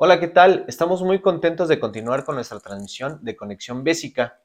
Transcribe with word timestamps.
Hola, 0.00 0.20
¿qué 0.20 0.28
tal? 0.28 0.64
Estamos 0.68 1.02
muy 1.02 1.20
contentos 1.20 1.68
de 1.68 1.80
continuar 1.80 2.24
con 2.24 2.36
nuestra 2.36 2.60
transmisión 2.60 3.18
de 3.24 3.34
Conexión 3.34 3.82
Básica 3.82 4.40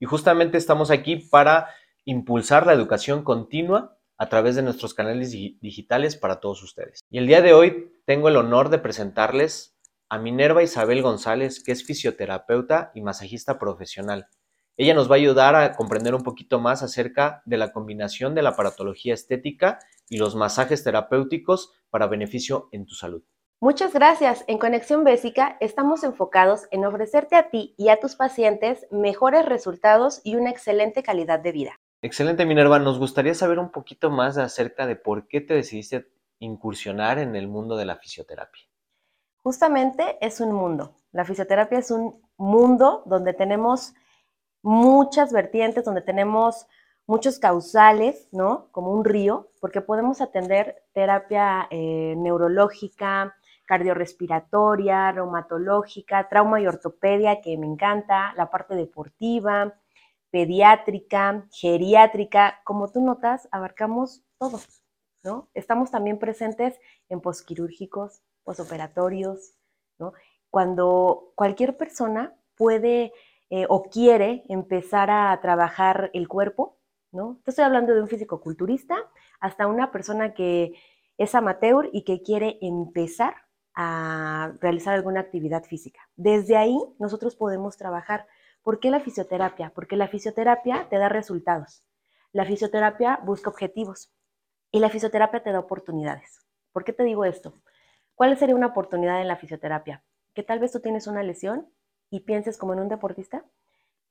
y 0.00 0.04
justamente 0.04 0.58
estamos 0.58 0.90
aquí 0.90 1.14
para 1.14 1.68
impulsar 2.04 2.66
la 2.66 2.72
educación 2.72 3.22
continua 3.22 3.96
a 4.18 4.28
través 4.28 4.56
de 4.56 4.62
nuestros 4.62 4.94
canales 4.94 5.30
digitales 5.30 6.16
para 6.16 6.40
todos 6.40 6.60
ustedes. 6.64 6.98
Y 7.08 7.18
el 7.18 7.28
día 7.28 7.40
de 7.40 7.52
hoy 7.52 7.92
tengo 8.04 8.28
el 8.28 8.34
honor 8.34 8.68
de 8.68 8.80
presentarles 8.80 9.78
a 10.08 10.18
Minerva 10.18 10.64
Isabel 10.64 11.02
González, 11.02 11.62
que 11.62 11.70
es 11.70 11.84
fisioterapeuta 11.84 12.90
y 12.92 13.00
masajista 13.00 13.60
profesional. 13.60 14.26
Ella 14.76 14.94
nos 14.94 15.08
va 15.08 15.14
a 15.14 15.18
ayudar 15.18 15.54
a 15.54 15.76
comprender 15.76 16.16
un 16.16 16.24
poquito 16.24 16.58
más 16.58 16.82
acerca 16.82 17.42
de 17.44 17.58
la 17.58 17.70
combinación 17.70 18.34
de 18.34 18.42
la 18.42 18.50
aparatología 18.50 19.14
estética 19.14 19.78
y 20.08 20.18
los 20.18 20.34
masajes 20.34 20.82
terapéuticos 20.82 21.70
para 21.90 22.08
beneficio 22.08 22.68
en 22.72 22.86
tu 22.86 22.96
salud. 22.96 23.22
Muchas 23.58 23.94
gracias. 23.94 24.44
En 24.48 24.58
Conexión 24.58 25.02
Básica 25.02 25.56
estamos 25.60 26.04
enfocados 26.04 26.68
en 26.70 26.84
ofrecerte 26.84 27.36
a 27.36 27.48
ti 27.48 27.74
y 27.78 27.88
a 27.88 27.98
tus 27.98 28.14
pacientes 28.14 28.86
mejores 28.90 29.46
resultados 29.46 30.20
y 30.24 30.36
una 30.36 30.50
excelente 30.50 31.02
calidad 31.02 31.40
de 31.40 31.52
vida. 31.52 31.80
Excelente, 32.02 32.44
Minerva. 32.44 32.78
Nos 32.78 32.98
gustaría 32.98 33.34
saber 33.34 33.58
un 33.58 33.70
poquito 33.70 34.10
más 34.10 34.36
acerca 34.36 34.86
de 34.86 34.96
por 34.96 35.26
qué 35.26 35.40
te 35.40 35.54
decidiste 35.54 36.06
incursionar 36.38 37.18
en 37.18 37.34
el 37.34 37.48
mundo 37.48 37.78
de 37.78 37.86
la 37.86 37.96
fisioterapia. 37.96 38.62
Justamente 39.42 40.18
es 40.20 40.40
un 40.40 40.52
mundo. 40.52 40.94
La 41.12 41.24
fisioterapia 41.24 41.78
es 41.78 41.90
un 41.90 42.20
mundo 42.36 43.04
donde 43.06 43.32
tenemos 43.32 43.94
muchas 44.60 45.32
vertientes, 45.32 45.82
donde 45.82 46.02
tenemos 46.02 46.66
muchos 47.06 47.38
causales, 47.38 48.28
¿no? 48.32 48.68
Como 48.70 48.90
un 48.92 49.04
río, 49.04 49.48
porque 49.62 49.80
podemos 49.80 50.20
atender 50.20 50.82
terapia 50.92 51.68
eh, 51.70 52.14
neurológica, 52.18 53.34
cardiorrespiratoria, 53.66 55.12
reumatológica, 55.12 56.28
trauma 56.28 56.60
y 56.60 56.66
ortopedia, 56.66 57.40
que 57.40 57.58
me 57.58 57.66
encanta, 57.66 58.32
la 58.36 58.50
parte 58.50 58.74
deportiva, 58.74 59.74
pediátrica, 60.30 61.46
geriátrica. 61.52 62.60
Como 62.64 62.90
tú 62.90 63.00
notas, 63.02 63.48
abarcamos 63.50 64.22
todo, 64.38 64.60
¿no? 65.22 65.48
Estamos 65.54 65.90
también 65.90 66.18
presentes 66.18 66.78
en 67.08 67.20
posquirúrgicos, 67.20 68.22
posoperatorios, 68.44 69.54
¿no? 69.98 70.12
Cuando 70.50 71.32
cualquier 71.34 71.76
persona 71.76 72.34
puede 72.54 73.12
eh, 73.50 73.66
o 73.68 73.84
quiere 73.84 74.44
empezar 74.48 75.10
a 75.10 75.38
trabajar 75.40 76.10
el 76.14 76.28
cuerpo, 76.28 76.78
¿no? 77.12 77.40
Estoy 77.46 77.64
hablando 77.64 77.94
de 77.94 78.02
un 78.02 78.08
físico-culturista 78.08 78.96
hasta 79.40 79.66
una 79.66 79.90
persona 79.90 80.34
que 80.34 80.74
es 81.18 81.34
amateur 81.34 81.88
y 81.92 82.02
que 82.02 82.22
quiere 82.22 82.58
empezar 82.60 83.45
a 83.76 84.54
realizar 84.60 84.94
alguna 84.94 85.20
actividad 85.20 85.62
física. 85.64 86.00
Desde 86.16 86.56
ahí 86.56 86.78
nosotros 86.98 87.36
podemos 87.36 87.76
trabajar. 87.76 88.26
¿Por 88.62 88.80
qué 88.80 88.90
la 88.90 89.00
fisioterapia? 89.00 89.70
Porque 89.74 89.96
la 89.96 90.08
fisioterapia 90.08 90.88
te 90.88 90.96
da 90.96 91.10
resultados. 91.10 91.84
La 92.32 92.46
fisioterapia 92.46 93.20
busca 93.22 93.50
objetivos 93.50 94.10
y 94.72 94.80
la 94.80 94.88
fisioterapia 94.88 95.42
te 95.42 95.52
da 95.52 95.60
oportunidades. 95.60 96.40
¿Por 96.72 96.84
qué 96.84 96.92
te 96.92 97.04
digo 97.04 97.24
esto? 97.26 97.54
¿Cuál 98.14 98.36
sería 98.38 98.56
una 98.56 98.68
oportunidad 98.68 99.20
en 99.20 99.28
la 99.28 99.36
fisioterapia? 99.36 100.02
Que 100.34 100.42
tal 100.42 100.58
vez 100.58 100.72
tú 100.72 100.80
tienes 100.80 101.06
una 101.06 101.22
lesión 101.22 101.68
y 102.10 102.20
pienses 102.20 102.56
como 102.56 102.72
en 102.72 102.80
un 102.80 102.88
deportista 102.88 103.44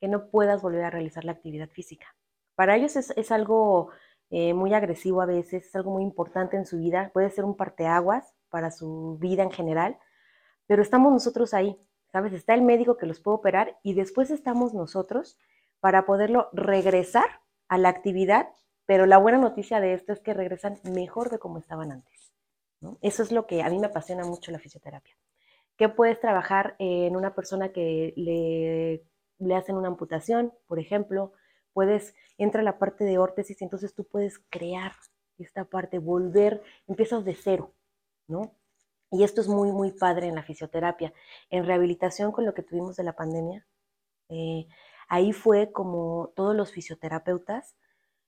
que 0.00 0.06
no 0.06 0.28
puedas 0.28 0.62
volver 0.62 0.84
a 0.84 0.90
realizar 0.90 1.24
la 1.24 1.32
actividad 1.32 1.68
física. 1.68 2.14
Para 2.54 2.76
ellos 2.76 2.94
es, 2.96 3.32
algo 3.32 3.90
eh, 4.30 4.54
muy 4.54 4.74
agresivo 4.74 5.22
a 5.22 5.26
veces, 5.26 5.66
es 5.66 5.76
algo 5.76 5.90
muy 5.90 6.04
importante 6.04 6.56
en 6.56 6.66
su 6.66 6.78
vida, 6.78 7.10
puede 7.12 7.30
ser 7.30 7.44
un 7.44 7.56
parteaguas 7.56 8.35
para 8.56 8.70
su 8.70 9.18
vida 9.20 9.42
en 9.42 9.50
general, 9.50 9.98
pero 10.66 10.80
estamos 10.80 11.12
nosotros 11.12 11.52
ahí, 11.52 11.78
¿sabes? 12.10 12.32
Está 12.32 12.54
el 12.54 12.62
médico 12.62 12.96
que 12.96 13.04
los 13.04 13.20
puede 13.20 13.36
operar 13.36 13.78
y 13.82 13.92
después 13.92 14.30
estamos 14.30 14.72
nosotros 14.72 15.36
para 15.78 16.06
poderlo 16.06 16.48
regresar 16.54 17.42
a 17.68 17.76
la 17.76 17.90
actividad, 17.90 18.48
pero 18.86 19.04
la 19.04 19.18
buena 19.18 19.36
noticia 19.36 19.78
de 19.78 19.92
esto 19.92 20.14
es 20.14 20.20
que 20.20 20.32
regresan 20.32 20.80
mejor 20.84 21.28
de 21.28 21.38
como 21.38 21.58
estaban 21.58 21.92
antes. 21.92 22.32
Eso 23.02 23.22
es 23.22 23.30
lo 23.30 23.46
que 23.46 23.60
a 23.60 23.68
mí 23.68 23.78
me 23.78 23.88
apasiona 23.88 24.24
mucho 24.24 24.50
la 24.50 24.58
fisioterapia. 24.58 25.14
¿Qué 25.76 25.90
puedes 25.90 26.18
trabajar 26.18 26.76
en 26.78 27.14
una 27.14 27.34
persona 27.34 27.72
que 27.72 28.14
le, 28.16 29.04
le 29.38 29.54
hacen 29.54 29.76
una 29.76 29.88
amputación, 29.88 30.54
por 30.66 30.78
ejemplo? 30.78 31.34
Puedes, 31.74 32.14
entra 32.38 32.62
la 32.62 32.78
parte 32.78 33.04
de 33.04 33.18
órtesis, 33.18 33.60
entonces 33.60 33.94
tú 33.94 34.04
puedes 34.04 34.38
crear 34.48 34.92
esta 35.36 35.66
parte, 35.66 35.98
volver, 35.98 36.62
empiezas 36.86 37.26
de 37.26 37.34
cero, 37.34 37.74
Y 39.10 39.24
esto 39.24 39.40
es 39.40 39.48
muy, 39.48 39.72
muy 39.72 39.92
padre 39.92 40.26
en 40.26 40.34
la 40.34 40.42
fisioterapia. 40.42 41.12
En 41.50 41.64
rehabilitación 41.64 42.32
con 42.32 42.44
lo 42.44 42.54
que 42.54 42.62
tuvimos 42.62 42.96
de 42.96 43.04
la 43.04 43.14
pandemia, 43.14 43.66
eh, 44.28 44.66
ahí 45.08 45.32
fue 45.32 45.72
como 45.72 46.32
todos 46.34 46.54
los 46.54 46.72
fisioterapeutas 46.72 47.76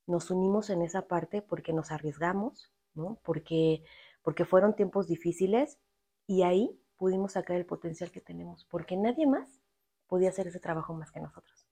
nos 0.08 0.30
unimos 0.30 0.70
en 0.70 0.82
esa 0.82 1.06
parte 1.06 1.42
porque 1.42 1.72
nos 1.72 1.92
arriesgamos, 1.92 2.72
¿no? 2.94 3.20
Porque, 3.22 3.84
porque 4.22 4.46
fueron 4.46 4.74
tiempos 4.74 5.06
difíciles 5.06 5.78
y 6.26 6.42
ahí 6.42 6.80
pudimos 6.96 7.32
sacar 7.32 7.56
el 7.56 7.66
potencial 7.66 8.10
que 8.10 8.22
tenemos, 8.22 8.64
porque 8.64 8.96
nadie 8.96 9.26
más 9.26 9.60
podía 10.06 10.30
hacer 10.30 10.48
ese 10.48 10.60
trabajo 10.60 10.94
más 10.94 11.12
que 11.12 11.20
nosotros, 11.20 11.68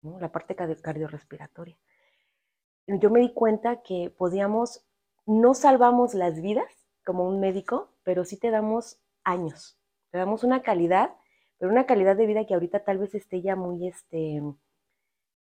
¿no? 0.00 0.18
La 0.18 0.32
parte 0.32 0.56
cardiorrespiratoria. 0.56 1.76
Yo 2.86 3.10
me 3.10 3.20
di 3.20 3.32
cuenta 3.32 3.82
que 3.82 4.10
podíamos, 4.16 4.86
no 5.26 5.52
salvamos 5.52 6.14
las 6.14 6.40
vidas, 6.40 6.85
como 7.06 7.26
un 7.26 7.40
médico, 7.40 7.92
pero 8.02 8.24
sí 8.24 8.36
te 8.36 8.50
damos 8.50 8.98
años, 9.24 9.78
te 10.10 10.18
damos 10.18 10.44
una 10.44 10.60
calidad, 10.62 11.14
pero 11.56 11.70
una 11.70 11.86
calidad 11.86 12.16
de 12.16 12.26
vida 12.26 12.44
que 12.44 12.54
ahorita 12.54 12.84
tal 12.84 12.98
vez 12.98 13.14
esté 13.14 13.40
ya 13.40 13.56
muy, 13.56 13.88
este, 13.88 14.42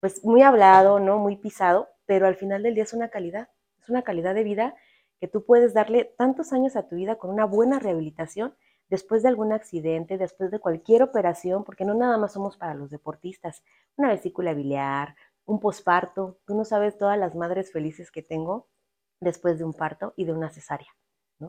pues 0.01 0.25
muy 0.25 0.43
hablado, 0.43 0.99
¿no? 0.99 1.19
Muy 1.19 1.37
pisado, 1.37 1.89
pero 2.05 2.27
al 2.27 2.37
final 2.37 2.63
del 2.63 2.75
día 2.75 2.85
es 2.85 2.93
una 2.93 3.09
calidad, 3.09 3.49
es 3.81 3.89
una 3.89 4.03
calidad 4.03 4.35
de 4.35 4.45
vida 4.45 4.75
que 5.21 5.29
tú 5.29 5.45
puedes 5.47 5.73
darle 5.73 6.05
tantos 6.19 6.53
años 6.53 6.77
a 6.77 6.89
tu 6.89 6.97
vida 6.97 7.17
con 7.17 7.31
una 7.31 7.47
buena 7.47 7.79
rehabilitación 7.79 8.55
después 8.89 9.23
de 9.23 9.29
algún 9.29 9.53
accidente, 9.53 10.19
después 10.19 10.51
de 10.51 10.59
cualquier 10.59 11.03
operación, 11.03 11.65
porque 11.65 11.85
no 11.85 11.95
nada 11.95 12.19
más 12.19 12.33
somos 12.33 12.57
para 12.57 12.75
los 12.75 12.91
deportistas, 12.91 13.63
una 13.97 14.09
vesícula 14.09 14.53
biliar, 14.53 15.15
un 15.45 15.61
posparto, 15.61 16.39
tú 16.45 16.57
no 16.57 16.65
sabes 16.65 16.99
todas 16.99 17.19
las 17.19 17.35
madres 17.35 17.73
felices 17.73 18.11
que 18.11 18.23
tengo 18.23 18.69
después 19.21 19.59
de 19.59 19.65
un 19.65 19.73
parto 19.73 20.13
y 20.17 20.25
de 20.25 20.33
una 20.33 20.51
cesárea. 20.51 20.89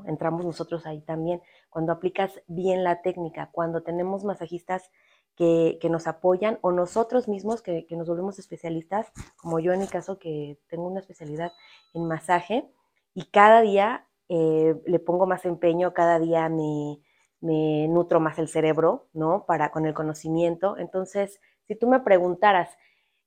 Entramos 0.06 0.46
nosotros 0.46 0.86
ahí 0.86 1.02
también. 1.02 1.42
Cuando 1.70 1.92
aplicas 1.92 2.42
bien 2.48 2.84
la 2.84 3.02
técnica, 3.02 3.50
cuando 3.52 3.84
tenemos 3.84 4.24
masajistas 4.24 4.92
que, 5.36 5.80
nos 5.90 6.08
apoyan 6.08 6.58
o 6.62 6.72
nosotros 6.72 7.28
mismos 7.28 7.62
que, 7.62 7.86
nos 7.92 8.08
volvemos 8.08 8.40
especialistas, 8.40 9.12
como 9.38 9.60
yo 9.60 9.72
en 9.72 9.80
mi 9.80 9.88
caso 9.88 10.20
que 10.20 10.60
tengo 10.68 10.88
una 10.88 11.00
especialidad 11.00 11.52
en 11.94 12.08
masaje 12.08 12.70
y 13.14 13.26
cada 13.26 13.62
día 13.62 14.08
eh, 14.30 14.76
le 14.86 15.00
pongo 15.00 15.26
más 15.28 15.46
empeño, 15.46 15.94
cada 15.94 16.20
día 16.20 16.50
me, 16.50 17.00
me 17.40 17.88
nutro 17.88 18.20
más 18.20 18.40
el 18.40 18.48
cerebro, 18.48 19.08
¿no? 19.14 19.46
Para 19.46 19.72
con 19.72 19.86
el 19.86 19.94
conocimiento. 19.94 20.78
Entonces, 20.78 21.40
si 21.68 21.76
tú 21.76 21.88
me 21.88 22.00
preguntaras, 22.00 22.76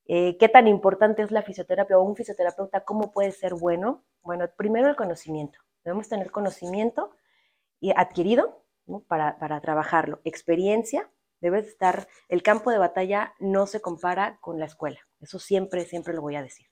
eh, 0.05 0.37
¿qué 0.37 0.49
tan 0.49 0.67
importante 0.67 1.21
es 1.21 1.31
la 1.31 1.41
fisioterapia 1.41 1.97
o 1.97 2.03
un 2.03 2.15
fisioterapeuta? 2.15 2.81
¿Cómo 2.81 3.11
puede 3.11 3.31
ser 3.31 3.53
bueno? 3.55 4.03
Bueno, 4.21 4.45
primero 4.57 4.89
el 4.89 4.95
conocimiento. 4.95 5.59
Debemos 5.83 6.09
tener 6.09 6.31
conocimiento 6.31 7.11
y 7.79 7.91
adquirido 7.91 8.65
para, 9.07 9.61
trabajarlo. 9.61 10.21
Experiencia, 10.23 11.09
debes 11.39 11.67
estar, 11.67 12.07
el 12.29 12.43
campo 12.43 12.71
de 12.71 12.77
batalla 12.77 13.33
no 13.39 13.67
se 13.67 13.81
compara 13.81 14.37
con 14.41 14.59
la 14.59 14.65
escuela. 14.65 14.99
Eso 15.19 15.39
siempre, 15.39 15.85
siempre 15.85 16.13
lo 16.13 16.21
voy 16.21 16.35
a 16.35 16.43
decir. 16.43 16.67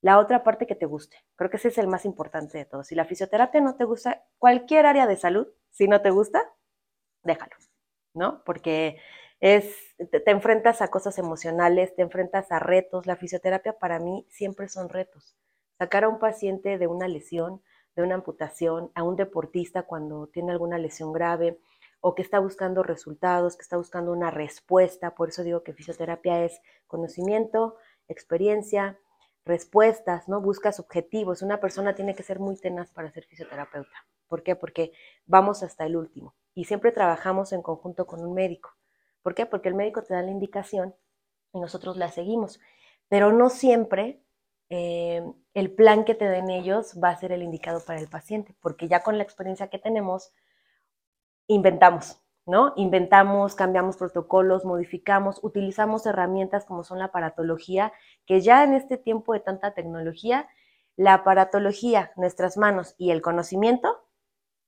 La 0.00 0.18
otra 0.18 0.42
parte 0.42 0.66
que 0.66 0.74
te 0.74 0.86
guste. 0.86 1.16
Creo 1.36 1.50
que 1.50 1.58
ese 1.58 1.68
es 1.68 1.78
el 1.78 1.86
más 1.86 2.04
importante 2.04 2.58
de 2.58 2.64
todo. 2.64 2.82
Si 2.82 2.94
la 2.94 3.04
fisioterapia 3.04 3.60
no 3.60 3.76
te 3.76 3.84
gusta, 3.84 4.24
cualquier 4.38 4.86
área 4.86 5.06
de 5.06 5.16
salud, 5.16 5.46
si 5.70 5.86
no 5.86 6.02
te 6.02 6.10
gusta, 6.10 6.42
déjalo, 7.22 7.54
¿no? 8.12 8.42
Porque 8.44 8.98
es, 9.38 9.76
te, 10.10 10.30
enfrentas 10.30 10.82
a 10.82 10.88
cosas 10.88 11.18
emocionales, 11.18 11.94
te 11.94 12.02
enfrentas 12.02 12.50
a 12.50 12.58
retos. 12.58 13.06
La 13.06 13.16
fisioterapia 13.16 13.78
para 13.78 14.00
mí 14.00 14.26
siempre 14.28 14.68
son 14.68 14.88
retos. 14.88 15.36
Sacar 15.78 16.04
a 16.04 16.08
un 16.08 16.18
paciente 16.18 16.78
de 16.78 16.86
una 16.88 17.06
lesión, 17.06 17.62
de 17.96 18.02
una 18.02 18.14
amputación, 18.16 18.90
a 18.94 19.02
un 19.02 19.16
deportista 19.16 19.82
cuando 19.82 20.26
tiene 20.28 20.52
alguna 20.52 20.78
lesión 20.78 21.12
grave 21.12 21.58
o 22.00 22.14
que 22.14 22.22
está 22.22 22.40
buscando 22.40 22.82
resultados, 22.82 23.56
que 23.56 23.62
está 23.62 23.76
buscando 23.76 24.12
una 24.12 24.30
respuesta. 24.30 25.14
Por 25.14 25.28
eso 25.28 25.44
digo 25.44 25.62
que 25.62 25.72
fisioterapia 25.72 26.44
es 26.44 26.60
conocimiento, 26.86 27.76
experiencia, 28.08 28.98
respuestas, 29.44 30.28
¿no? 30.28 30.40
Buscas 30.40 30.80
objetivos. 30.80 31.42
Una 31.42 31.60
persona 31.60 31.94
tiene 31.94 32.14
que 32.14 32.22
ser 32.22 32.38
muy 32.38 32.56
tenaz 32.56 32.90
para 32.90 33.10
ser 33.10 33.24
fisioterapeuta. 33.24 34.06
¿Por 34.28 34.42
qué? 34.42 34.56
Porque 34.56 34.92
vamos 35.26 35.62
hasta 35.62 35.84
el 35.84 35.96
último 35.96 36.34
y 36.54 36.64
siempre 36.64 36.92
trabajamos 36.92 37.52
en 37.52 37.62
conjunto 37.62 38.06
con 38.06 38.24
un 38.24 38.34
médico. 38.34 38.70
¿Por 39.22 39.34
qué? 39.34 39.46
Porque 39.46 39.68
el 39.68 39.74
médico 39.74 40.02
te 40.02 40.14
da 40.14 40.22
la 40.22 40.30
indicación 40.30 40.94
y 41.52 41.60
nosotros 41.60 41.96
la 41.96 42.10
seguimos. 42.10 42.60
Pero 43.08 43.32
no 43.32 43.50
siempre 43.50 44.22
eh, 44.70 45.22
el 45.54 45.70
plan 45.72 46.04
que 46.04 46.14
te 46.14 46.28
den 46.28 46.50
ellos 46.50 46.98
va 47.02 47.10
a 47.10 47.16
ser 47.16 47.32
el 47.32 47.42
indicado 47.42 47.84
para 47.84 48.00
el 48.00 48.08
paciente, 48.08 48.54
porque 48.60 48.88
ya 48.88 49.02
con 49.02 49.18
la 49.18 49.24
experiencia 49.24 49.68
que 49.68 49.78
tenemos, 49.78 50.32
inventamos, 51.46 52.20
¿no? 52.46 52.72
Inventamos, 52.76 53.54
cambiamos 53.54 53.96
protocolos, 53.96 54.64
modificamos, 54.64 55.40
utilizamos 55.42 56.06
herramientas 56.06 56.64
como 56.64 56.84
son 56.84 56.98
la 56.98 57.06
aparatología, 57.06 57.92
que 58.26 58.40
ya 58.40 58.64
en 58.64 58.74
este 58.74 58.96
tiempo 58.96 59.34
de 59.34 59.40
tanta 59.40 59.74
tecnología, 59.74 60.48
la 60.96 61.14
aparatología, 61.14 62.12
nuestras 62.16 62.56
manos 62.56 62.94
y 62.98 63.10
el 63.10 63.22
conocimiento 63.22 64.02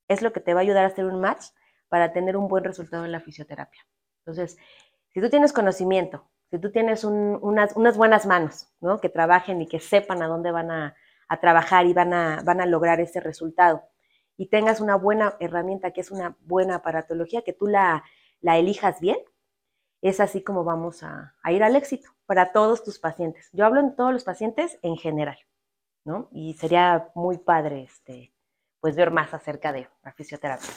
es 0.08 0.22
lo 0.22 0.32
que 0.32 0.40
te 0.40 0.54
va 0.54 0.60
a 0.60 0.62
ayudar 0.62 0.84
a 0.84 0.88
hacer 0.88 1.06
un 1.06 1.20
match 1.20 1.46
para 1.88 2.12
tener 2.12 2.36
un 2.36 2.48
buen 2.48 2.64
resultado 2.64 3.04
en 3.04 3.12
la 3.12 3.20
fisioterapia. 3.20 3.86
Entonces, 4.20 4.58
si 5.12 5.20
tú 5.20 5.30
tienes 5.30 5.52
conocimiento, 5.52 6.28
si 6.50 6.58
tú 6.58 6.70
tienes 6.70 7.04
unas, 7.04 7.96
buenas 7.96 8.26
manos, 8.26 8.68
¿no? 8.80 9.00
Que 9.00 9.08
trabajen 9.08 9.60
y 9.62 9.66
que 9.66 9.80
sepan 9.80 10.22
a 10.22 10.28
dónde 10.28 10.50
van 10.50 10.70
a, 10.70 10.96
trabajar 11.40 11.86
y 11.86 11.92
van 11.92 12.14
a, 12.14 12.42
van 12.44 12.60
a 12.60 12.66
lograr 12.66 13.00
ese 13.00 13.18
resultado, 13.18 13.82
y 14.36 14.46
tengas 14.46 14.80
una 14.80 14.94
buena 14.94 15.36
herramienta 15.40 15.90
que 15.90 16.00
es 16.00 16.12
una 16.12 16.36
buena 16.40 16.76
aparatología, 16.76 17.42
que 17.42 17.52
tú 17.52 17.66
la, 17.66 18.04
la 18.40 18.56
elijas 18.56 19.00
bien, 19.00 19.18
es 20.04 20.20
así 20.20 20.42
como 20.42 20.64
vamos 20.64 21.02
a, 21.02 21.34
ir 21.50 21.62
al 21.62 21.76
éxito 21.76 22.10
para 22.26 22.52
todos 22.52 22.84
tus 22.84 22.98
pacientes. 22.98 23.48
Yo 23.52 23.64
hablo 23.64 23.80
en 23.80 23.96
todos 23.96 24.12
los 24.12 24.22
pacientes 24.22 24.78
en 24.82 24.96
general, 24.96 25.38
¿no? 26.04 26.28
Y 26.30 26.54
sería 26.54 27.10
muy 27.14 27.38
padre 27.38 27.84
este, 27.84 28.34
pues 28.80 28.96
ver 28.96 29.10
más 29.10 29.32
acerca 29.32 29.72
de 29.72 29.88
la 30.02 30.12
fisioterapia. 30.12 30.68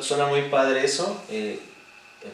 suena 0.00 0.26
muy 0.28 0.48
padre 0.48 0.82
eso. 0.82 1.22
Eh, 1.28 1.60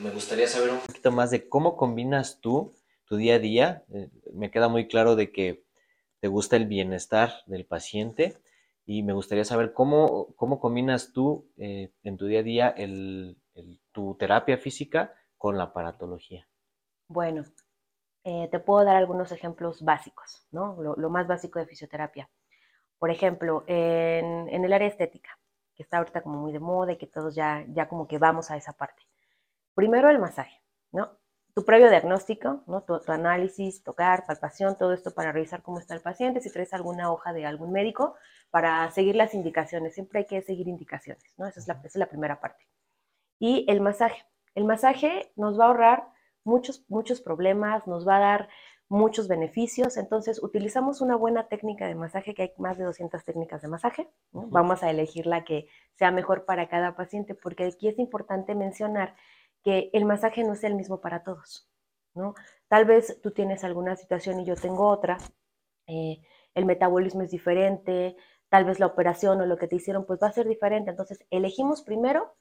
me 0.01 0.11
gustaría 0.11 0.47
saber 0.49 0.71
un 0.71 0.81
poquito 0.81 1.13
más 1.13 1.31
de 1.31 1.49
cómo 1.49 1.77
combinas 1.77 2.41
tú 2.41 2.75
tu 3.07 3.17
día 3.17 3.37
a 3.37 3.39
día. 3.39 3.85
Eh, 3.93 4.11
me 4.33 4.51
queda 4.51 4.69
muy 4.69 4.89
claro 4.89 5.17
de 5.17 5.31
que 5.33 5.65
te 6.21 6.29
gusta 6.29 6.57
el 6.57 6.67
bienestar 6.67 7.33
del 7.47 7.67
paciente 7.67 8.37
y 8.85 9.03
me 9.03 9.13
gustaría 9.13 9.45
saber 9.45 9.73
cómo, 9.73 10.35
cómo 10.37 10.61
combinas 10.61 11.13
tú 11.13 11.51
en 11.57 12.17
tu 12.17 12.27
día 12.27 12.41
a 12.41 12.43
día 12.43 12.75
tu 13.93 14.15
terapia 14.15 14.59
física 14.59 15.15
con 15.37 15.59
la 15.59 15.65
aparatología. 15.65 16.49
Bueno, 17.09 17.45
te 18.23 18.59
puedo 18.61 18.85
dar 18.85 18.97
algunos 18.97 19.33
ejemplos 19.33 19.83
básicos, 19.83 20.47
¿no? 20.53 20.77
lo 20.81 21.11
más 21.11 21.27
básico 21.27 21.59
de 21.59 21.67
fisioterapia. 21.67 22.29
Por 22.99 23.11
ejemplo, 23.11 23.65
en, 23.67 24.65
el 24.65 24.73
área 24.73 24.89
estética, 24.89 25.39
que 25.75 25.83
está 25.83 25.99
ahorita 25.99 26.23
como 26.23 26.41
muy 26.41 26.53
de 26.53 26.61
moda 26.61 26.93
y 26.93 26.97
que 26.97 27.07
todos 27.07 27.35
ya, 27.35 27.65
ya 27.69 27.89
como 27.89 28.09
que 28.09 28.19
vamos 28.19 28.51
a 28.51 28.57
esa 28.57 28.73
parte. 28.73 29.03
Primero 29.77 30.09
el 30.09 30.19
masaje, 30.19 30.63
¿no? 30.91 31.19
Tu 31.55 31.63
previo 31.67 31.91
diagnóstico, 31.91 32.63
¿no? 32.67 32.83
Tu, 32.83 32.99
análisis, 33.13 33.83
tocar, 33.83 34.25
palpación, 34.27 34.79
todo 34.79 34.95
esto 34.95 35.11
para 35.13 35.33
revisar 35.33 35.63
cómo 35.63 35.79
está 35.79 35.95
el 35.95 36.01
paciente, 36.01 36.41
si 36.41 36.51
traes 36.51 36.73
alguna 36.73 37.13
hoja 37.13 37.35
de 37.35 37.45
algún 37.45 37.73
médico, 37.73 38.15
para 38.51 38.91
seguir 38.93 39.17
las 39.17 39.35
indicaciones. 39.35 39.93
Siempre 39.93 40.21
hay 40.21 40.25
que 40.25 40.41
seguir 40.41 40.67
indicaciones, 40.67 41.35
¿no? 41.37 41.47
Esa 41.47 41.61
es 41.61 41.69
la, 41.69 41.75
esa 41.75 41.89
es 41.89 41.97
la 41.97 42.07
primera 42.09 42.41
parte. 42.41 42.67
Y 43.39 43.67
el 43.69 43.83
masaje. 43.83 44.25
El 44.55 44.65
masaje 44.65 45.31
nos 45.37 45.61
va 45.61 45.65
a 45.65 45.69
ahorrar 45.69 46.09
muchos, 46.43 46.83
muchos 46.89 47.21
problemas, 47.21 47.87
nos 47.87 48.09
va 48.09 48.17
a 48.17 48.21
dar 48.21 48.49
muchos 48.89 49.29
beneficios. 49.29 49.99
Entonces, 49.99 50.43
utilizamos 50.43 51.03
una 51.03 51.17
buena 51.17 51.49
técnica 51.49 51.87
de 51.87 51.97
masaje, 51.97 52.35
que 52.35 52.43
hay 52.43 52.53
más 52.57 52.79
de 52.79 52.85
200 52.85 53.23
técnicas 53.27 53.61
de 53.61 53.69
masaje. 53.69 54.09
Vamos 54.33 54.83
a 54.83 54.91
elegir 54.91 55.27
la 55.27 55.45
que 55.45 55.69
sea 55.97 56.13
mejor 56.13 56.47
para 56.47 56.67
cada 56.71 56.97
paciente, 56.97 57.35
porque 57.35 57.65
aquí 57.65 57.89
es 57.89 57.99
importante 57.99 58.55
mencionar 58.55 59.15
que 59.67 59.91
el 59.93 60.05
masaje 60.05 60.45
no 60.45 60.53
es 60.53 60.63
el 60.63 60.77
mismo 60.77 61.01
para 61.01 61.25
todos. 61.25 61.69
¿no? 62.15 62.37
Tal 62.69 62.85
vez 62.85 63.21
tú 63.21 63.33
tienes 63.33 63.65
alguna 63.65 63.97
situación 63.97 64.39
y 64.39 64.45
yo 64.45 64.55
tengo 64.55 64.87
otra. 64.89 65.19
Eh, 65.89 66.21
el 66.55 66.67
metabolismo 66.67 67.23
es 67.23 67.33
diferente, 67.33 68.17
tal 68.49 68.65
vez 68.65 68.79
la 68.79 68.87
operación 68.87 69.41
o 69.41 69.47
lo 69.47 69.59
que 69.59 69.67
te 69.67 69.75
hicieron 69.75 70.07
pues 70.07 70.21
va 70.23 70.29
a 70.29 70.33
ser 70.33 70.47
diferente. 70.47 70.91
Entonces, 70.91 71.19
elegimos 71.31 71.83
primero 71.83 72.37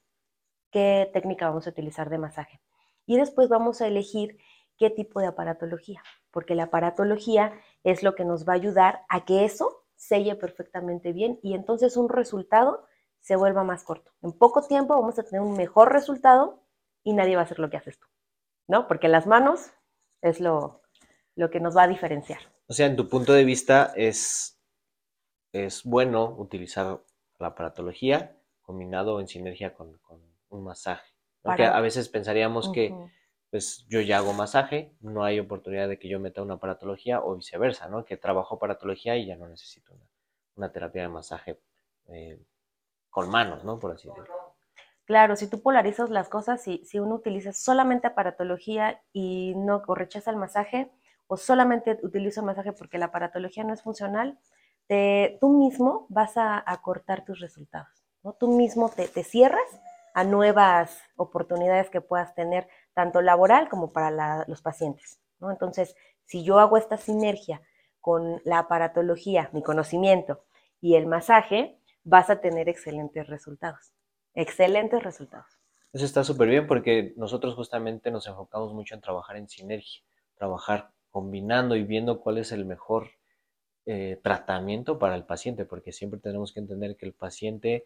qué 0.70 1.10
técnica 1.14 1.48
vamos 1.48 1.66
a 1.66 1.72
utilizar 1.72 2.12
de 2.12 2.20
masaje. 2.20 2.62
Y 3.08 3.18
después 3.18 3.50
vamos 3.50 3.82
a 3.82 3.88
elegir 3.88 4.38
qué 4.78 4.92
tipo 4.92 5.20
de 5.20 5.26
aparatología 5.26 6.04
porque 6.36 6.54
la 6.54 6.64
aparatología 6.64 7.54
es 7.86 8.04
lo 8.04 8.14
que 8.14 8.26
nos 8.26 8.46
va 8.46 8.52
a 8.52 8.58
ayudar 8.58 9.06
a 9.08 9.24
que 9.24 9.46
eso 9.46 9.86
selle 9.96 10.36
perfectamente 10.36 11.14
bien 11.14 11.40
y 11.42 11.54
entonces 11.54 11.96
un 11.96 12.10
resultado 12.10 12.86
se 13.22 13.38
vuelva 13.38 13.64
más 13.64 13.86
corto. 13.86 14.12
En 14.22 14.34
poco 14.34 14.68
tiempo 14.68 14.96
vamos 14.96 15.18
a 15.18 15.24
tener 15.24 15.40
un 15.40 15.56
mejor 15.56 15.94
resultado 15.94 16.65
y 17.06 17.14
nadie 17.14 17.36
va 17.36 17.44
a 17.44 17.46
hacer 17.46 17.60
lo 17.60 17.70
que 17.70 17.78
haces 17.78 17.98
tú, 17.98 18.08
¿no? 18.68 18.90
Porque 18.90 19.08
las 19.08 19.28
manos 19.28 19.72
es 20.22 20.42
lo, 20.42 20.82
lo 21.36 21.50
que 21.50 21.62
nos 21.62 21.78
va 21.78 21.84
a 21.84 21.88
diferenciar. 21.88 22.40
O 22.68 22.74
sea, 22.74 22.88
en 22.88 22.98
tu 22.98 23.08
punto 23.08 23.32
de 23.32 23.46
vista 23.46 23.94
es, 23.96 24.60
es 25.54 25.84
bueno 25.84 26.36
utilizar 26.38 27.00
la 27.40 27.48
aparatología 27.48 28.36
combinado 28.62 29.20
en 29.20 29.28
sinergia 29.28 29.74
con, 29.74 29.98
un 30.50 30.64
masaje. 30.64 31.14
Porque 31.42 31.66
a 31.66 31.80
veces 31.80 32.10
pensaríamos 32.10 32.72
que 32.72 32.94
pues 33.52 33.86
yo 33.88 34.02
ya 34.02 34.18
hago 34.18 34.34
masaje, 34.34 34.96
no 35.00 35.24
hay 35.24 35.40
oportunidad 35.40 35.88
de 35.88 36.00
que 36.00 36.08
yo 36.08 36.20
meta 36.20 36.42
una 36.42 36.56
aparatología 36.56 37.22
o 37.22 37.36
viceversa, 37.36 37.88
¿no? 37.88 38.04
Que 38.04 38.18
trabajo 38.18 38.56
aparatología 38.56 39.16
y 39.16 39.28
ya 39.28 39.36
no 39.36 39.48
necesito 39.48 39.94
una, 40.56 40.72
terapia 40.72 41.04
de 41.04 41.08
masaje 41.10 41.60
eh, 42.08 42.40
con 43.10 43.30
manos, 43.30 43.64
¿no? 43.64 43.80
Por 43.80 43.92
así 43.92 44.08
decirlo. 44.08 44.45
Claro, 45.06 45.36
si 45.36 45.48
tú 45.48 45.62
polarizas 45.62 46.10
las 46.10 46.30
cosas, 46.30 46.62
si, 46.62 46.84
si 46.86 47.00
uno 47.00 47.16
utiliza 47.16 47.54
solamente 47.54 48.08
aparatología 48.08 49.02
y 49.14 49.54
no 49.56 49.84
rechaza 49.96 50.32
el 50.32 50.38
masaje, 50.38 50.92
o 51.28 51.38
solamente 51.38 52.00
utiliza 52.04 52.42
el 52.42 52.46
masaje 52.48 52.74
porque 52.74 52.98
la 52.98 53.06
aparatología 53.06 53.64
no 53.64 53.74
es 53.74 53.82
funcional, 53.82 54.40
tú 55.40 55.50
mismo 55.50 56.06
vas 56.10 56.34
a, 56.36 56.64
cortar 56.82 57.26
tus 57.26 57.40
resultados, 57.40 58.06
¿no? 58.24 58.34
Tú 58.34 58.50
mismo 58.50 58.90
te, 58.90 59.08
te 59.08 59.24
cierras 59.24 59.64
a 60.14 60.24
nuevas 60.24 61.02
oportunidades 61.16 61.90
que 61.90 62.02
puedas 62.02 62.36
tener, 62.36 62.68
tanto 62.94 63.22
laboral 63.22 63.68
como 63.68 63.92
para 63.92 64.46
los 64.48 64.62
pacientes. 64.62 65.20
¿no? 65.40 65.52
Entonces, 65.52 65.96
si 66.26 66.44
yo 66.44 66.60
hago 66.60 66.78
esta 66.78 66.98
sinergia 66.98 67.62
con 68.00 68.42
la 68.46 68.60
aparatología, 68.60 69.50
mi 69.52 69.62
conocimiento 69.62 70.46
y 70.80 70.96
el 70.96 71.08
masaje, 71.08 71.80
vas 72.04 72.30
a 72.30 72.40
tener 72.40 72.70
excelentes 72.70 73.28
resultados. 73.28 73.95
Excelentes 74.36 75.02
resultados. 75.02 75.48
Eso 75.94 76.06
está 76.06 76.24
súper 76.24 76.50
bien 76.50 76.68
porque 76.68 77.14
nosotros 77.16 77.56
justamente 77.56 78.12
nos 78.12 78.28
enfocamos 78.28 78.74
mucho 78.74 78.96
en 78.96 79.02
trabajar 79.02 79.38
en 79.38 79.48
sinergia, 79.48 80.02
trabajar 80.36 80.92
combinando 81.10 81.78
y 81.78 81.84
viendo 81.84 82.20
cuál 82.20 82.38
es 82.38 82.52
el 82.52 82.66
mejor 82.66 83.12
eh, 83.86 84.20
tratamiento 84.22 85.00
para 85.00 85.16
el 85.16 85.24
paciente, 85.24 85.64
porque 85.64 85.94
siempre 85.94 86.20
tenemos 86.20 86.52
que 86.52 86.60
entender 86.60 86.98
que 86.98 87.06
el 87.06 87.14
paciente 87.14 87.86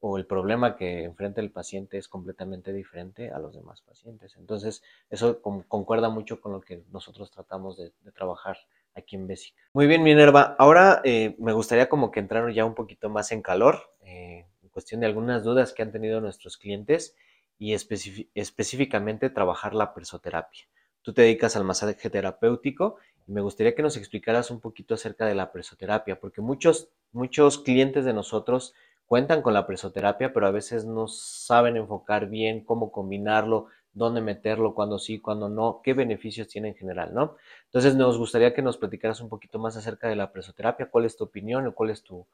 o 0.00 0.16
el 0.16 0.26
problema 0.26 0.76
que 0.76 1.04
enfrenta 1.04 1.40
el 1.40 1.50
paciente 1.50 1.98
es 1.98 2.06
completamente 2.06 2.72
diferente 2.72 3.30
a 3.32 3.38
los 3.38 3.54
demás 3.54 3.80
pacientes. 3.80 4.36
Entonces, 4.36 4.82
eso 5.10 5.42
concuerda 5.42 6.08
mucho 6.08 6.40
con 6.40 6.52
lo 6.52 6.60
que 6.60 6.84
nosotros 6.92 7.30
tratamos 7.30 7.76
de, 7.76 7.92
trabajar 8.12 8.58
aquí 8.94 9.16
en 9.16 9.26
Bessica. 9.26 9.60
Muy 9.72 9.86
bien, 9.86 10.02
Minerva. 10.02 10.54
Ahora 10.58 11.00
eh, 11.04 11.34
me 11.38 11.52
gustaría 11.52 11.88
como 11.88 12.10
que 12.10 12.20
entrar 12.20 12.52
ya 12.52 12.64
un 12.64 12.74
poquito 12.74 13.10
más 13.10 13.32
en 13.32 13.42
calor, 13.42 13.94
eh, 14.02 14.46
cuestión 14.78 15.00
de 15.00 15.08
algunas 15.08 15.42
dudas 15.42 15.72
que 15.72 15.82
han 15.82 15.90
tenido 15.90 16.20
nuestros 16.20 16.56
clientes 16.56 17.16
y 17.58 17.74
específicamente 17.74 19.28
trabajar 19.28 19.74
la 19.74 19.92
presoterapia. 19.92 20.68
Tú 21.02 21.12
te 21.12 21.22
dedicas 21.22 21.56
al 21.56 21.64
masaje 21.64 22.08
terapéutico 22.08 22.98
y 23.26 23.32
me 23.32 23.40
gustaría 23.40 23.74
que 23.74 23.82
nos 23.82 23.96
explicaras 23.96 24.52
un 24.52 24.60
poquito 24.60 24.94
acerca 24.94 25.26
de 25.26 25.34
la 25.34 25.50
presoterapia, 25.50 26.20
porque 26.20 26.42
muchos, 26.42 26.90
muchos 27.10 27.58
clientes 27.58 28.04
de 28.04 28.12
nosotros 28.12 28.72
cuentan 29.04 29.42
con 29.42 29.52
la 29.52 29.66
presoterapia, 29.66 30.32
pero 30.32 30.46
a 30.46 30.52
veces 30.52 30.84
no 30.84 31.08
saben 31.08 31.76
enfocar 31.76 32.28
bien 32.28 32.64
cómo 32.64 32.92
combinarlo, 32.92 33.66
dónde 33.92 34.20
meterlo, 34.20 34.76
cuándo 34.76 35.00
sí, 35.00 35.18
cuándo 35.18 35.48
no, 35.48 35.80
qué 35.82 35.92
beneficios 35.92 36.46
tiene 36.46 36.68
en 36.68 36.76
general, 36.76 37.12
¿no? 37.12 37.34
Entonces 37.64 37.96
nos 37.96 38.16
gustaría 38.16 38.54
que 38.54 38.62
nos 38.62 38.76
platicaras 38.76 39.20
un 39.20 39.28
poquito 39.28 39.58
más 39.58 39.76
acerca 39.76 40.08
de 40.08 40.14
la 40.14 40.30
presoterapia, 40.30 40.88
cuál 40.88 41.04
es 41.04 41.16
tu 41.16 41.24
opinión 41.24 41.66
o 41.66 41.74
cuál 41.74 41.90
es 41.90 42.04
tu, 42.04 42.24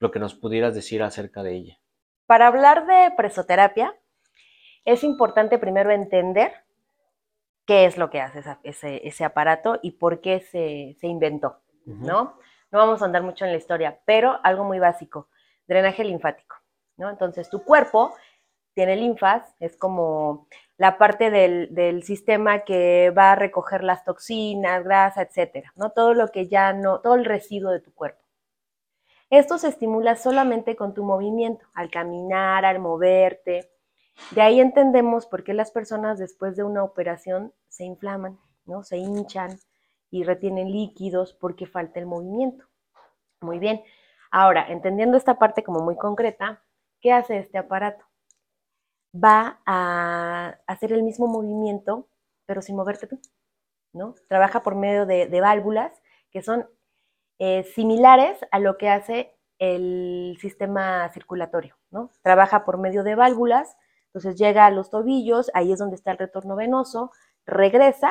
lo 0.00 0.10
que 0.10 0.18
nos 0.18 0.34
pudieras 0.34 0.74
decir 0.74 1.00
acerca 1.04 1.44
de 1.44 1.54
ella. 1.54 1.78
Para 2.26 2.46
hablar 2.46 2.86
de 2.86 3.12
presoterapia, 3.16 3.94
es 4.84 5.04
importante 5.04 5.58
primero 5.58 5.90
entender 5.90 6.52
qué 7.66 7.84
es 7.84 7.96
lo 7.96 8.10
que 8.10 8.20
hace 8.20 8.42
ese, 8.64 9.24
aparato 9.24 9.78
y 9.82 9.92
por 9.92 10.20
qué 10.20 10.40
se, 10.40 10.96
inventó, 11.06 11.60
¿no? 11.84 12.38
No 12.70 12.78
vamos 12.78 13.02
a 13.02 13.04
andar 13.04 13.22
mucho 13.22 13.44
en 13.44 13.52
la 13.52 13.58
historia, 13.58 14.00
pero 14.06 14.40
algo 14.42 14.64
muy 14.64 14.78
básico 14.78 15.28
drenaje 15.66 16.04
linfático, 16.04 16.56
¿no? 16.96 17.10
Entonces 17.10 17.48
tu 17.48 17.62
cuerpo 17.64 18.14
tiene 18.74 18.96
linfas, 18.96 19.54
es 19.60 19.76
como 19.76 20.48
la 20.76 20.98
parte 20.98 21.30
del, 21.30 22.02
sistema 22.02 22.60
que 22.60 23.10
va 23.16 23.32
a 23.32 23.36
recoger 23.36 23.84
las 23.84 24.04
toxinas, 24.04 24.84
grasa, 24.84 25.22
etcétera, 25.22 25.72
¿no? 25.76 25.90
Todo 25.90 26.14
lo 26.14 26.28
que 26.28 26.48
ya 26.48 26.72
no, 26.72 27.00
todo 27.00 27.14
el 27.14 27.24
residuo 27.24 27.70
de 27.70 27.80
tu 27.80 27.92
cuerpo. 27.92 28.21
Esto 29.32 29.58
se 29.58 29.66
estimula 29.66 30.14
solamente 30.14 30.76
con 30.76 30.94
tu 30.94 31.02
movimiento, 31.02 31.66
al 31.74 31.90
caminar, 31.90 32.64
al 32.64 32.78
moverte. 32.78 33.72
De 34.30 34.42
ahí 34.42 34.60
entendemos 34.60 35.26
por 35.26 35.42
qué 35.42 35.54
las 35.54 35.72
personas 35.72 36.20
después 36.20 36.54
de 36.54 36.62
una 36.62 36.84
operación 36.84 37.52
se 37.68 37.82
inflaman, 37.84 38.38
¿no? 38.64 38.84
Se 38.84 38.98
hinchan 38.98 39.58
y 40.10 40.22
retienen 40.22 40.70
líquidos 40.70 41.32
porque 41.32 41.66
falta 41.66 41.98
el 41.98 42.06
movimiento. 42.06 42.66
Muy 43.40 43.58
bien. 43.58 43.82
Ahora, 44.30 44.66
entendiendo 44.68 45.16
esta 45.16 45.38
parte 45.38 45.64
como 45.64 45.80
muy 45.80 45.96
concreta, 45.96 46.62
¿qué 47.00 47.12
hace 47.12 47.38
este 47.38 47.58
aparato? 47.58 48.04
va 49.12 49.60
a 49.66 50.58
hacer 50.66 50.92
el 50.92 51.02
mismo 51.02 51.26
movimiento, 51.26 52.08
pero 52.46 52.62
sin 52.62 52.76
moverte 52.76 53.06
tú, 53.06 53.20
¿no? 53.92 54.14
Trabaja 54.28 54.62
por 54.62 54.74
medio 54.74 55.06
de, 55.06 55.40
válvulas 55.40 55.92
que 56.30 56.42
son 56.42 56.66
eh, 57.38 57.64
similares 57.74 58.38
a 58.50 58.58
lo 58.58 58.78
que 58.78 58.88
hace 58.88 59.36
el 59.58 60.36
sistema 60.40 61.08
circulatorio, 61.10 61.76
¿no? 61.90 62.10
Trabaja 62.22 62.64
por 62.64 62.78
medio 62.78 63.04
de 63.04 63.14
válvulas, 63.14 63.76
entonces 64.06 64.36
llega 64.36 64.66
a 64.66 64.70
los 64.70 64.90
tobillos, 64.90 65.50
ahí 65.54 65.72
es 65.72 65.78
donde 65.78 65.96
está 65.96 66.10
el 66.10 66.18
retorno 66.18 66.56
venoso, 66.56 67.12
regresa 67.46 68.10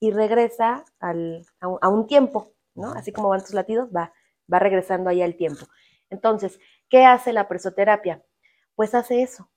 y 0.00 0.10
regresa 0.10 0.84
a, 1.00 1.88
un 1.88 2.06
tiempo, 2.06 2.52
¿no? 2.74 2.92
Así 2.92 3.12
como 3.12 3.28
van 3.28 3.40
tus 3.40 3.54
latidos, 3.54 3.88
va, 3.94 4.12
va 4.52 4.58
regresando 4.58 5.10
ahí 5.10 5.22
al 5.22 5.36
tiempo. 5.36 5.66
Entonces, 6.10 6.58
¿qué 6.88 7.04
hace 7.04 7.32
la 7.32 7.48
presoterapia? 7.48 8.22
Pues 8.74 8.94
hace 8.94 9.22
eso. 9.22 9.50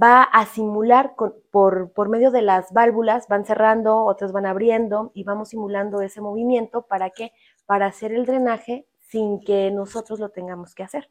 Va 0.00 0.22
a 0.22 0.46
simular 0.46 1.14
por, 1.16 1.92
por 1.92 2.08
medio 2.08 2.30
de 2.30 2.42
las 2.42 2.72
válvulas, 2.72 3.26
van 3.28 3.44
cerrando, 3.44 4.04
otras 4.04 4.32
van 4.32 4.46
abriendo 4.46 5.10
y 5.14 5.24
vamos 5.24 5.50
simulando 5.50 6.00
ese 6.00 6.20
movimiento 6.20 6.86
para 6.86 7.10
que 7.10 7.32
para 7.70 7.86
hacer 7.86 8.10
el 8.10 8.26
drenaje 8.26 8.88
sin 8.98 9.38
que 9.44 9.70
nosotros 9.70 10.18
lo 10.18 10.30
tengamos 10.30 10.74
que 10.74 10.82
hacer. 10.82 11.08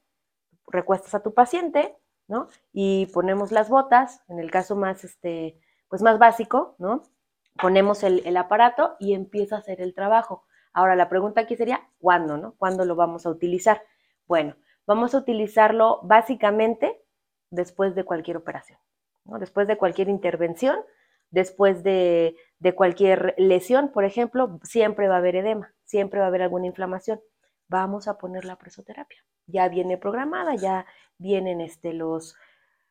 Recuestas 0.68 1.16
a 1.16 1.24
tu 1.24 1.34
paciente, 1.34 1.96
¿no? 2.28 2.50
Y 2.74 3.06
ponemos 3.14 3.54
las 3.54 3.70
botas, 3.70 4.26
en 4.28 4.40
el 4.40 4.52
caso 4.52 4.76
más, 4.76 5.06
este, 5.06 5.58
pues 5.88 6.02
más 6.02 6.20
básico, 6.20 6.76
¿no? 6.78 7.04
Ponemos 7.62 8.04
el, 8.04 8.28
el 8.28 8.36
aparato 8.36 8.98
y 9.00 9.14
empieza 9.14 9.56
a 9.56 9.60
hacer 9.60 9.80
el 9.80 9.94
trabajo. 9.94 10.44
Ahora, 10.74 10.98
la 10.98 11.08
pregunta 11.08 11.40
aquí 11.40 11.56
sería, 11.56 11.88
¿cuándo, 11.98 12.36
no? 12.36 12.56
¿Cuándo 12.58 12.84
lo 12.84 12.98
vamos 12.98 13.26
a 13.26 13.30
utilizar? 13.30 13.82
Bueno, 14.28 14.58
vamos 14.86 15.16
a 15.16 15.20
utilizarlo 15.20 16.02
básicamente 16.04 17.02
después 17.52 17.96
de 17.96 18.04
cualquier 18.04 18.36
operación, 18.36 18.80
¿no? 19.24 19.40
después 19.40 19.66
de 19.66 19.78
cualquier 19.78 20.10
intervención, 20.10 20.76
después 21.32 21.84
de, 21.84 22.36
cualquier 22.76 23.36
lesión, 23.38 23.92
por 23.92 24.04
ejemplo, 24.04 24.60
siempre 24.64 25.08
va 25.08 25.16
a 25.16 25.20
haber 25.20 25.36
edema, 25.36 25.74
siempre 25.86 26.20
va 26.20 26.26
a 26.26 26.30
haber 26.30 26.42
alguna 26.42 26.68
inflamación. 26.68 27.22
Vamos 27.68 28.08
a 28.08 28.18
poner 28.18 28.46
la 28.46 28.58
presoterapia. 28.58 29.20
Ya 29.48 29.70
viene 29.70 29.98
programada, 29.98 30.56
ya 30.56 30.86
vienen 31.18 31.62
este, 31.62 31.94
los, 31.94 32.36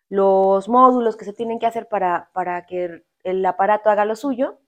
los 0.08 0.68
módulos 0.68 1.16
que 1.16 1.24
se 1.24 1.32
tienen 1.32 1.58
que 1.58 1.66
hacer 1.66 1.88
para, 1.88 2.30
para 2.32 2.66
que 2.66 3.04
el 3.24 3.44
aparato 3.46 3.90
haga 3.90 4.04
lo 4.04 4.16
suyo. 4.16 4.60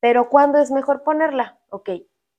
Pero 0.00 0.28
¿cuándo 0.28 0.58
es 0.58 0.70
mejor 0.70 1.04
ponerla? 1.04 1.60
Ok, 1.70 1.90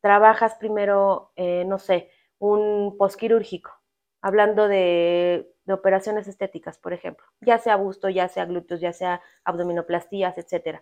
trabajas 0.02 0.56
primero, 0.56 1.32
eh, 1.36 1.64
no 1.66 1.80
sé, 1.80 2.10
un 2.40 2.98
posquirúrgico, 2.98 3.72
hablando 4.22 4.68
de, 4.68 5.53
operaciones 5.72 6.28
estéticas, 6.28 6.78
por 6.78 6.94
ejemplo, 6.94 7.26
ya 7.42 7.58
sea 7.58 7.76
busto, 7.78 8.10
ya 8.10 8.28
sea 8.28 8.46
glúteos, 8.46 8.82
ya 8.82 8.92
sea 8.92 9.22
abdominoplastías, 9.46 10.38
etc. 10.38 10.82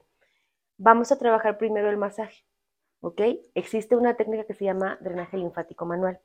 Vamos 0.77 1.11
a 1.11 1.19
trabajar 1.19 1.57
primero 1.57 1.89
el 1.89 1.97
masaje, 1.97 2.43
¿ok? 3.01 3.21
Existe 3.53 3.95
una 3.95 4.15
técnica 4.15 4.45
que 4.45 4.55
se 4.55 4.65
llama 4.65 4.97
drenaje 5.01 5.37
linfático 5.37 5.85
manual, 5.85 6.19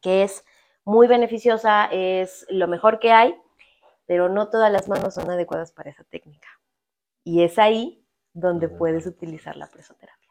que 0.00 0.24
es 0.24 0.44
muy 0.84 1.06
beneficiosa, 1.06 1.86
es 1.92 2.46
lo 2.50 2.66
mejor 2.68 2.98
que 2.98 3.12
hay, 3.12 3.40
pero 4.06 4.28
no 4.28 4.50
todas 4.50 4.70
las 4.70 4.88
manos 4.88 5.14
son 5.14 5.30
adecuadas 5.30 5.72
para 5.72 5.90
esa 5.90 6.04
técnica. 6.04 6.48
Y 7.22 7.42
es 7.42 7.58
ahí 7.58 8.04
donde 8.32 8.68
puedes 8.68 9.06
utilizar 9.06 9.56
la 9.56 9.68
presoterapia, 9.68 10.30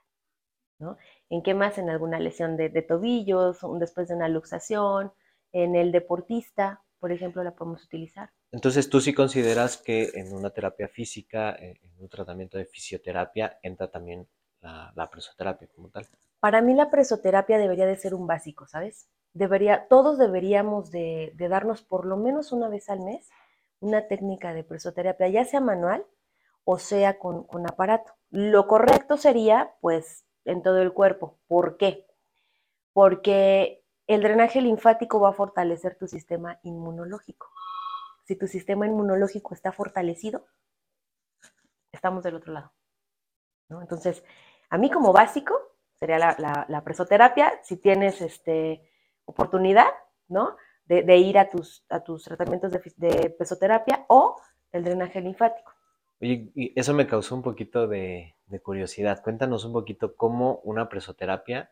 ¿no? 0.78 0.98
¿En 1.30 1.42
qué 1.42 1.54
más? 1.54 1.78
En 1.78 1.90
alguna 1.90 2.20
lesión 2.20 2.58
de, 2.58 2.70
tobillos, 2.82 3.60
después 3.80 4.10
de 4.10 4.16
una 4.16 4.28
luxación, 4.28 5.12
en 5.52 5.76
el 5.76 5.92
deportista, 5.92 6.84
por 7.04 7.12
ejemplo, 7.12 7.44
la 7.44 7.54
podemos 7.54 7.84
utilizar. 7.84 8.30
Entonces, 8.50 8.90
¿tú 8.90 9.02
sí 9.02 9.14
consideras 9.14 9.76
que 9.76 10.12
en 10.14 10.34
una 10.34 10.52
terapia 10.52 10.88
física, 10.88 11.54
en 11.54 11.78
un 12.00 12.08
tratamiento 12.08 12.58
de 12.58 12.64
fisioterapia, 12.64 13.60
entra 13.62 13.92
también 13.92 14.26
la, 14.62 15.10
presoterapia 15.12 15.68
como 15.76 15.90
tal? 15.90 16.08
Para 16.40 16.62
mí 16.62 16.74
la 16.74 16.90
presoterapia 16.90 17.58
debería 17.58 17.86
de 17.86 17.98
ser 17.98 18.14
un 18.14 18.26
básico, 18.26 18.68
¿sabes? 18.68 19.10
Debería, 19.34 19.90
todos 19.90 20.18
deberíamos 20.18 20.92
de, 20.92 21.34
darnos 21.38 21.82
por 21.82 22.06
lo 22.06 22.16
menos 22.16 22.54
una 22.54 22.70
vez 22.70 22.90
al 22.90 23.02
mes 23.02 23.30
una 23.82 24.08
técnica 24.08 24.54
de 24.54 24.64
presoterapia, 24.64 25.28
ya 25.28 25.44
sea 25.44 25.60
manual 25.60 26.06
o 26.64 26.80
sea 26.80 27.20
con, 27.20 27.44
con 27.44 27.68
aparato. 27.68 28.14
Lo 28.30 28.66
correcto 28.66 29.18
sería, 29.18 29.74
pues, 29.82 30.24
en 30.46 30.62
todo 30.62 30.82
el 30.82 30.94
cuerpo. 30.94 31.38
¿Por 31.48 31.76
qué? 31.76 32.08
Porque 32.94 33.83
el 34.08 34.22
drenaje 34.22 34.62
linfático 34.62 35.20
va 35.20 35.30
a 35.30 35.34
fortalecer 35.34 35.96
tu 35.98 36.08
sistema 36.08 36.60
inmunológico. 36.64 37.50
Si 38.26 38.36
tu 38.36 38.48
sistema 38.48 38.86
inmunológico 38.86 39.54
está 39.54 39.72
fortalecido, 39.72 40.46
estamos 41.92 42.24
del 42.24 42.36
otro 42.36 42.54
lado. 42.54 42.74
Entonces, 43.70 44.24
a 44.70 44.78
mí 44.78 44.92
como 44.92 45.14
básico 45.14 45.56
sería 46.00 46.18
la, 46.18 46.84
presoterapia, 46.84 47.60
si 47.64 47.78
tienes 47.78 48.22
este, 48.22 48.90
oportunidad, 49.26 49.88
¿no? 50.28 50.58
De, 50.86 51.18
ir 51.18 51.40
a 51.40 51.50
tus, 51.50 51.86
tratamientos 52.24 52.72
de, 52.72 52.82
de 52.98 53.30
presoterapia 53.30 54.06
o 54.10 54.36
el 54.72 54.84
drenaje 54.84 55.22
linfático. 55.22 55.72
Oye, 56.24 56.52
y 56.56 56.80
eso 56.80 56.94
me 56.94 57.06
causó 57.06 57.36
un 57.36 57.42
poquito 57.42 57.86
de, 57.86 58.36
curiosidad. 58.64 59.22
Cuéntanos 59.22 59.66
un 59.66 59.74
poquito 59.74 60.16
cómo 60.16 60.60
una 60.64 60.88
presoterapia 60.88 61.72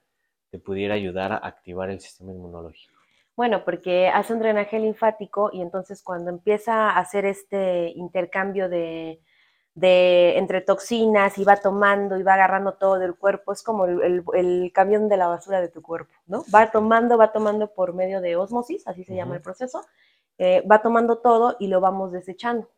te 0.52 0.60
pudiera 0.60 0.94
ayudar 0.94 1.32
a 1.32 1.38
activar 1.38 1.90
el 1.90 2.00
sistema 2.00 2.32
inmunológico. 2.32 2.94
Bueno, 3.36 3.64
porque 3.64 4.10
hace 4.10 4.34
un 4.34 4.40
drenaje 4.40 4.78
linfático 4.78 5.50
y 5.54 5.62
entonces 5.62 6.04
cuando 6.04 6.30
empieza 6.30 6.92
a 6.92 7.00
hacer 7.00 7.26
este 7.26 7.92
intercambio 7.96 8.68
de, 8.68 9.22
entre 9.74 10.60
toxinas 10.60 11.38
y 11.38 11.46
va 11.46 11.56
tomando 11.56 12.18
y 12.18 12.24
va 12.24 12.34
agarrando 12.34 12.74
todo 12.74 13.00
del 13.00 13.16
cuerpo, 13.16 13.54
es 13.54 13.64
como 13.64 13.86
el, 13.86 14.72
camión 14.74 15.08
de 15.08 15.18
la 15.18 15.28
basura 15.28 15.62
de 15.62 15.70
tu 15.70 15.82
cuerpo, 15.82 16.14
¿no? 16.28 16.44
Va 16.54 16.70
tomando, 16.70 17.18
va 17.18 17.32
tomando 17.32 17.74
por 17.74 17.94
medio 17.94 18.20
de 18.20 18.36
osmosis, 18.36 18.86
así 18.86 19.06
se 19.06 19.16
llama 19.16 19.36
el 19.36 19.42
proceso, 19.42 19.86
eh, 20.38 20.62
va 20.70 20.82
tomando 20.82 21.20
todo 21.20 21.56
y 21.60 21.68
lo 21.68 21.80
vamos 21.80 22.12
desechando. 22.12 22.70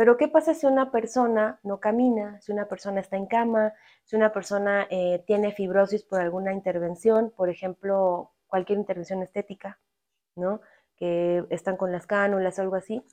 Pero 0.00 0.16
¿qué 0.16 0.28
pasa 0.28 0.54
si 0.54 0.64
una 0.64 0.90
persona 0.90 1.60
no 1.62 1.78
camina, 1.78 2.40
si 2.40 2.52
una 2.52 2.66
persona 2.68 3.00
está 3.00 3.18
en 3.18 3.26
cama, 3.26 3.74
si 4.04 4.16
una 4.16 4.32
persona 4.32 4.86
eh, 4.88 5.22
tiene 5.26 5.52
fibrosis 5.52 6.04
por 6.04 6.22
alguna 6.22 6.54
intervención, 6.54 7.30
por 7.36 7.50
ejemplo, 7.50 8.32
cualquier 8.46 8.78
intervención 8.78 9.22
estética, 9.22 9.78
¿no? 10.36 10.62
Que 10.96 11.44
están 11.50 11.76
con 11.76 11.92
las 11.92 12.06
cánulas 12.06 12.58
o 12.58 12.62
algo 12.62 12.76
así, 12.76 13.04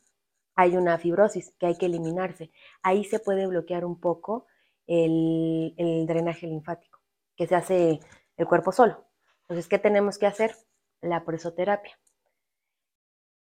hay 0.56 0.78
una 0.78 0.98
fibrosis 0.98 1.54
que 1.60 1.66
hay 1.66 1.78
que 1.78 1.88
eliminarse. 1.88 2.52
Ahí 2.84 3.04
se 3.04 3.20
puede 3.20 3.48
bloquear 3.48 3.84
un 3.84 4.00
poco 4.00 4.46
el, 4.86 5.74
el 5.76 6.08
drenaje 6.08 6.48
linfático, 6.48 7.00
que 7.36 7.48
se 7.48 7.56
hace 7.56 8.00
el 8.38 8.48
cuerpo 8.48 8.72
solo. 8.72 9.10
Entonces, 9.42 9.68
¿qué 9.68 9.78
tenemos 9.78 10.18
que 10.18 10.28
hacer? 10.28 10.56
La 11.02 11.26
presoterapia. 11.26 12.00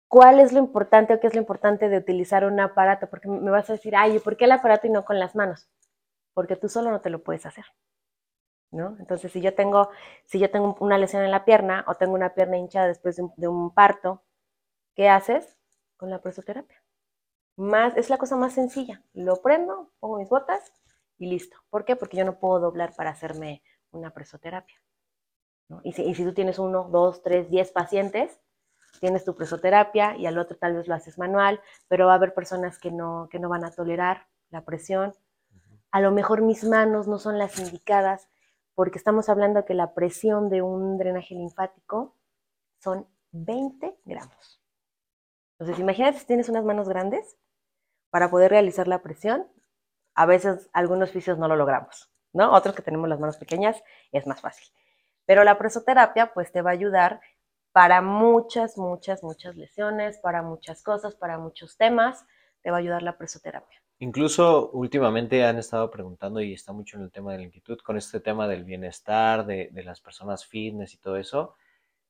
¿Cuál 0.08 0.40
es 0.40 0.54
lo 0.54 0.60
importante 0.60 1.14
o 1.14 1.20
qué 1.20 1.28
es 1.28 1.34
lo 1.34 1.42
importante 1.42 1.90
de 1.90 1.98
utilizar 1.98 2.46
un 2.46 2.60
aparato? 2.60 3.10
Porque 3.10 3.28
me 3.28 3.52
vas 3.52 3.70
a 3.70 3.74
decir, 3.74 3.96
ay, 3.96 4.20
¿por 4.20 4.38
qué 4.38 4.46
el 4.46 4.54
aparato 4.54 4.88
y 4.88 4.90
no 4.90 5.04
con 5.04 5.20
las 5.20 5.36
manos? 5.36 5.70
Porque 6.34 6.56
tú 6.56 6.70
solo 6.70 6.92
no 6.92 7.02
te 7.02 7.10
lo 7.10 7.24
puedes 7.24 7.46
hacer. 7.46 7.66
¿No? 8.72 8.96
Entonces, 9.00 9.32
si 9.32 9.42
yo 9.42 9.54
tengo, 9.56 9.90
si 10.26 10.40
yo 10.40 10.52
tengo 10.52 10.76
una 10.80 10.98
lesión 10.98 11.24
en 11.24 11.32
la 11.32 11.46
pierna 11.46 11.86
o 11.88 11.96
tengo 11.96 12.14
una 12.14 12.34
pierna 12.34 12.58
hinchada 12.58 12.88
después 12.88 13.16
de 13.16 13.48
un, 13.48 13.74
parto, 13.74 14.24
¿qué 14.96 15.10
haces? 15.10 15.58
Con 15.98 16.10
la 16.10 16.22
presoterapia. 16.22 16.84
Más, 17.58 17.96
es 17.98 18.10
la 18.10 18.18
cosa 18.18 18.36
más 18.36 18.54
sencilla. 18.54 19.04
Lo 19.14 19.42
prendo, 19.42 19.92
pongo 20.00 20.18
mis 20.20 20.30
botas 20.30 20.72
y 21.18 21.28
listo. 21.28 21.58
¿Por 21.70 21.86
qué? 21.86 21.96
Porque 21.96 22.18
yo 22.18 22.26
no 22.26 22.40
puedo 22.40 22.60
doblar 22.60 22.96
para 22.96 23.12
hacerme 23.12 23.64
una 23.92 24.14
presoterapia. 24.14 24.82
Y, 25.84 25.90
y 26.02 26.16
si 26.16 26.24
tú 26.24 26.34
tienes 26.34 26.60
uno, 26.60 26.90
dos, 26.90 27.24
tres, 27.24 27.50
diez 27.50 27.72
pacientes, 27.72 28.40
tienes 29.00 29.26
tu 29.26 29.36
presoterapia 29.36 30.16
y 30.18 30.26
al 30.26 30.38
otro 30.38 30.58
tal 30.58 30.76
vez 30.76 30.88
lo 30.88 30.96
haces 30.96 31.18
manual, 31.18 31.62
pero 31.88 32.08
va 32.08 32.14
a 32.14 32.16
haber 32.16 32.34
personas 32.34 32.80
que 32.80 32.92
no, 32.92 33.28
que 33.30 33.40
no 33.40 33.50
van 33.50 33.64
a 33.64 33.72
tolerar 33.72 34.28
la 34.50 34.64
presión. 34.64 35.14
A 35.92 36.02
lo 36.02 36.12
mejor 36.12 36.42
mis 36.42 36.64
manos 36.64 37.08
no 37.08 37.20
son 37.20 37.38
las 37.38 37.60
indicadas 37.60 38.28
porque 38.76 38.98
estamos 38.98 39.30
hablando 39.30 39.66
que 39.66 39.74
la 39.74 39.94
presión 39.94 40.50
de 40.50 40.62
un 40.62 40.98
drenaje 40.98 41.34
linfático 41.34 42.16
son 42.80 43.08
20 43.32 43.98
gramos. 44.06 44.62
Entonces, 45.54 45.80
imagínate 45.80 46.20
si 46.20 46.26
tienes 46.28 46.50
unas 46.50 46.64
manos 46.64 46.88
grandes 46.88 47.38
para 48.10 48.30
poder 48.30 48.52
realizar 48.52 48.88
la 48.88 49.02
presión. 49.02 49.48
A 50.14 50.26
veces 50.26 50.70
algunos 50.74 51.12
fisios 51.12 51.38
no 51.38 51.48
lo 51.48 51.56
logramos, 51.56 52.12
¿no? 52.34 52.54
Otros 52.54 52.76
que 52.76 52.82
tenemos 52.82 53.10
las 53.10 53.20
manos 53.20 53.38
pequeñas 53.38 53.84
es 54.12 54.28
más 54.28 54.42
fácil. 54.42 54.68
Pero 55.26 55.44
la 55.44 55.58
presoterapia 55.58 56.34
pues 56.34 56.52
te 56.52 56.62
va 56.62 56.70
a 56.70 56.74
ayudar 56.74 57.22
para 57.78 58.02
muchas, 58.02 58.76
muchas, 58.76 59.22
muchas 59.22 59.56
lesiones, 59.56 60.18
para 60.18 60.42
muchas 60.42 60.82
cosas, 60.82 61.14
para 61.14 61.38
muchos 61.38 61.78
temas, 61.78 62.26
te 62.64 62.72
va 62.72 62.78
a 62.78 62.80
ayudar 62.80 63.04
la 63.04 63.20
presoterapia. 63.20 63.80
Incluso 64.00 64.72
últimamente 64.72 65.46
han 65.46 65.60
estado 65.60 65.92
preguntando 65.92 66.42
y 66.42 66.54
está 66.54 66.74
mucho 66.74 66.98
en 66.98 67.04
el 67.04 67.12
tema 67.12 67.34
de 67.34 67.38
la 67.38 67.44
inquietud 67.44 67.78
con 67.78 67.96
este 67.96 68.20
tema 68.20 68.48
del 68.48 68.64
bienestar, 68.64 69.46
de, 69.46 69.70
las 69.86 70.02
personas 70.02 70.44
fitness 70.44 70.96
y 70.96 70.98
todo 70.98 71.18
eso, 71.18 71.54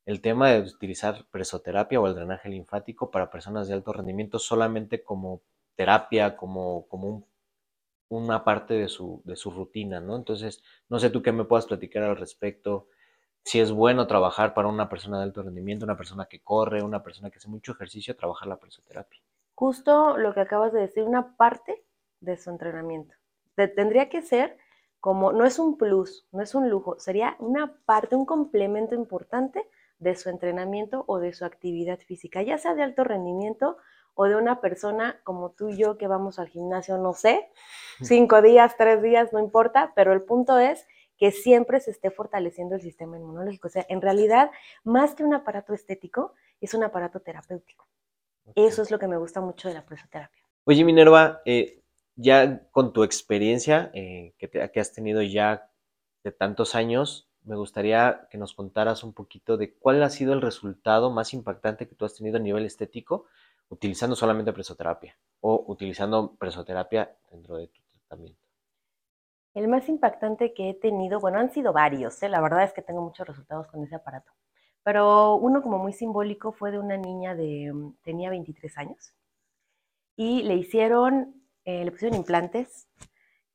el 0.05 0.21
tema 0.21 0.51
de 0.51 0.62
utilizar 0.62 1.25
presoterapia 1.31 2.00
o 2.00 2.07
el 2.07 2.15
drenaje 2.15 2.47
linfático 2.47 3.12
para 3.12 3.29
personas 3.29 3.67
de 3.67 3.74
alto 3.74 3.91
rendimiento 3.91 4.39
solamente 4.39 5.03
como 5.03 5.41
terapia, 5.75 6.38
como, 6.38 6.88
como 6.88 7.27
una 8.07 8.45
parte 8.45 8.75
de 8.75 8.88
su, 8.88 9.21
de 9.25 9.36
su 9.36 9.51
rutina, 9.51 10.00
¿no? 10.00 10.15
Entonces, 10.15 10.63
no 10.88 10.97
sé 10.97 11.09
tú 11.09 11.21
qué 11.21 11.33
me 11.33 11.43
puedas 11.43 11.65
platicar 11.65 12.03
al 12.03 12.15
respecto, 12.15 12.88
si 13.47 13.61
es 13.61 13.71
bueno 13.71 14.07
trabajar 14.07 14.53
para 14.53 14.67
una 14.67 14.89
persona 14.89 15.19
de 15.19 15.23
alto 15.23 15.41
rendimiento, 15.41 15.85
una 15.85 15.95
persona 15.95 16.25
que 16.25 16.41
corre, 16.41 16.83
una 16.83 17.01
persona 17.01 17.29
que 17.29 17.37
hace 17.37 17.47
mucho 17.47 17.71
ejercicio, 17.71 18.13
trabajar 18.13 18.49
la 18.49 18.57
presoterapia. 18.57 19.21
Justo 19.55 20.17
lo 20.17 20.33
que 20.33 20.41
acabas 20.41 20.73
de 20.73 20.81
decir, 20.81 21.03
una 21.03 21.37
parte 21.37 21.85
de 22.19 22.35
su 22.35 22.49
entrenamiento. 22.49 23.15
tendría 23.55 24.09
que 24.09 24.21
ser 24.21 24.57
como, 24.99 25.31
no 25.31 25.45
es 25.45 25.59
un 25.59 25.77
plus, 25.77 26.27
no 26.33 26.41
es 26.41 26.55
un 26.55 26.69
lujo, 26.69 26.99
sería 26.99 27.37
una 27.39 27.77
parte, 27.85 28.17
un 28.17 28.25
complemento 28.25 28.95
importante 28.95 29.65
de 29.97 30.15
su 30.15 30.29
entrenamiento 30.29 31.05
o 31.07 31.19
de 31.19 31.31
su 31.31 31.45
actividad 31.45 31.99
física, 31.99 32.41
ya 32.41 32.57
sea 32.57 32.75
de 32.75 32.83
alto 32.83 33.05
rendimiento 33.05 33.77
o 34.13 34.25
de 34.25 34.35
una 34.35 34.59
persona 34.59 35.21
como 35.23 35.51
tú 35.51 35.69
y 35.69 35.77
yo 35.77 35.97
que 35.97 36.07
vamos 36.07 36.37
al 36.37 36.49
gimnasio, 36.49 36.97
no 36.97 37.13
sé, 37.13 37.49
cinco 38.01 38.41
días, 38.41 38.75
tres 38.75 39.01
días, 39.01 39.31
no 39.31 39.39
importa, 39.39 39.93
pero 39.95 40.11
el 40.11 40.23
punto 40.23 40.59
es 40.59 40.85
que 41.17 41.31
siempre 41.31 41.79
se 41.79 41.91
esté 41.91 42.12
fortaleciendo 42.12 42.75
el 42.75 42.81
sistema 42.81 43.17
inmunológico. 43.17 43.67
O 43.67 43.71
sea, 43.71 43.86
en 43.89 44.01
realidad, 44.01 44.51
más 44.83 45.15
que 45.15 45.24
un 45.24 45.33
aparato 45.33 45.74
estético, 45.74 46.33
es 46.62 46.74
un 46.74 46.83
aparato 46.83 47.19
terapéutico. 47.19 47.88
Eso 48.55 48.81
es 48.81 48.91
lo 48.91 49.00
que 49.00 49.07
me 49.07 49.17
gusta 49.17 49.41
mucho 49.41 49.67
de 49.67 49.74
la 49.74 49.86
presoterapia. 49.86 50.41
Oye, 50.63 50.83
Minerva, 50.83 51.41
eh, 51.45 51.81
ya 52.15 52.67
con 52.71 52.93
tu 52.93 53.03
experiencia 53.03 53.91
eh, 53.93 54.33
que, 54.38 54.50
que 54.50 54.79
has 54.79 54.93
tenido 54.93 55.21
ya 55.21 55.69
de 56.24 56.31
tantos 56.31 56.75
años, 56.75 57.29
me 57.43 57.55
gustaría 57.55 58.27
que 58.29 58.38
nos 58.38 58.53
contaras 58.53 59.03
un 59.03 59.13
poquito 59.13 59.57
de 59.57 59.74
cuál 59.74 60.03
ha 60.03 60.09
sido 60.09 60.33
el 60.33 60.41
resultado 60.41 61.09
más 61.09 61.33
impactante 61.33 61.88
que 61.88 61.95
tú 61.95 62.05
has 62.05 62.15
tenido 62.15 62.38
a 62.38 62.41
nivel 62.41 62.65
estético 62.65 63.25
utilizando 63.69 64.15
solamente 64.15 64.53
presoterapia 64.53 65.17
o 65.41 65.65
utilizando 65.67 66.36
presoterapia 66.36 67.15
dentro 67.31 67.57
de 67.57 67.67
tu 67.67 67.81
tratamiento. 67.91 68.46
El 69.57 69.67
más 69.67 69.89
impactante 69.89 70.53
que 70.53 70.69
he 70.69 70.73
tenido, 70.75 71.19
bueno, 71.19 71.39
han 71.39 71.49
sido 71.49 71.73
varios, 71.73 72.21
¿eh? 72.21 72.29
la 72.29 72.41
verdad 72.41 72.63
es 72.63 72.73
que 72.73 72.83
tengo 72.83 73.01
muchos 73.01 73.25
resultados 73.25 73.65
con 73.65 73.83
ese 73.83 73.95
aparato, 73.95 74.31
pero 74.83 75.33
uno 75.33 75.63
como 75.63 75.79
muy 75.79 75.93
simbólico 75.93 76.51
fue 76.51 76.69
de 76.69 76.77
una 76.77 76.95
niña 76.95 77.33
de, 77.33 77.73
mm, 77.73 77.95
tenía 78.03 78.29
23 78.29 78.77
años 78.77 79.15
y 80.15 80.43
le 80.43 80.53
hicieron, 80.53 81.41
eh, 81.65 81.83
le 81.83 81.91
pusieron 81.91 82.15
implantes, 82.15 82.87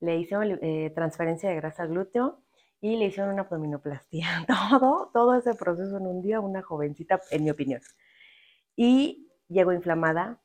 le 0.00 0.18
hicieron 0.18 0.58
eh, 0.60 0.90
transferencia 0.92 1.48
de 1.48 1.54
grasa 1.54 1.86
glúteo 1.86 2.42
y 2.80 2.96
le 2.96 3.04
hicieron 3.06 3.32
una 3.32 3.42
abdominoplastia. 3.42 4.26
Todo, 4.48 5.08
todo 5.12 5.36
ese 5.36 5.54
proceso 5.54 5.98
en 5.98 6.08
un 6.08 6.20
día, 6.20 6.40
una 6.40 6.62
jovencita, 6.62 7.20
en 7.30 7.44
mi 7.44 7.50
opinión. 7.50 7.80
Y 8.74 9.30
llegó 9.46 9.72
inflamada, 9.72 10.41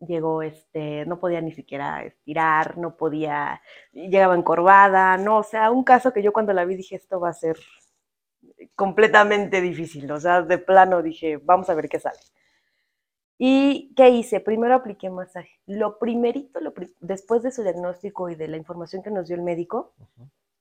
llegó, 0.00 0.42
este, 0.42 1.04
no 1.06 1.18
podía 1.18 1.40
ni 1.40 1.52
siquiera 1.52 2.04
estirar, 2.04 2.78
no 2.78 2.96
podía, 2.96 3.60
llegaba 3.92 4.36
encorvada, 4.36 5.16
no, 5.16 5.38
o 5.38 5.42
sea, 5.42 5.70
un 5.70 5.84
caso 5.84 6.12
que 6.12 6.22
yo 6.22 6.32
cuando 6.32 6.52
la 6.52 6.64
vi 6.64 6.76
dije, 6.76 6.96
esto 6.96 7.20
va 7.20 7.30
a 7.30 7.34
ser 7.34 7.56
completamente 8.74 9.60
difícil, 9.60 10.10
o 10.10 10.20
sea, 10.20 10.42
de 10.42 10.58
plano 10.58 11.02
dije, 11.02 11.38
vamos 11.38 11.68
a 11.70 11.74
ver 11.74 11.88
qué 11.88 12.00
sale. 12.00 12.18
¿Y 13.40 13.94
qué 13.94 14.08
hice? 14.08 14.40
Primero 14.40 14.74
apliqué 14.74 15.10
masaje. 15.10 15.60
Lo 15.66 16.00
primerito, 16.00 16.60
lo 16.60 16.74
después 17.00 17.42
de 17.44 17.52
su 17.52 17.62
diagnóstico 17.62 18.28
y 18.28 18.34
de 18.34 18.48
la 18.48 18.56
información 18.56 19.02
que 19.02 19.12
nos 19.12 19.28
dio 19.28 19.36
el 19.36 19.42
médico, 19.42 19.94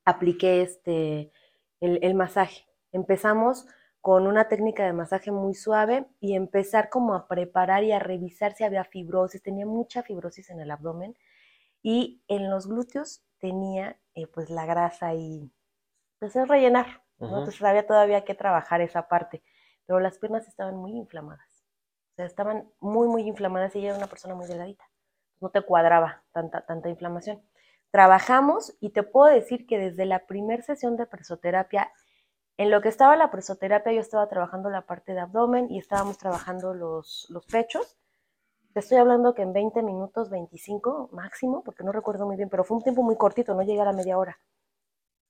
apliqué 0.05 0.61
este, 0.61 1.31
el, 1.79 1.99
el 2.03 2.13
masaje. 2.13 2.67
Empezamos 2.91 3.65
con 4.01 4.27
una 4.27 4.47
técnica 4.47 4.85
de 4.85 4.93
masaje 4.93 5.31
muy 5.31 5.53
suave 5.53 6.07
y 6.19 6.35
empezar 6.35 6.89
como 6.89 7.13
a 7.13 7.27
preparar 7.27 7.83
y 7.83 7.91
a 7.91 7.99
revisar 7.99 8.53
si 8.53 8.63
había 8.63 8.83
fibrosis. 8.83 9.41
Tenía 9.41 9.65
mucha 9.65 10.03
fibrosis 10.03 10.49
en 10.49 10.59
el 10.59 10.71
abdomen 10.71 11.17
y 11.81 12.21
en 12.27 12.49
los 12.49 12.67
glúteos 12.67 13.23
tenía 13.39 13.99
eh, 14.15 14.27
pues 14.27 14.49
la 14.49 14.65
grasa 14.65 15.13
y 15.13 15.51
pues 16.19 16.35
es 16.35 16.47
rellenar, 16.47 17.03
Entonces 17.19 17.61
había 17.61 17.85
todavía 17.85 18.25
que 18.25 18.33
trabajar 18.33 18.81
esa 18.81 19.07
parte, 19.07 19.43
pero 19.85 19.99
las 19.99 20.17
piernas 20.17 20.47
estaban 20.47 20.75
muy 20.75 20.93
inflamadas. 20.93 21.63
O 22.11 22.15
sea, 22.15 22.25
estaban 22.25 22.71
muy, 22.79 23.07
muy 23.07 23.21
inflamadas 23.23 23.75
y 23.75 23.79
ella 23.79 23.89
era 23.89 23.97
una 23.97 24.07
persona 24.07 24.33
muy 24.33 24.47
delgadita. 24.47 24.83
No 25.39 25.49
te 25.49 25.61
cuadraba 25.61 26.23
tanta, 26.31 26.65
tanta 26.65 26.89
inflamación. 26.89 27.43
Trabajamos 27.91 28.75
y 28.79 28.89
te 28.89 29.03
puedo 29.03 29.31
decir 29.31 29.67
que 29.67 29.77
desde 29.77 30.05
la 30.05 30.25
primera 30.25 30.63
sesión 30.63 30.97
de 30.97 31.05
presoterapia 31.05 31.91
en 32.57 32.71
lo 32.71 32.81
que 32.81 32.89
estaba 32.89 33.15
la 33.15 33.29
presoterapia, 33.29 33.93
yo 33.93 34.01
estaba 34.01 34.27
trabajando 34.27 34.69
la 34.69 34.81
parte 34.81 35.13
de 35.13 35.19
abdomen 35.19 35.69
y 35.69 35.77
estábamos 35.77 36.17
trabajando 36.17 36.73
los, 36.73 37.27
los 37.29 37.45
pechos. 37.45 37.97
Te 38.73 38.79
estoy 38.79 38.97
hablando 38.97 39.33
que 39.35 39.43
en 39.43 39.53
20 39.53 39.83
minutos, 39.83 40.29
25 40.29 41.09
máximo, 41.11 41.63
porque 41.63 41.83
no 41.83 41.91
recuerdo 41.91 42.25
muy 42.25 42.35
bien, 42.35 42.49
pero 42.49 42.63
fue 42.63 42.77
un 42.77 42.83
tiempo 42.83 43.03
muy 43.03 43.15
cortito, 43.15 43.53
no 43.53 43.61
llegué 43.61 43.81
a 43.81 43.85
la 43.85 43.93
media 43.93 44.17
hora. 44.17 44.39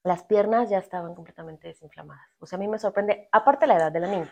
Las 0.04 0.24
piernas 0.24 0.70
ya 0.70 0.78
estaban 0.78 1.16
completamente 1.16 1.68
desinflamadas. 1.68 2.30
O 2.40 2.46
sea, 2.46 2.56
a 2.58 2.60
mí 2.60 2.68
me 2.68 2.80
sorprende, 2.80 3.28
aparte 3.32 3.68
la 3.68 3.76
edad 3.76 3.92
de 3.92 4.00
la 4.00 4.08
niña, 4.08 4.32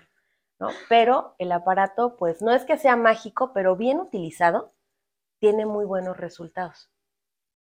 ¿no? 0.58 0.70
Pero 0.88 1.36
el 1.38 1.52
aparato, 1.52 2.16
pues 2.16 2.42
no 2.42 2.52
es 2.52 2.64
que 2.64 2.78
sea 2.78 2.96
mágico, 2.96 3.52
pero 3.54 3.76
bien 3.76 4.00
utilizado, 4.00 4.74
tiene 5.40 5.66
muy 5.66 5.84
buenos 5.86 6.16
resultados. 6.16 6.90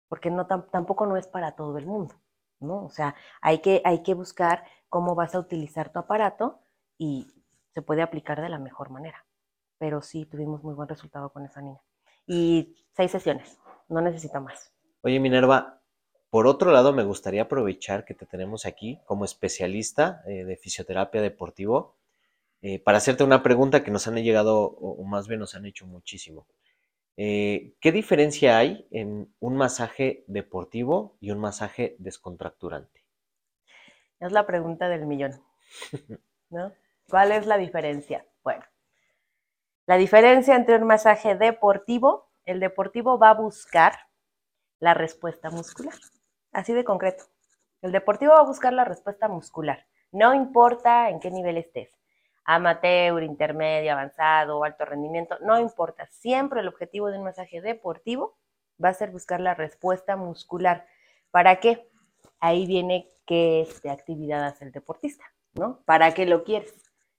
Porque 0.09 0.29
no, 0.29 0.45
tampoco 0.45 1.07
no 1.07 1.17
es 1.17 1.27
para 1.27 1.53
todo 1.53 1.77
el 1.79 1.87
mundo, 1.87 2.15
¿no? 2.59 2.85
O 2.85 2.89
sea, 2.89 3.15
hay 3.41 3.59
que, 3.59 3.81
hay 3.83 4.03
que 4.03 4.13
buscar 4.13 4.63
cómo 4.89 5.15
vas 5.15 5.35
a 5.35 5.39
utilizar 5.39 5.91
tu 5.91 5.99
aparato 5.99 6.59
y 6.97 7.27
se 7.73 7.81
puede 7.81 8.01
aplicar 8.01 8.41
de 8.41 8.49
la 8.49 8.59
mejor 8.59 8.89
manera. 8.89 9.25
Pero 9.77 10.01
sí 10.01 10.25
tuvimos 10.25 10.63
muy 10.63 10.73
buen 10.73 10.89
resultado 10.89 11.31
con 11.31 11.45
esa 11.45 11.61
niña. 11.61 11.79
Y 12.25 12.75
seis 12.93 13.11
sesiones, 13.11 13.59
no 13.87 14.01
necesito 14.01 14.41
más. 14.41 14.73
Oye, 15.01 15.19
Minerva, 15.19 15.81
por 16.29 16.47
otro 16.47 16.71
lado, 16.71 16.93
me 16.93 17.03
gustaría 17.03 17.43
aprovechar 17.43 18.05
que 18.05 18.13
te 18.13 18.25
tenemos 18.25 18.65
aquí 18.65 18.99
como 19.05 19.25
especialista 19.25 20.23
eh, 20.27 20.43
de 20.43 20.57
fisioterapia 20.57 21.21
deportivo 21.21 21.95
eh, 22.61 22.79
para 22.79 22.97
hacerte 22.97 23.23
una 23.23 23.43
pregunta 23.43 23.83
que 23.83 23.91
nos 23.91 24.07
han 24.07 24.15
llegado, 24.15 24.61
o 24.61 25.03
más 25.03 25.27
bien 25.27 25.39
nos 25.39 25.55
han 25.55 25.65
hecho 25.65 25.85
muchísimo. 25.85 26.47
Eh, 27.19 27.73
¿Qué 27.81 27.91
diferencia 27.91 28.59
hay 28.59 28.87
en 28.91 29.33
un 29.39 29.57
masaje 29.57 30.23
deportivo 30.27 31.17
y 31.19 31.31
un 31.31 31.39
masaje 31.39 31.95
descontracturante? 31.97 33.06
Es 34.19 34.31
la 34.31 34.45
pregunta 34.45 34.89
del 34.89 35.05
millón. 35.05 35.41
¿no? 36.49 36.71
¿Cuál 37.09 37.31
es 37.31 37.45
la 37.45 37.57
diferencia? 37.57 38.25
Bueno, 38.43 38.63
la 39.85 39.97
diferencia 39.97 40.55
entre 40.55 40.75
un 40.75 40.83
masaje 40.85 41.35
deportivo, 41.35 42.29
el 42.45 42.59
deportivo 42.59 43.17
va 43.17 43.29
a 43.29 43.33
buscar 43.33 43.93
la 44.79 44.93
respuesta 44.93 45.49
muscular. 45.49 45.95
Así 46.51 46.73
de 46.73 46.83
concreto. 46.83 47.25
El 47.81 47.91
deportivo 47.91 48.33
va 48.33 48.39
a 48.39 48.45
buscar 48.45 48.73
la 48.73 48.83
respuesta 48.83 49.27
muscular. 49.27 49.85
No 50.11 50.33
importa 50.33 51.09
en 51.09 51.19
qué 51.19 51.31
nivel 51.31 51.57
estés. 51.57 51.89
Amateur, 52.43 53.21
intermedio, 53.23 53.91
avanzado, 53.91 54.63
alto 54.63 54.85
rendimiento, 54.85 55.37
no 55.41 55.59
importa. 55.59 56.07
Siempre 56.07 56.61
el 56.61 56.67
objetivo 56.67 57.11
de 57.11 57.17
un 57.17 57.25
masaje 57.25 57.61
deportivo 57.61 58.37
va 58.83 58.89
a 58.89 58.93
ser 58.93 59.11
buscar 59.11 59.41
la 59.41 59.53
respuesta 59.53 60.15
muscular. 60.15 60.87
¿Para 61.29 61.59
qué? 61.59 61.89
Ahí 62.39 62.65
viene 62.65 63.09
qué 63.25 63.61
este, 63.61 63.89
actividad 63.89 64.45
hace 64.45 64.65
el 64.65 64.71
deportista, 64.71 65.25
¿no? 65.53 65.81
¿Para 65.85 66.13
qué 66.13 66.25
lo 66.25 66.43
quieres? 66.43 66.73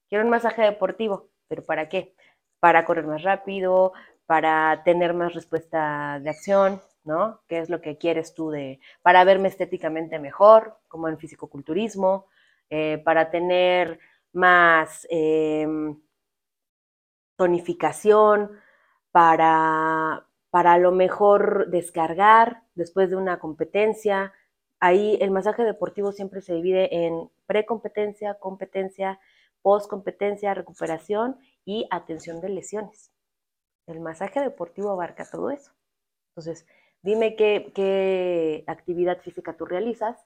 Quiero 0.08 0.24
un 0.24 0.30
masaje 0.30 0.62
deportivo, 0.62 1.28
pero 1.48 1.64
¿para 1.64 1.88
qué? 1.88 2.14
Para 2.60 2.84
correr 2.84 3.06
más 3.06 3.22
rápido, 3.22 3.92
para 4.26 4.82
tener 4.84 5.14
más 5.14 5.34
respuesta 5.34 6.20
de 6.20 6.30
acción, 6.30 6.80
¿no? 7.04 7.40
¿Qué 7.48 7.58
es 7.58 7.70
lo 7.70 7.80
que 7.80 7.98
quieres 7.98 8.34
tú 8.34 8.50
de, 8.50 8.80
para 9.02 9.24
verme 9.24 9.48
estéticamente 9.48 10.18
mejor, 10.18 10.78
como 10.88 11.08
en 11.08 11.18
fisicoculturismo, 11.18 12.26
eh, 12.70 13.00
para 13.04 13.30
tener 13.30 13.98
más 14.32 15.06
em, 15.10 15.98
tonificación, 17.36 18.60
para, 19.10 20.26
para 20.50 20.74
a 20.74 20.78
lo 20.78 20.92
mejor 20.92 21.68
descargar 21.70 22.62
después 22.74 23.10
de 23.10 23.16
una 23.16 23.38
competencia, 23.38 24.32
Ahí 24.80 25.18
el 25.20 25.30
masaje 25.30 25.64
deportivo 25.64 26.12
siempre 26.12 26.40
se 26.40 26.54
divide 26.54 27.06
en 27.06 27.30
precompetencia, 27.46 28.34
competencia, 28.34 29.18
postcompetencia, 29.62 30.54
recuperación 30.54 31.38
y 31.64 31.86
atención 31.90 32.40
de 32.40 32.50
lesiones. 32.50 33.12
El 33.86 34.00
masaje 34.00 34.40
deportivo 34.40 34.90
abarca 34.90 35.28
todo 35.28 35.50
eso. 35.50 35.72
Entonces, 36.30 36.66
dime 37.02 37.34
qué, 37.34 38.64
actividad 38.66 39.20
física 39.20 39.56
tú 39.56 39.64
realizas 39.64 40.16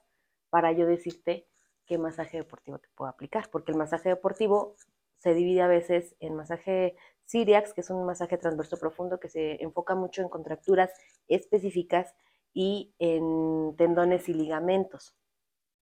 para 0.49 0.71
yo 0.71 0.85
decirte 0.85 1.47
qué 1.87 1.97
masaje 1.97 2.37
deportivo 2.37 2.77
te 2.77 2.89
puedo 2.95 3.09
aplicar, 3.09 3.49
porque 3.49 3.71
el 3.71 3.77
masaje 3.77 4.09
deportivo 4.09 4.75
se 5.17 5.33
divide 5.33 5.61
a 5.61 5.67
veces 5.67 6.15
en 6.19 6.35
masaje 6.35 6.95
Siriax, 7.25 7.73
que 7.73 7.81
es 7.81 7.89
un 7.89 8.05
masaje 8.05 8.37
transverso 8.37 8.77
profundo 8.77 9.19
que 9.19 9.29
se 9.29 9.63
enfoca 9.63 9.95
mucho 9.95 10.21
en 10.21 10.29
contracturas 10.29 10.91
específicas 11.27 12.13
y 12.53 12.93
en 12.99 13.75
tendones 13.77 14.29
y 14.29 14.33
ligamentos, 14.33 15.15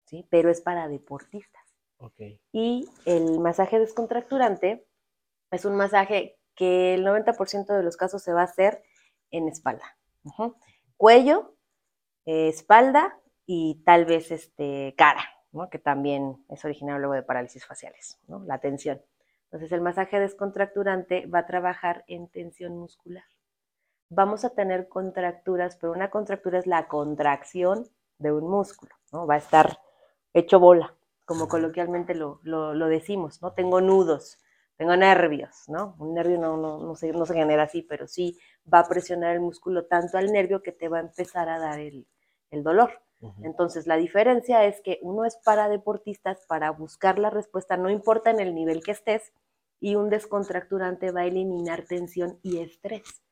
¿sí? 0.06 0.26
Pero 0.30 0.50
es 0.50 0.60
para 0.60 0.88
deportistas. 0.88 1.62
Y 2.52 2.88
el 3.04 3.38
masaje 3.38 3.78
descontracturante 3.78 4.86
es 5.52 5.64
un 5.64 5.76
masaje 5.76 6.38
que 6.56 6.94
el 6.94 7.06
90% 7.06 7.76
de 7.76 7.82
los 7.82 7.96
casos 7.96 8.22
se 8.22 8.32
va 8.32 8.40
a 8.40 8.44
hacer 8.44 8.82
en 9.30 9.48
espalda. 9.48 9.96
Cuello, 10.96 11.56
eh, 12.26 12.48
espalda 12.48 13.18
y 13.46 13.82
tal 13.84 14.04
vez 14.04 14.30
este, 14.30 14.94
cara, 14.96 15.24
¿no? 15.52 15.70
que 15.70 15.78
también 15.78 16.44
es 16.48 16.64
originario 16.64 16.98
luego 16.98 17.14
de 17.14 17.22
parálisis 17.22 17.64
faciales, 17.66 18.18
¿no? 18.26 18.44
la 18.44 18.58
tensión. 18.58 19.00
Entonces 19.44 19.72
el 19.72 19.80
masaje 19.80 20.18
descontracturante 20.18 21.26
va 21.26 21.40
a 21.40 21.46
trabajar 21.46 22.04
en 22.06 22.28
tensión 22.28 22.76
muscular. 22.76 23.24
Vamos 24.14 24.44
a 24.44 24.50
tener 24.50 24.88
contracturas, 24.88 25.76
pero 25.76 25.92
una 25.92 26.10
contractura 26.10 26.58
es 26.58 26.66
la 26.66 26.86
contracción 26.86 27.88
de 28.18 28.30
un 28.30 28.48
músculo, 28.50 28.94
¿no? 29.10 29.26
Va 29.26 29.34
a 29.34 29.38
estar 29.38 29.78
hecho 30.34 30.60
bola, 30.60 30.94
como 31.24 31.48
coloquialmente 31.48 32.14
lo, 32.14 32.38
lo, 32.42 32.74
lo 32.74 32.88
decimos, 32.88 33.40
¿no? 33.40 33.54
Tengo 33.54 33.80
nudos, 33.80 34.38
tengo 34.76 34.96
nervios, 34.96 35.64
¿no? 35.68 35.96
Un 35.98 36.12
nervio 36.12 36.38
no, 36.38 36.58
no, 36.58 36.78
no, 36.78 36.94
se, 36.94 37.10
no 37.12 37.24
se 37.24 37.34
genera 37.34 37.62
así, 37.62 37.82
pero 37.82 38.06
sí 38.06 38.38
va 38.72 38.80
a 38.80 38.88
presionar 38.88 39.34
el 39.34 39.40
músculo 39.40 39.86
tanto 39.86 40.18
al 40.18 40.30
nervio 40.30 40.62
que 40.62 40.72
te 40.72 40.90
va 40.90 40.98
a 40.98 41.02
empezar 41.02 41.48
a 41.48 41.58
dar 41.58 41.80
el, 41.80 42.06
el 42.50 42.62
dolor. 42.62 43.00
Entonces, 43.42 43.86
la 43.86 43.96
diferencia 43.96 44.64
es 44.64 44.80
que 44.82 44.98
uno 45.00 45.24
es 45.24 45.36
para 45.36 45.68
deportistas 45.68 46.44
para 46.48 46.70
buscar 46.70 47.18
la 47.18 47.30
respuesta, 47.30 47.76
no 47.76 47.88
importa 47.88 48.30
en 48.30 48.40
el 48.40 48.52
nivel 48.52 48.82
que 48.82 48.90
estés, 48.90 49.32
y 49.80 49.94
un 49.94 50.10
descontracturante 50.10 51.12
va 51.12 51.20
a 51.20 51.26
eliminar 51.26 51.84
tensión 51.84 52.38
y 52.42 52.58
estrés. 52.58 53.22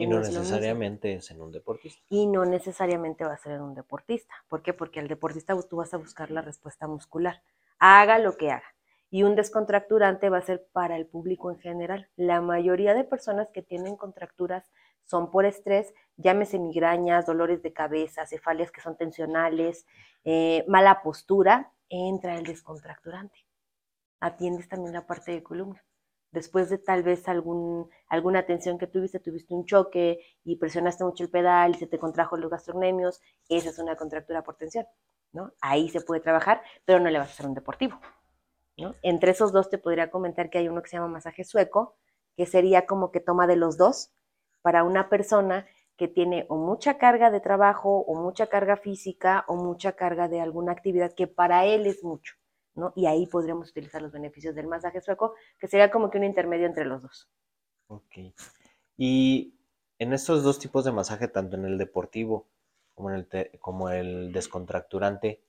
Y 0.00 0.06
no, 0.06 0.16
no 0.16 0.22
es 0.22 0.32
necesariamente 0.32 1.14
es 1.14 1.30
en 1.30 1.40
un 1.42 1.52
deportista. 1.52 2.02
Y 2.08 2.26
no 2.26 2.44
necesariamente 2.44 3.24
va 3.24 3.34
a 3.34 3.38
ser 3.38 3.52
en 3.52 3.62
un 3.62 3.74
deportista. 3.74 4.34
¿Por 4.48 4.62
qué? 4.62 4.72
Porque 4.72 5.00
al 5.00 5.08
deportista 5.08 5.54
tú 5.68 5.76
vas 5.76 5.92
a 5.92 5.98
buscar 5.98 6.30
la 6.30 6.40
respuesta 6.40 6.86
muscular. 6.86 7.42
Haga 7.78 8.18
lo 8.18 8.36
que 8.36 8.50
haga. 8.50 8.74
Y 9.10 9.24
un 9.24 9.34
descontracturante 9.34 10.30
va 10.30 10.38
a 10.38 10.42
ser 10.42 10.66
para 10.72 10.96
el 10.96 11.06
público 11.06 11.50
en 11.50 11.58
general. 11.58 12.08
La 12.16 12.40
mayoría 12.40 12.94
de 12.94 13.04
personas 13.04 13.48
que 13.52 13.60
tienen 13.60 13.96
contracturas 13.96 14.70
son 15.04 15.30
por 15.30 15.44
estrés, 15.44 15.92
llámese 16.16 16.58
migrañas, 16.58 17.26
dolores 17.26 17.62
de 17.62 17.72
cabeza, 17.72 18.26
cefalias 18.26 18.70
que 18.70 18.80
son 18.80 18.96
tensionales, 18.96 19.84
eh, 20.24 20.64
mala 20.68 21.02
postura, 21.02 21.72
entra 21.88 22.38
el 22.38 22.44
descontracturante. 22.44 23.44
Atiendes 24.20 24.68
también 24.68 24.94
la 24.94 25.06
parte 25.06 25.32
de 25.32 25.42
columna. 25.42 25.82
Después 26.32 26.70
de 26.70 26.78
tal 26.78 27.02
vez 27.02 27.28
algún, 27.28 27.90
alguna 28.08 28.46
tensión 28.46 28.78
que 28.78 28.86
tuviste, 28.86 29.18
tuviste 29.18 29.52
un 29.52 29.66
choque 29.66 30.20
y 30.44 30.56
presionaste 30.56 31.04
mucho 31.04 31.24
el 31.24 31.30
pedal 31.30 31.72
y 31.72 31.78
se 31.78 31.86
te 31.86 31.98
contrajo 31.98 32.36
los 32.36 32.50
gastrocnemios, 32.50 33.20
esa 33.48 33.70
es 33.70 33.78
una 33.78 33.96
contractura 33.96 34.42
por 34.42 34.56
tensión. 34.56 34.86
¿no? 35.32 35.52
Ahí 35.60 35.88
se 35.88 36.00
puede 36.00 36.20
trabajar, 36.20 36.62
pero 36.84 37.00
no 37.00 37.10
le 37.10 37.18
vas 37.18 37.28
a 37.28 37.32
hacer 37.32 37.46
un 37.46 37.54
deportivo. 37.54 38.00
¿no? 38.76 38.94
Entre 39.02 39.32
esos 39.32 39.52
dos 39.52 39.70
te 39.70 39.78
podría 39.78 40.10
comentar 40.10 40.50
que 40.50 40.58
hay 40.58 40.68
uno 40.68 40.82
que 40.82 40.88
se 40.88 40.96
llama 40.96 41.08
masaje 41.08 41.44
sueco, 41.44 41.96
que 42.36 42.46
sería 42.46 42.86
como 42.86 43.10
que 43.10 43.20
toma 43.20 43.46
de 43.46 43.56
los 43.56 43.76
dos, 43.76 44.12
para 44.62 44.84
una 44.84 45.08
persona 45.08 45.66
que 45.96 46.08
tiene 46.08 46.46
o 46.48 46.56
mucha 46.56 46.96
carga 46.96 47.30
de 47.30 47.40
trabajo 47.40 47.98
o 47.98 48.14
mucha 48.14 48.46
carga 48.46 48.76
física 48.76 49.44
o 49.48 49.56
mucha 49.56 49.92
carga 49.92 50.28
de 50.28 50.40
alguna 50.40 50.72
actividad 50.72 51.12
que 51.12 51.26
para 51.26 51.66
él 51.66 51.86
es 51.86 52.02
mucho, 52.02 52.36
¿no? 52.74 52.92
Y 52.96 53.06
ahí 53.06 53.26
podríamos 53.26 53.70
utilizar 53.70 54.02
los 54.02 54.12
beneficios 54.12 54.54
del 54.54 54.66
masaje 54.66 55.00
sueco, 55.00 55.34
que 55.58 55.68
sería 55.68 55.90
como 55.90 56.10
que 56.10 56.18
un 56.18 56.24
intermedio 56.24 56.66
entre 56.66 56.84
los 56.84 57.02
dos. 57.02 57.28
Ok. 57.88 58.34
Y 58.96 59.54
en 59.98 60.12
estos 60.12 60.42
dos 60.42 60.58
tipos 60.58 60.84
de 60.84 60.92
masaje, 60.92 61.28
tanto 61.28 61.56
en 61.56 61.64
el 61.64 61.78
deportivo 61.78 62.48
como 62.94 63.10
en 63.10 63.16
el, 63.16 63.60
como 63.60 63.90
el 63.90 64.32
descontracturante, 64.32 65.42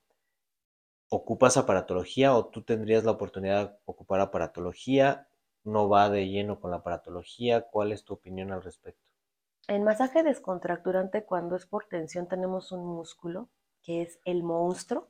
¿ocupas 1.10 1.58
aparatología 1.58 2.36
o 2.36 2.46
tú 2.48 2.64
tendrías 2.64 3.04
la 3.04 3.12
oportunidad 3.12 3.72
de 3.72 3.78
ocupar 3.86 4.22
aparatología 4.22 5.28
no 5.64 5.90
va 5.90 6.10
de 6.10 6.28
lleno 6.28 6.60
con 6.60 6.72
la 6.72 6.78
aparatología. 6.78 7.62
¿Cuál 7.62 7.92
es 7.92 8.04
tu 8.04 8.14
opinión 8.14 8.52
al 8.52 8.64
respecto? 8.64 9.02
En 9.68 9.84
masaje 9.84 10.24
descontracturante, 10.24 11.24
cuando 11.26 11.56
es 11.56 11.66
por 11.66 11.86
tensión, 11.86 12.28
tenemos 12.28 12.72
un 12.72 12.86
músculo 12.86 13.50
que 13.84 14.02
es 14.02 14.20
el 14.26 14.44
monstruo 14.44 15.10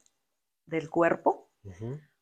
del 0.65 0.89
cuerpo, 0.89 1.50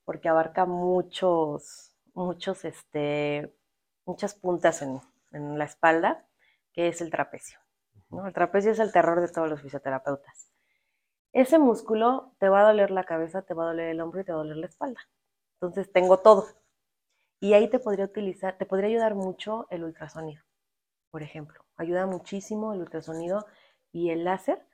porque 0.06 0.30
abarca 0.30 0.66
muchos, 0.66 1.96
muchos, 2.14 2.66
este, 2.66 3.56
muchas 4.06 4.34
puntas 4.34 4.82
en, 4.82 5.00
la 5.32 5.66
espalda, 5.66 6.28
que 6.74 6.88
es 6.88 7.02
el 7.02 7.12
trapecio. 7.12 7.60
El 8.26 8.34
trapecio 8.34 8.72
es 8.72 8.80
el 8.80 8.92
terror 8.92 9.22
de 9.22 9.28
todos 9.28 9.48
los 9.48 9.62
fisioterapeutas. 9.62 10.52
Ese 11.32 11.60
músculo 11.60 12.34
te 12.40 12.50
va 12.50 12.62
a 12.62 12.64
doler 12.64 12.90
la 12.90 13.04
cabeza, 13.04 13.44
te 13.44 13.54
va 13.54 13.66
a 13.66 13.68
doler 13.68 13.90
el 13.90 14.02
hombro 14.02 14.22
y 14.22 14.24
te 14.24 14.32
va 14.32 14.40
a 14.40 14.44
doler 14.44 14.58
la 14.58 14.66
espalda. 14.66 15.00
Entonces 15.62 15.92
tengo 15.92 16.18
todo. 16.18 16.48
Y 17.40 17.54
ahí 17.54 17.70
te 17.70 17.78
podría 17.78 18.06
utilizar, 18.06 18.58
te 18.58 18.66
podría 18.66 18.90
ayudar 18.90 19.14
mucho 19.14 19.68
el 19.70 19.84
ultrasonido, 19.84 20.44
por 21.12 21.22
ejemplo. 21.22 21.64
Ayuda 21.78 22.08
muchísimo 22.08 22.74
el 22.74 22.82
ultrasonido 22.82 23.46
y 23.92 24.10
el 24.10 24.24
láser 24.24 24.66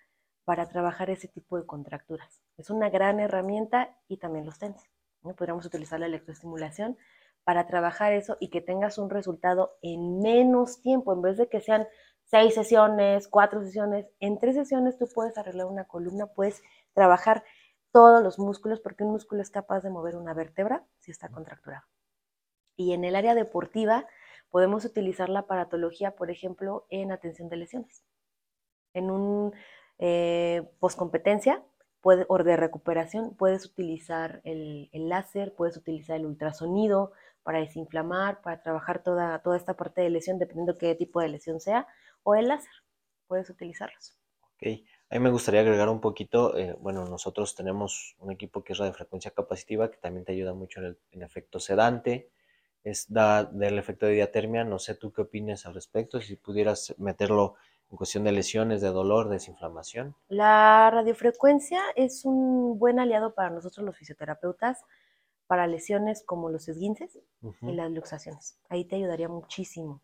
para 0.46 0.70
trabajar 0.70 1.10
ese 1.10 1.28
tipo 1.28 1.58
de 1.58 1.66
contracturas. 1.66 2.45
Es 2.58 2.70
una 2.70 2.90
gran 2.90 3.20
herramienta 3.20 3.98
y 4.08 4.18
también 4.18 4.46
los 4.46 4.60
TENS. 4.60 4.82
¿no? 5.24 5.36
Podríamos 5.36 5.66
utilizar 5.66 6.00
la 6.00 6.06
electroestimulación 6.06 6.98
para 7.44 7.68
trabajar 7.68 8.14
eso 8.14 8.38
y 8.40 8.50
que 8.50 8.62
tengas 8.62 8.98
un 8.98 9.10
resultado 9.10 9.78
en 9.82 10.20
menos 10.20 10.82
tiempo, 10.82 11.14
en 11.14 11.22
vez 11.22 11.38
de 11.38 11.48
que 11.48 11.62
sean 11.62 11.88
seis 12.24 12.56
sesiones, 12.56 13.28
cuatro 13.28 13.62
sesiones, 13.64 14.08
en 14.20 14.40
tres 14.40 14.56
sesiones 14.56 14.98
tú 14.98 15.08
puedes 15.14 15.38
arreglar 15.38 15.68
una 15.68 15.86
columna, 15.86 16.26
puedes 16.28 16.64
trabajar 16.94 17.44
todos 17.92 18.22
los 18.24 18.40
músculos, 18.40 18.80
porque 18.82 19.04
un 19.04 19.12
músculo 19.12 19.42
es 19.42 19.52
capaz 19.52 19.82
de 19.82 19.90
mover 19.90 20.16
una 20.16 20.34
vértebra 20.34 20.86
si 21.00 21.12
está 21.12 21.30
contracturado. 21.30 21.86
Y 22.76 22.94
en 22.94 23.06
el 23.06 23.16
área 23.16 23.36
deportiva 23.36 24.06
podemos 24.50 24.84
utilizar 24.84 25.30
la 25.30 25.42
aparatología, 25.42 26.16
por 26.16 26.32
ejemplo, 26.32 26.88
en 26.90 27.12
atención 27.12 27.48
de 27.48 27.58
lesiones. 27.58 28.04
En 28.94 29.12
un 29.12 29.54
eh, 30.00 30.68
poscompetencia 30.80 31.64
o 32.06 32.38
de 32.44 32.58
recuperación 32.58 33.36
puedes 33.36 33.66
utilizar 33.66 34.42
el, 34.44 34.90
láser, 34.94 35.54
puedes 35.56 35.76
utilizar 35.76 36.18
el 36.18 36.26
ultrasonido 36.26 37.12
para 37.44 37.60
desinflamar, 37.60 38.42
para 38.42 38.62
trabajar 38.62 39.04
toda, 39.04 39.40
toda 39.40 39.58
esta 39.58 39.76
parte 39.76 40.02
de 40.02 40.10
lesión, 40.10 40.38
dependiendo 40.38 40.78
qué 40.78 40.94
tipo 40.96 41.20
de 41.20 41.30
lesión 41.30 41.60
sea, 41.60 41.88
o 42.24 42.36
el 42.36 42.48
láser, 42.48 42.72
puedes 43.28 43.50
utilizarlos. 43.50 44.18
Ok, 44.42 44.68
a 45.10 45.16
mí 45.16 45.20
me 45.20 45.32
gustaría 45.32 45.62
agregar 45.62 45.90
un 45.90 46.00
poquito, 46.00 46.58
eh, 46.58 46.76
bueno, 46.80 47.06
nosotros 47.06 47.56
tenemos 47.56 48.16
un 48.20 48.32
equipo 48.32 48.64
que 48.64 48.74
es 48.74 48.80
radiofrecuencia 48.80 49.32
capacitiva, 49.32 49.90
que 49.90 49.98
también 49.98 50.26
te 50.26 50.32
ayuda 50.32 50.54
mucho 50.54 50.82
en 50.82 50.98
el 51.12 51.22
efecto 51.24 51.60
sedante, 51.60 52.30
es 52.86 53.12
da, 53.12 53.44
del 53.44 53.80
efecto 53.80 54.06
de 54.06 54.14
diatermia. 54.14 54.64
No 54.64 54.80
sé 54.80 54.96
tú 54.96 55.12
qué 55.12 55.24
opinas 55.24 55.66
al 55.66 55.74
respecto, 55.74 56.22
si 56.22 56.36
pudieras 56.36 56.96
meterlo 57.00 57.56
en 57.92 57.98
cuestión 57.98 58.24
de 58.24 58.32
lesiones, 58.32 58.82
de 58.82 58.90
dolor, 58.90 59.30
desinflamación. 59.30 60.16
La 60.28 60.90
radiofrecuencia 60.92 61.82
es 61.96 62.26
un 62.26 62.78
buen 62.80 63.00
aliado 63.00 63.34
para 63.34 63.50
nosotros 63.50 63.86
los 63.86 63.98
fisioterapeutas 63.98 64.84
para 65.48 65.68
lesiones 65.68 66.24
como 66.26 66.50
los 66.50 66.68
esguinces 66.68 67.20
y 67.62 67.72
las 67.74 67.92
luxaciones. 67.92 68.60
Ahí 68.70 68.86
te 68.86 68.96
ayudaría 68.96 69.30
muchísimo 69.30 70.02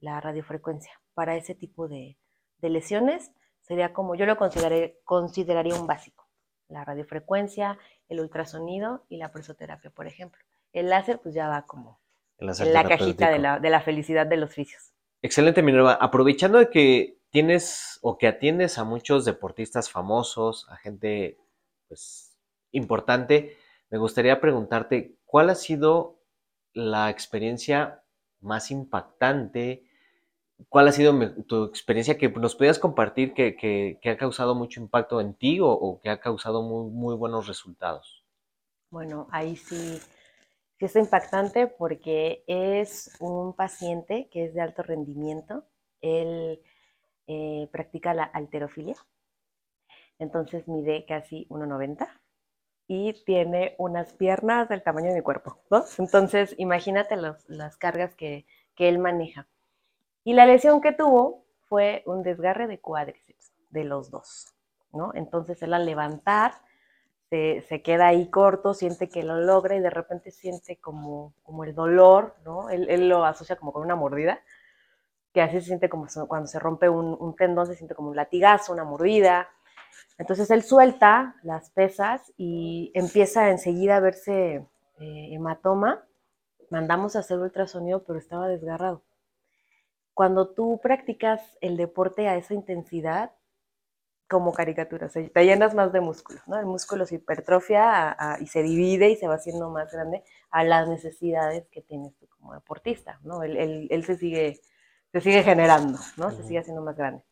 la 0.00 0.20
radiofrecuencia 0.20 0.92
para 1.14 1.36
ese 1.36 1.54
tipo 1.54 1.88
de, 1.88 2.18
de 2.58 2.70
lesiones. 2.70 3.32
Sería 3.62 3.92
como 3.92 4.14
yo 4.14 4.26
lo 4.26 4.36
consideré, 4.36 5.00
consideraría 5.04 5.74
un 5.74 5.86
básico. 5.86 6.28
La 6.68 6.84
radiofrecuencia, 6.84 7.78
el 8.08 8.20
ultrasonido 8.20 9.04
y 9.08 9.16
la 9.16 9.32
presoterapia, 9.32 9.90
por 9.90 10.06
ejemplo. 10.06 10.42
El 10.72 10.90
láser 10.90 11.20
pues 11.20 11.34
ya 11.34 11.48
va 11.48 11.62
como 11.62 12.00
en 12.38 12.72
la 12.72 12.84
cajita 12.84 13.30
de 13.30 13.38
la, 13.38 13.58
de 13.60 13.70
la, 13.70 13.80
felicidad 13.80 14.26
de 14.26 14.36
los 14.36 14.52
fisios. 14.52 14.92
Excelente, 15.22 15.62
Minerva. 15.62 15.94
Aprovechando 15.94 16.58
de 16.58 16.70
que 16.70 17.18
tienes 17.32 17.98
o 18.02 18.18
que 18.18 18.28
atiendes 18.28 18.78
a 18.78 18.84
muchos 18.84 19.24
deportistas 19.24 19.90
famosos, 19.90 20.68
a 20.68 20.76
gente 20.76 21.38
pues 21.88 22.36
importante, 22.70 23.56
me 23.90 23.98
gustaría 23.98 24.40
preguntarte 24.40 25.16
cuál 25.24 25.50
ha 25.50 25.54
sido 25.54 26.20
la 26.74 27.10
experiencia 27.10 28.02
más 28.40 28.70
impactante, 28.70 29.84
cuál 30.68 30.88
ha 30.88 30.92
sido 30.92 31.14
tu 31.44 31.64
experiencia 31.64 32.18
que 32.18 32.28
nos 32.28 32.54
puedas 32.54 32.78
compartir 32.78 33.32
que, 33.32 33.56
que, 33.56 34.10
ha 34.10 34.16
causado 34.16 34.54
mucho 34.54 34.80
impacto 34.80 35.20
en 35.20 35.34
ti 35.34 35.58
o, 35.60 36.00
que 36.02 36.10
ha 36.10 36.20
causado 36.20 36.62
muy, 36.62 36.90
muy 36.90 37.16
buenos 37.16 37.46
resultados. 37.46 38.24
Bueno, 38.90 39.26
ahí 39.30 39.56
sí 39.56 40.00
es 40.78 40.96
impactante 40.96 41.66
porque 41.66 42.44
es 42.46 43.16
un 43.20 43.54
paciente 43.54 44.28
que 44.30 44.46
es 44.46 44.54
de 44.54 44.60
alto 44.60 44.82
rendimiento. 44.82 45.64
Él 46.00 46.60
eh, 47.26 47.68
practica 47.72 48.14
la 48.14 48.24
alterofilia. 48.24 48.96
Entonces 50.18 50.68
mide 50.68 51.04
casi 51.06 51.46
1,90 51.48 52.08
y 52.86 53.24
tiene 53.24 53.74
unas 53.78 54.12
piernas 54.12 54.68
del 54.68 54.82
tamaño 54.82 55.08
de 55.08 55.16
mi 55.16 55.22
cuerpo. 55.22 55.58
Entonces 55.98 56.54
imagínate 56.58 57.16
las 57.16 57.76
cargas 57.76 58.14
que, 58.14 58.46
que 58.74 58.88
él 58.88 58.98
maneja. 58.98 59.48
Y 60.24 60.34
la 60.34 60.46
lesión 60.46 60.80
que 60.80 60.92
tuvo 60.92 61.44
fue 61.68 62.02
un 62.06 62.22
desgarre 62.22 62.66
de 62.66 62.78
cuádriceps 62.78 63.52
de 63.70 63.84
los 63.84 64.10
dos. 64.10 64.54
¿no? 64.92 65.12
Entonces 65.14 65.62
él 65.62 65.74
al 65.74 65.86
levantar 65.86 66.52
se, 67.66 67.82
queda 67.82 68.08
ahí 68.08 68.28
corto, 68.28 68.74
siente 68.74 69.08
que 69.08 69.22
lo 69.22 69.40
logra 69.40 69.74
y 69.74 69.80
de 69.80 69.88
repente 69.88 70.30
siente 70.30 70.76
como, 70.76 71.32
como 71.42 71.64
el 71.64 71.74
dolor, 71.74 72.36
¿no? 72.44 72.68
Él, 72.68 73.08
lo 73.08 73.24
asocia 73.24 73.56
como 73.56 73.72
con 73.72 73.82
una 73.82 73.96
mordida. 73.96 74.40
Que 75.32 75.42
así 75.42 75.60
se 75.60 75.66
siente 75.66 75.88
como 75.88 76.06
cuando 76.28 76.46
se 76.46 76.58
rompe 76.58 76.88
un, 76.88 77.34
tendón, 77.36 77.66
se 77.66 77.74
siente 77.74 77.94
como 77.94 78.10
un 78.10 78.16
latigazo, 78.16 78.72
una 78.72 78.84
mordida. 78.84 79.48
Entonces 80.18 80.50
él 80.50 80.62
suelta 80.62 81.36
las 81.42 81.70
pesas 81.70 82.32
y 82.36 82.90
empieza 82.94 83.50
enseguida 83.50 83.96
a 83.96 84.00
verse 84.00 84.66
eh, 85.00 85.28
hematoma. 85.32 86.04
Mandamos 86.70 87.16
a 87.16 87.20
hacer 87.20 87.38
ultrasonido, 87.38 88.04
pero 88.04 88.18
estaba 88.18 88.48
desgarrado. 88.48 89.02
Cuando 90.14 90.50
tú 90.50 90.80
practicas 90.82 91.40
el 91.60 91.76
deporte 91.76 92.28
a 92.28 92.36
esa 92.36 92.54
intensidad, 92.54 93.32
como 94.32 94.54
caricatura, 94.54 95.10
te 95.10 95.44
llenas 95.44 95.74
más 95.74 95.92
de 95.92 96.00
músculo, 96.00 96.40
¿no? 96.46 96.58
El 96.58 96.64
músculo 96.64 97.04
se 97.04 97.16
hipertrofia 97.16 98.16
y 98.40 98.46
se 98.46 98.62
divide 98.62 99.10
y 99.10 99.16
se 99.16 99.28
va 99.28 99.34
haciendo 99.34 99.68
más 99.68 99.92
grande 99.92 100.24
a 100.50 100.64
las 100.64 100.88
necesidades 100.88 101.68
que 101.68 101.82
tienes 101.82 102.16
tú 102.16 102.26
como 102.28 102.54
deportista, 102.54 103.20
¿no? 103.24 103.42
Él, 103.42 103.88
él, 103.90 104.04
se, 104.04 104.16
sigue, 104.16 104.58
se 105.12 105.20
sigue 105.20 105.42
generando, 105.42 105.98
¿no? 106.16 106.30
Se 106.30 106.42
sigue 106.42 106.58
haciendo 106.58 106.82
más 106.82 106.96
grande. 106.96 107.22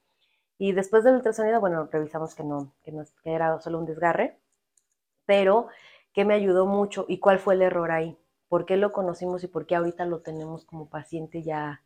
Y 0.58 0.72
después 0.72 1.04
del 1.04 1.14
ultrasonido, 1.16 1.60
bueno, 1.60 1.88
revisamos 1.90 2.34
que 2.34 2.44
no, 2.44 2.72
que 2.84 2.92
no 2.92 3.04
que 3.22 3.32
era 3.32 3.58
solo 3.60 3.78
un 3.78 3.86
desgarre, 3.86 4.38
pero 5.26 5.68
que 6.12 6.24
me 6.24 6.34
ayudó 6.34 6.66
mucho 6.66 7.06
y 7.08 7.18
cuál 7.18 7.38
fue 7.38 7.54
el 7.54 7.62
error 7.62 7.90
ahí, 7.90 8.18
por 8.48 8.66
qué 8.66 8.76
lo 8.76 8.92
conocimos 8.92 9.44
y 9.44 9.48
por 9.48 9.66
qué 9.66 9.76
ahorita 9.76 10.04
lo 10.06 10.20
tenemos 10.20 10.64
como 10.64 10.88
paciente 10.88 11.42
ya 11.42 11.82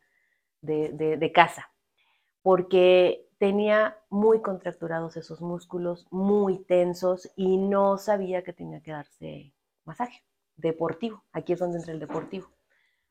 de, 0.63 0.91
de, 0.91 1.17
de 1.17 1.33
casa. 1.33 1.71
Porque 2.43 3.29
tenía 3.39 3.99
muy 4.11 4.43
contracturados 4.43 5.17
esos 5.17 5.41
músculos, 5.41 6.07
muy 6.11 6.59
tensos 6.59 7.31
y 7.37 7.57
no 7.59 7.99
sabía 7.99 8.43
que 8.43 8.53
tenía 8.53 8.81
que 8.81 8.93
darse 8.93 9.53
masaje 9.85 10.23
deportivo. 10.57 11.23
Aquí 11.33 11.53
es 11.53 11.59
donde 11.59 11.79
entra 11.79 11.93
el 11.93 12.01
deportivo. 12.01 12.49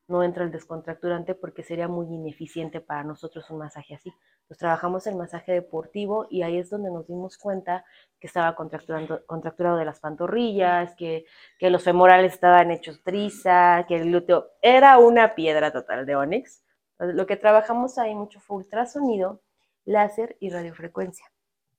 No 0.06 0.22
entra 0.22 0.44
el 0.44 0.52
descontracturante 0.52 1.34
porque 1.34 1.62
sería 1.62 1.88
muy 1.88 2.06
ineficiente 2.06 2.80
para 2.80 3.04
nosotros 3.04 3.48
un 3.50 3.58
masaje 3.58 3.94
así. 3.94 4.12
Entonces 4.42 4.58
trabajamos 4.58 5.06
el 5.06 5.16
masaje 5.16 5.52
deportivo 5.52 6.26
y 6.30 6.42
ahí 6.42 6.58
es 6.58 6.68
donde 6.68 6.90
nos 6.90 7.06
dimos 7.06 7.38
cuenta 7.38 7.84
que 8.20 8.26
estaba 8.26 8.54
contracturado 8.54 9.76
de 9.78 9.84
las 9.84 10.00
pantorrillas, 10.00 10.94
que, 10.96 11.24
que 11.58 11.70
los 11.70 11.82
femorales 11.82 12.34
estaban 12.34 12.70
hechos 12.70 13.02
triza, 13.02 13.86
que 13.88 13.96
el 13.96 14.04
glúteo 14.04 14.50
era 14.60 14.98
una 14.98 15.34
piedra 15.34 15.72
total 15.72 16.04
de 16.04 16.16
Onyx. 16.16 16.62
lo 16.98 17.26
que 17.26 17.36
trabajamos 17.36 17.96
ahí 17.98 18.14
mucho 18.14 18.40
fue 18.40 18.58
ultrasonido 18.58 19.40
láser 19.84 20.36
y 20.40 20.50
radiofrecuencia. 20.50 21.26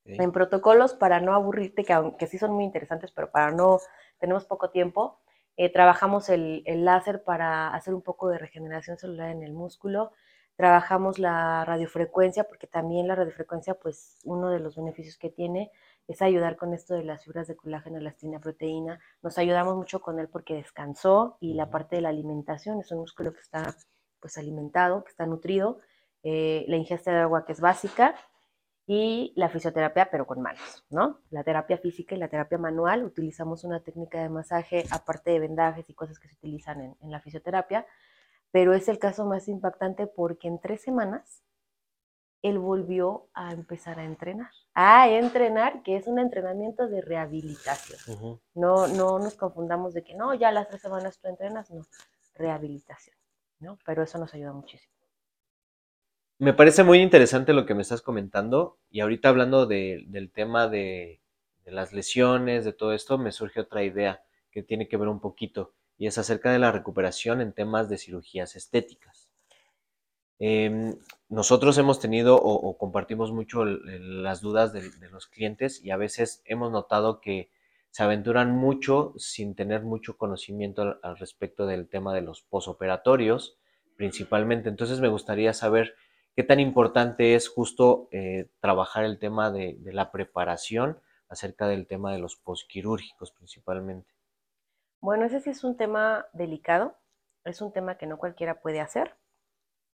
En 0.06 0.32
protocolos, 0.32 0.94
para 0.94 1.20
no 1.20 1.34
aburrirte, 1.34 1.84
que 1.84 1.94
aunque 1.94 2.28
sí 2.28 2.38
son 2.38 2.54
muy 2.54 2.64
interesantes, 2.64 3.12
pero 3.12 3.32
para 3.32 3.50
no, 3.50 3.80
tenemos 4.20 4.46
poco 4.46 4.70
tiempo, 4.70 5.20
eh, 5.58 5.72
trabajamos 5.72 6.30
el, 6.30 6.64
el, 6.66 6.86
láser 6.86 7.24
para 7.24 7.74
hacer 7.74 7.94
un 7.94 8.02
poco 8.02 8.30
de 8.30 8.38
regeneración 8.38 8.98
celular 8.98 9.30
en 9.30 9.44
el 9.44 9.54
músculo, 9.54 10.12
trabajamos 10.56 11.20
la 11.20 11.66
radiofrecuencia, 11.66 12.46
porque 12.46 12.68
también 12.68 13.08
la 13.08 13.16
radiofrecuencia, 13.16 13.76
pues 13.76 14.20
uno 14.24 14.50
de 14.50 14.60
los 14.60 14.76
beneficios 14.76 15.18
que 15.18 15.30
tiene 15.30 15.72
es 16.08 16.22
ayudar 16.22 16.56
con 16.56 16.74
esto 16.74 16.94
de 16.94 17.04
las 17.04 17.24
fibras 17.24 17.48
de 17.48 17.56
colágeno, 17.56 17.98
elastina, 17.98 18.40
proteína. 18.40 19.00
Nos 19.22 19.38
ayudamos 19.38 19.76
mucho 19.76 20.02
con 20.02 20.20
él 20.20 20.30
porque 20.30 20.56
descansó 20.56 21.38
y 21.40 21.54
la 21.56 21.70
parte 21.70 21.96
de 21.96 22.04
la 22.04 22.10
alimentación 22.10 22.80
es 22.80 22.92
un 22.92 23.00
músculo 23.00 23.34
que 23.34 23.42
está 23.42 23.76
pues 24.20 24.38
alimentado, 24.38 25.04
que 25.04 25.12
está 25.12 25.26
nutrido 25.26 25.80
eh, 26.24 26.66
la 26.68 26.78
ingesta 26.78 27.12
de 27.12 27.20
agua 27.20 27.46
que 27.46 27.52
es 27.52 27.62
básica 27.62 28.16
y 28.88 29.34
la 29.36 29.50
fisioterapia, 29.50 30.10
pero 30.12 30.28
con 30.28 30.42
manos, 30.42 30.86
¿no? 30.90 31.20
La 31.32 31.44
terapia 31.44 31.78
física 31.78 32.16
y 32.16 32.20
la 32.20 32.28
terapia 32.28 32.58
manual, 32.58 33.04
utilizamos 33.04 33.64
una 33.64 33.80
técnica 33.80 34.22
de 34.22 34.30
masaje 34.30 34.86
aparte 34.92 35.32
de 35.32 35.40
vendajes 35.40 35.90
y 35.90 35.94
cosas 35.94 36.20
que 36.20 36.28
se 36.28 36.36
utilizan 36.36 36.82
en, 36.82 36.96
en 37.02 37.12
la 37.12 37.20
fisioterapia, 37.20 37.86
pero 38.52 38.74
es 38.74 38.88
el 38.88 39.00
caso 39.00 39.26
más 39.26 39.48
impactante 39.48 40.08
porque 40.08 40.48
en 40.48 40.60
tres 40.60 40.82
semanas 40.82 41.44
él 42.46 42.60
volvió 42.60 43.28
a 43.34 43.54
empezar 43.54 44.00
a 44.00 44.04
entrenar. 44.04 44.52
A 44.76 45.10
entrenar, 45.10 45.82
que 45.82 45.98
es 45.98 46.06
un 46.06 46.20
entrenamiento 46.20 46.88
de 46.88 47.02
rehabilitación. 47.02 48.40
no, 48.54 48.88
no 48.88 49.18
nos 49.18 49.36
confundamos 49.36 49.96
de 49.96 50.04
que 50.04 50.14
no, 50.14 50.34
ya 50.36 50.52
las 50.52 50.68
tres 50.68 50.82
semanas 50.82 51.18
tú 51.18 51.28
entrenas, 51.28 51.72
no, 51.72 51.82
rehabilitación, 52.36 53.18
¿no? 53.60 53.80
Pero 53.84 54.04
eso 54.04 54.20
nos 54.20 54.32
ayuda 54.36 54.54
muchísimo. 54.54 54.94
Me 56.38 56.54
parece 56.54 56.84
muy 56.84 57.00
interesante 57.00 57.54
lo 57.54 57.66
que 57.66 57.76
me 57.76 57.82
estás 57.82 58.02
comentando 58.02 58.78
y 58.90 59.00
ahorita 59.00 59.30
hablando 59.30 59.66
del 59.68 60.32
tema 60.34 60.68
de, 60.68 61.22
las 61.66 61.94
lesiones, 61.94 62.66
de 62.66 62.74
todo 62.74 62.92
esto, 62.92 63.18
me 63.18 63.32
surge 63.32 63.62
otra 63.62 63.84
idea 63.84 64.22
que 64.52 64.62
tiene 64.62 64.90
que 64.90 64.98
ver 64.98 65.08
un 65.08 65.22
poquito 65.22 65.74
y 65.98 66.08
es 66.08 66.18
acerca 66.18 66.52
de 66.52 66.60
la 66.60 66.74
recuperación 66.74 67.40
en 67.40 67.54
temas 67.54 67.88
de 67.88 67.98
cirugías 67.98 68.58
estéticas. 68.58 69.30
Em, 70.38 70.98
nosotros 71.30 71.78
hemos 71.78 72.02
tenido 72.02 72.36
o, 72.36 72.78
compartimos 72.78 73.32
mucho 73.32 73.64
las 73.64 74.42
dudas 74.42 74.74
de, 74.74 74.92
los 75.10 75.28
clientes 75.28 75.82
y 75.82 75.92
a 75.92 75.98
veces 75.98 76.42
hemos 76.44 76.70
notado 76.70 77.22
que 77.22 77.50
se 77.92 78.04
aventuran 78.04 78.52
mucho 78.52 79.14
sin 79.16 79.56
tener 79.56 79.84
mucho 79.84 80.18
conocimiento 80.18 80.82
al, 80.82 81.00
al 81.02 81.18
respecto 81.18 81.66
del 81.66 81.88
tema 81.88 82.14
de 82.14 82.22
los 82.22 82.42
posoperatorios 82.42 83.58
principalmente. 83.96 84.68
Entonces 84.68 85.00
me 85.00 85.08
gustaría 85.08 85.54
saber 85.54 85.96
qué 86.36 86.44
tan 86.44 86.60
importante 86.60 87.36
es 87.36 87.48
justo 87.48 88.10
eh, 88.12 88.50
trabajar 88.60 89.06
el 89.06 89.20
tema 89.20 89.52
de, 89.52 89.80
la 89.84 90.12
preparación 90.12 91.00
acerca 91.30 91.68
del 91.68 91.88
tema 91.88 92.12
de 92.12 92.20
los 92.20 92.36
posquirúrgicos 92.36 93.32
principalmente. 93.32 94.14
Bueno, 95.02 95.26
ese 95.26 95.40
sí 95.40 95.50
es 95.50 95.64
un 95.64 95.78
tema 95.78 96.28
delicado, 96.34 96.98
es 97.46 97.62
un 97.62 97.72
tema 97.72 97.98
que 97.98 98.06
no 98.06 98.18
cualquiera 98.18 98.62
puede 98.62 98.82
hacer. 98.82 99.16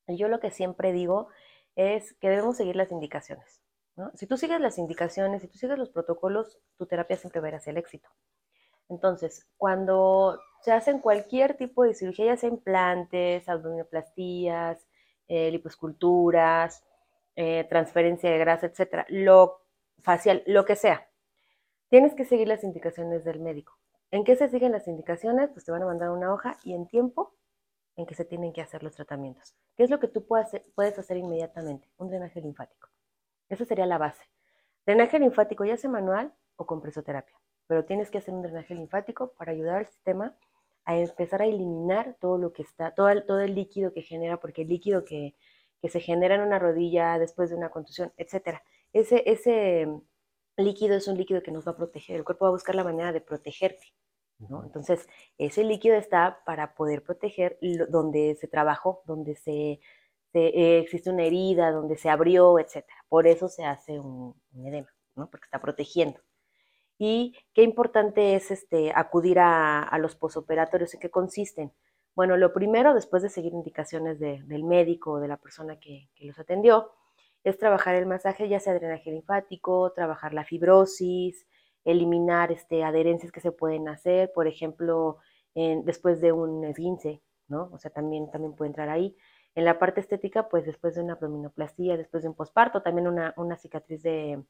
Y 0.07 0.17
yo 0.17 0.29
lo 0.29 0.41
que 0.41 0.51
siempre 0.51 0.93
digo 0.93 1.29
es 1.75 2.15
que 2.15 2.29
debemos 2.29 2.57
seguir 2.57 2.77
las 2.77 2.93
indicaciones. 2.93 3.63
Si 4.15 4.29
tú 4.29 4.37
sigues 4.37 4.61
las 4.61 4.79
indicaciones, 4.79 5.43
si 5.43 5.49
tú 5.49 5.59
sigues 5.59 5.77
los 5.77 5.91
protocolos, 5.91 6.61
tu 6.77 6.87
terapia 6.87 7.17
siempre 7.17 7.41
va 7.41 7.49
el 7.49 7.77
éxito. 7.77 8.09
Entonces, 8.89 9.49
cuando 9.57 10.41
se 10.63 10.71
hacen 10.71 11.01
cualquier 11.01 11.57
tipo 11.57 11.83
de 11.83 11.95
cirugía, 11.95 12.27
ya 12.27 12.37
sea 12.37 12.49
implantes, 12.49 13.49
abdominoplastías, 13.49 14.88
eh, 15.29 15.51
liposculturas, 15.51 16.85
eh, 17.37 17.67
transferencia 17.69 18.31
de 18.31 18.39
grasa, 18.39 18.67
etcétera, 18.67 19.07
lo 19.09 19.61
facial, 20.03 20.43
lo 20.47 20.65
que 20.65 20.75
sea. 20.75 21.09
Tienes 21.89 22.15
que 22.15 22.25
seguir 22.25 22.49
las 22.49 22.65
indicaciones 22.65 23.25
del 23.25 23.41
médico. 23.41 23.79
¿En 24.11 24.25
qué 24.25 24.37
se 24.37 24.49
siguen 24.49 24.73
las 24.73 24.89
indicaciones? 24.89 25.51
Pues 25.51 25.65
te 25.65 25.73
van 25.73 25.83
a 25.83 25.87
mandar 25.87 26.11
una 26.11 26.33
hoja 26.33 26.57
y 26.65 26.75
en 26.75 26.87
tiempo 26.87 27.35
en 27.97 28.07
que 28.07 28.15
se 28.15 28.25
tienen 28.25 28.53
que 28.53 28.63
hacer 28.63 28.83
los 28.83 28.95
tratamientos. 28.95 29.55
¿Qué 29.77 29.85
es 29.85 29.91
lo 29.91 30.01
que 30.01 30.09
tú 30.09 30.27
puedes 30.27 30.99
hacer, 30.99 31.17
inmediatamente? 31.17 31.89
Un 31.99 32.09
drenaje 32.09 32.41
linfático. 32.41 32.89
Esa 33.49 33.65
sería 33.65 33.87
la 33.87 33.99
base. 33.99 34.23
Drenaje 34.87 35.19
linfático 35.19 35.65
ya 35.65 35.77
sea 35.77 35.91
manual 35.91 36.33
o 36.57 36.67
con 36.67 36.81
presoterapia, 36.81 37.37
pero 37.67 37.85
tienes 37.85 38.11
que 38.11 38.19
hacer 38.19 38.33
un 38.33 38.43
drenaje 38.43 38.75
linfático 38.75 39.33
para 39.35 39.53
ayudar 39.53 39.77
al 39.77 39.87
sistema 39.87 40.37
a 40.89 40.99
empezar 40.99 41.43
a 41.43 41.47
eliminar 41.47 42.17
todo 42.19 42.39
lo 42.39 42.53
que 42.55 42.63
está, 42.63 42.95
todo 42.95 43.11
el, 43.11 43.27
todo 43.27 43.41
el 43.41 43.55
líquido 43.55 43.93
que 43.93 44.01
genera, 44.01 44.41
porque 44.41 44.63
el 44.63 44.69
líquido 44.69 45.05
que, 45.05 45.35
se 45.83 46.01
genera 46.01 46.35
en 46.37 46.41
una 46.41 46.59
rodilla 46.59 47.19
después 47.19 47.51
de 47.51 47.57
una 47.57 47.71
contusión, 47.71 48.13
etcétera, 48.17 48.63
ese, 48.93 49.23
ese 49.31 49.87
líquido 50.57 50.97
es 50.97 51.07
un 51.07 51.19
líquido 51.19 51.43
que 51.43 51.53
nos 51.53 51.67
va 51.67 51.73
a 51.73 51.77
proteger, 51.77 52.17
el 52.17 52.25
cuerpo 52.25 52.47
va 52.47 52.49
a 52.49 52.53
buscar 52.53 52.75
la 52.75 52.85
manera 52.85 53.13
de 53.13 53.21
protegerte. 53.21 53.93
¿no? 54.39 54.65
Entonces, 54.65 55.07
ese 55.37 55.63
líquido 55.63 55.97
está 55.97 56.43
para 56.47 56.75
poder 56.75 57.03
proteger 57.03 57.59
donde 57.91 58.37
se 58.41 58.49
trabajó, 58.49 59.03
donde 59.05 59.37
se, 59.37 59.81
eh, 60.33 60.79
existe 60.81 61.11
una 61.11 61.25
herida, 61.25 61.71
donde 61.71 61.97
se 61.99 62.09
abrió, 62.09 62.59
etcétera. 62.59 63.05
Por 63.09 63.27
eso 63.27 63.49
se 63.49 63.65
hace 63.65 64.01
un, 64.01 64.35
un 64.55 64.67
edema, 64.67 64.89
¿no? 65.17 65.29
porque 65.31 65.45
está 65.45 65.61
protegiendo 65.61 66.21
y 66.99 67.37
qué 67.55 67.63
importante 67.63 68.35
es 68.35 68.51
este, 68.51 68.93
acudir 68.95 69.39
a, 69.39 69.97
los 69.99 70.17
posoperatorios, 70.17 70.93
en 70.95 71.01
qué 71.01 71.11
consisten. 71.11 71.73
Bueno, 72.15 72.37
lo 72.37 72.53
primero, 72.53 72.95
después 72.95 73.23
de 73.23 73.29
seguir 73.29 73.53
indicaciones 73.53 74.19
del 74.19 74.65
médico 74.65 75.13
o 75.13 75.21
de 75.21 75.29
la 75.29 75.37
persona 75.37 75.79
que, 75.79 76.11
los 76.21 76.39
atendió, 76.39 76.91
es 77.45 77.57
trabajar 77.57 77.95
el 77.95 78.07
masaje, 78.07 78.49
ya 78.49 78.59
sea 78.59 78.75
drenaje 78.75 79.13
linfático, 79.13 79.93
trabajar 79.93 80.35
la 80.35 80.45
fibrosis, 80.45 81.47
eliminar 81.85 82.51
este, 82.51 82.83
adherencias 82.83 83.31
que 83.31 83.41
se 83.41 83.53
pueden 83.53 83.89
hacer, 83.89 84.33
por 84.35 84.49
ejemplo, 84.49 85.19
después 85.55 86.21
de 86.21 86.33
un 86.33 86.65
esguince, 86.65 87.23
¿no? 87.49 87.71
O 87.73 87.79
sea, 87.79 87.91
también, 87.91 88.31
también 88.31 88.55
puede 88.55 88.71
entrar 88.71 88.89
ahí. 88.89 89.17
En 89.55 89.65
la 89.65 89.79
parte 89.79 90.01
estética, 90.01 90.49
pues 90.49 90.67
después 90.67 90.95
de 90.95 91.03
una 91.03 91.15
abdominoplastía, 91.15 91.97
después 91.97 92.23
de 92.23 92.29
un 92.29 92.35
posparto, 92.35 92.83
también 92.83 93.09
una, 93.09 93.35
una 93.37 93.57
cicatriz 93.57 94.03
de, 94.03 94.45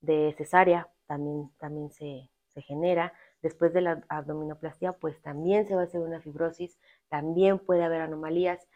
de 0.00 0.34
cesárea 0.36 0.88
también, 1.12 1.50
también 1.58 1.90
se, 1.90 2.30
genera. 2.62 3.12
Después 3.42 3.72
de 3.72 3.82
la 3.82 4.02
abdominoplastia, 4.08 4.94
pues 4.94 5.20
también 5.20 5.66
se 5.66 5.74
va 5.74 5.82
a 5.82 5.84
hacer 5.84 6.00
una 6.00 6.20
fibrosis, 6.20 6.78
también 7.08 7.58
puede 7.58 7.84
haber 7.84 8.00
anomalías. 8.00 8.66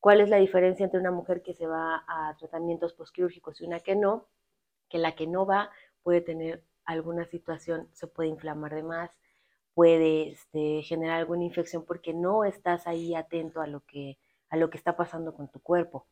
¿Cuál 0.00 0.20
es 0.20 0.30
la 0.30 0.38
diferencia 0.38 0.84
entre 0.84 1.00
una 1.00 1.10
mujer 1.10 1.42
que 1.42 1.54
se 1.54 1.66
va 1.66 2.04
a 2.06 2.34
tratamientos 2.38 2.94
posquirúrgicos 2.94 3.60
y 3.60 3.66
una 3.66 3.80
que 3.80 3.94
no? 3.94 4.28
Que 4.88 4.98
la 4.98 5.14
que 5.14 5.26
no 5.26 5.44
va 5.46 5.70
puede 6.02 6.20
tener 6.20 6.64
alguna 6.84 7.26
situación, 7.26 7.88
se 7.92 8.06
puede 8.06 8.28
inflamar 8.30 8.74
de 8.74 8.82
más, 8.82 9.10
puede 9.74 10.30
este, 10.30 10.82
generar 10.82 11.18
alguna 11.18 11.44
infección 11.44 11.84
porque 11.84 12.14
no 12.14 12.44
estás 12.44 12.86
ahí 12.86 13.14
atento 13.14 13.60
a 13.60 13.66
lo 13.66 13.80
que, 13.84 14.18
a 14.50 14.56
lo 14.56 14.70
que 14.70 14.78
está 14.78 14.96
pasando 14.96 15.34
con 15.34 15.48
tu 15.48 15.60
cuerpo 15.60 16.06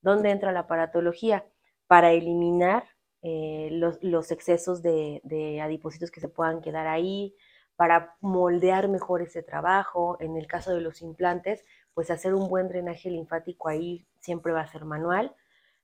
¿Dónde 0.00 0.30
entra 0.30 0.52
la 0.52 0.60
aparatología? 0.60 1.44
Para 1.86 2.12
eliminar 2.12 2.84
eh, 3.28 3.70
los, 3.72 4.30
excesos 4.30 4.82
de, 4.82 5.20
de 5.24 5.80
que 6.12 6.20
se 6.20 6.28
puedan 6.28 6.60
quedar 6.60 6.86
ahí, 6.86 7.34
para 7.74 8.14
moldear 8.20 8.88
mejor 8.88 9.20
ese 9.20 9.42
trabajo. 9.42 10.16
En 10.20 10.36
el 10.36 10.46
caso 10.46 10.72
de 10.72 10.80
los 10.80 11.02
implantes, 11.02 11.64
pues 11.92 12.12
hacer 12.12 12.34
un 12.34 12.48
buen 12.48 12.68
drenaje 12.68 13.10
linfático 13.10 13.68
ahí 13.68 14.06
siempre 14.20 14.52
va 14.52 14.60
a 14.60 14.68
ser 14.68 14.84
manual. 14.84 15.34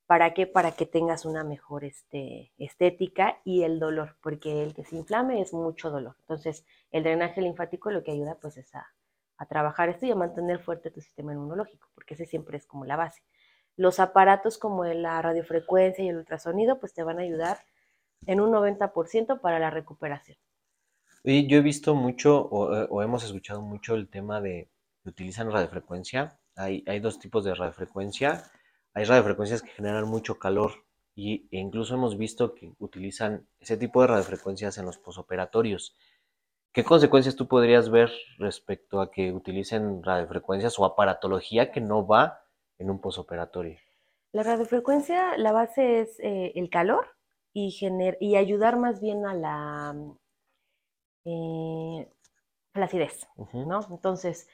¿Para 0.07 0.35
qué? 0.35 0.47
Para 0.47 0.71
que 0.71 0.87
tengas 0.87 1.25
una 1.25 1.43
mejor 1.43 1.83
este, 1.83 2.53
estética 2.59 3.41
y 3.45 3.65
el 3.65 3.81
dolor, 3.81 4.17
porque 4.23 4.63
el 4.63 4.73
que 4.73 4.85
se 4.85 4.95
inflame 4.95 5.41
es 5.41 5.53
mucho 5.53 5.91
dolor. 5.91 6.15
Entonces, 6.21 6.65
el 6.93 7.03
drenaje 7.03 7.43
linfático 7.43 7.91
lo 7.91 8.05
que 8.05 8.13
ayuda 8.13 8.37
pues 8.41 8.57
es 8.57 8.73
a, 8.77 8.87
a 9.37 9.47
trabajar 9.47 9.89
esto 9.89 10.07
y 10.07 10.13
a 10.13 10.15
mantener 10.15 10.61
fuerte 10.61 10.93
tu 10.93 11.01
sistema 11.01 11.33
inmunológico, 11.33 11.89
porque 11.97 12.15
ese 12.15 12.27
siempre 12.27 12.57
es 12.57 12.67
como 12.67 12.85
la 12.85 12.95
base. 12.95 13.21
Los 13.77 14.01
aparatos 14.01 14.59
como 14.59 14.85
la 14.85 15.21
radiofrecuencia 15.23 16.05
y 16.05 16.09
el 16.09 16.17
ultrasonido 16.17 16.79
pues 16.79 16.93
te 16.93 17.03
van 17.03 17.19
a 17.19 17.23
ayudar 17.23 17.59
en 18.27 18.41
un 18.41 18.53
90% 18.53 19.41
para 19.41 19.59
la 19.59 19.71
recuperación. 19.71 20.39
Y 21.25 21.47
yo 21.47 21.59
he 21.59 21.63
visto 21.63 21.95
mucho 21.95 22.37
o, 22.41 22.69
o, 22.87 23.03
hemos 23.03 23.25
escuchado 23.25 23.63
mucho 23.63 23.95
el 23.95 24.09
tema 24.09 24.41
de 24.41 24.69
que 25.03 25.09
utilizan 25.09 25.51
radiofrecuencia. 25.51 26.39
Hay, 26.57 26.85
hay 26.87 27.01
dos 27.01 27.19
tipos 27.19 27.45
de 27.45 27.55
radiofrecuencia. 27.55 28.51
Hay 28.95 29.05
radiofrecuencias 29.05 29.63
que 29.63 29.71
generan 29.71 30.09
mucho 30.09 30.39
calor 30.39 30.73
y, 31.15 31.49
e 31.51 31.59
incluso 31.59 31.95
hemos 31.95 32.17
visto 32.17 32.55
que 32.55 32.73
utilizan 32.79 33.47
ese 33.61 33.77
tipo 33.77 34.01
de 34.01 34.09
radiofrecuencias 34.09 34.79
en 34.79 34.87
los 34.87 34.99
posoperatorios. 34.99 35.97
¿Qué 36.73 36.85
consecuencias 36.85 37.37
tú 37.37 37.49
podrías 37.49 37.91
ver 37.91 38.11
respecto 38.39 39.01
a 39.01 39.11
que 39.11 39.33
utilicen 39.33 40.03
radiofrecuencias 40.03 40.79
o 40.79 40.85
aparatología 40.85 41.71
que 41.71 41.81
no 41.81 42.07
va 42.07 42.42
en 42.79 42.91
un 42.91 43.01
posoperatorio? 43.01 43.79
La 44.33 44.43
radiofrecuencia, 44.43 45.37
la 45.37 45.53
base 45.53 46.01
es 46.01 46.19
eh, 46.21 46.53
el 46.55 46.71
calor 46.71 47.07
y, 47.53 47.79
y 48.21 48.37
ayudar 48.37 48.79
más 48.79 49.01
bien 49.01 49.27
a 49.27 49.35
la 49.35 49.95
eh, 51.25 52.09
flacidez, 52.73 53.29
¿no? 53.53 53.87
Entonces, 53.91 54.49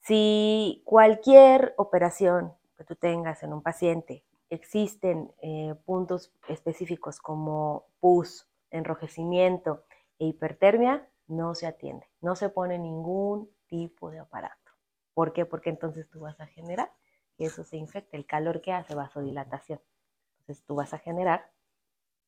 si 0.00 0.82
cualquier 0.84 1.74
operación 1.76 2.54
que 2.76 2.84
tú 2.84 2.94
tengas 2.94 3.42
en 3.42 3.52
un 3.52 3.62
paciente 3.62 4.24
existen 4.50 5.32
eh, 5.42 5.74
puntos 5.84 6.32
específicos 6.48 7.18
como 7.18 7.86
pus, 8.00 8.46
enrojecimiento 8.70 9.82
e 10.18 10.26
hipertermia, 10.26 11.08
no 11.26 11.54
se 11.54 11.66
atiende, 11.66 12.06
no 12.20 12.36
se 12.36 12.48
pone 12.48 12.78
ningún 12.78 13.50
tipo 13.66 14.10
de 14.10 14.20
aparato. 14.20 14.72
¿Por 15.12 15.32
qué? 15.32 15.44
Porque 15.44 15.70
entonces 15.70 16.08
tú 16.08 16.20
vas 16.20 16.38
a 16.40 16.46
generar 16.46 16.92
que 17.36 17.46
eso 17.46 17.64
se 17.64 17.76
infecte, 17.76 18.16
el 18.16 18.26
calor 18.26 18.60
que 18.60 18.72
hace 18.72 18.94
vasodilatación. 18.94 19.80
Entonces 20.40 20.64
tú 20.64 20.74
vas 20.74 20.94
a 20.94 20.98
generar 20.98 21.50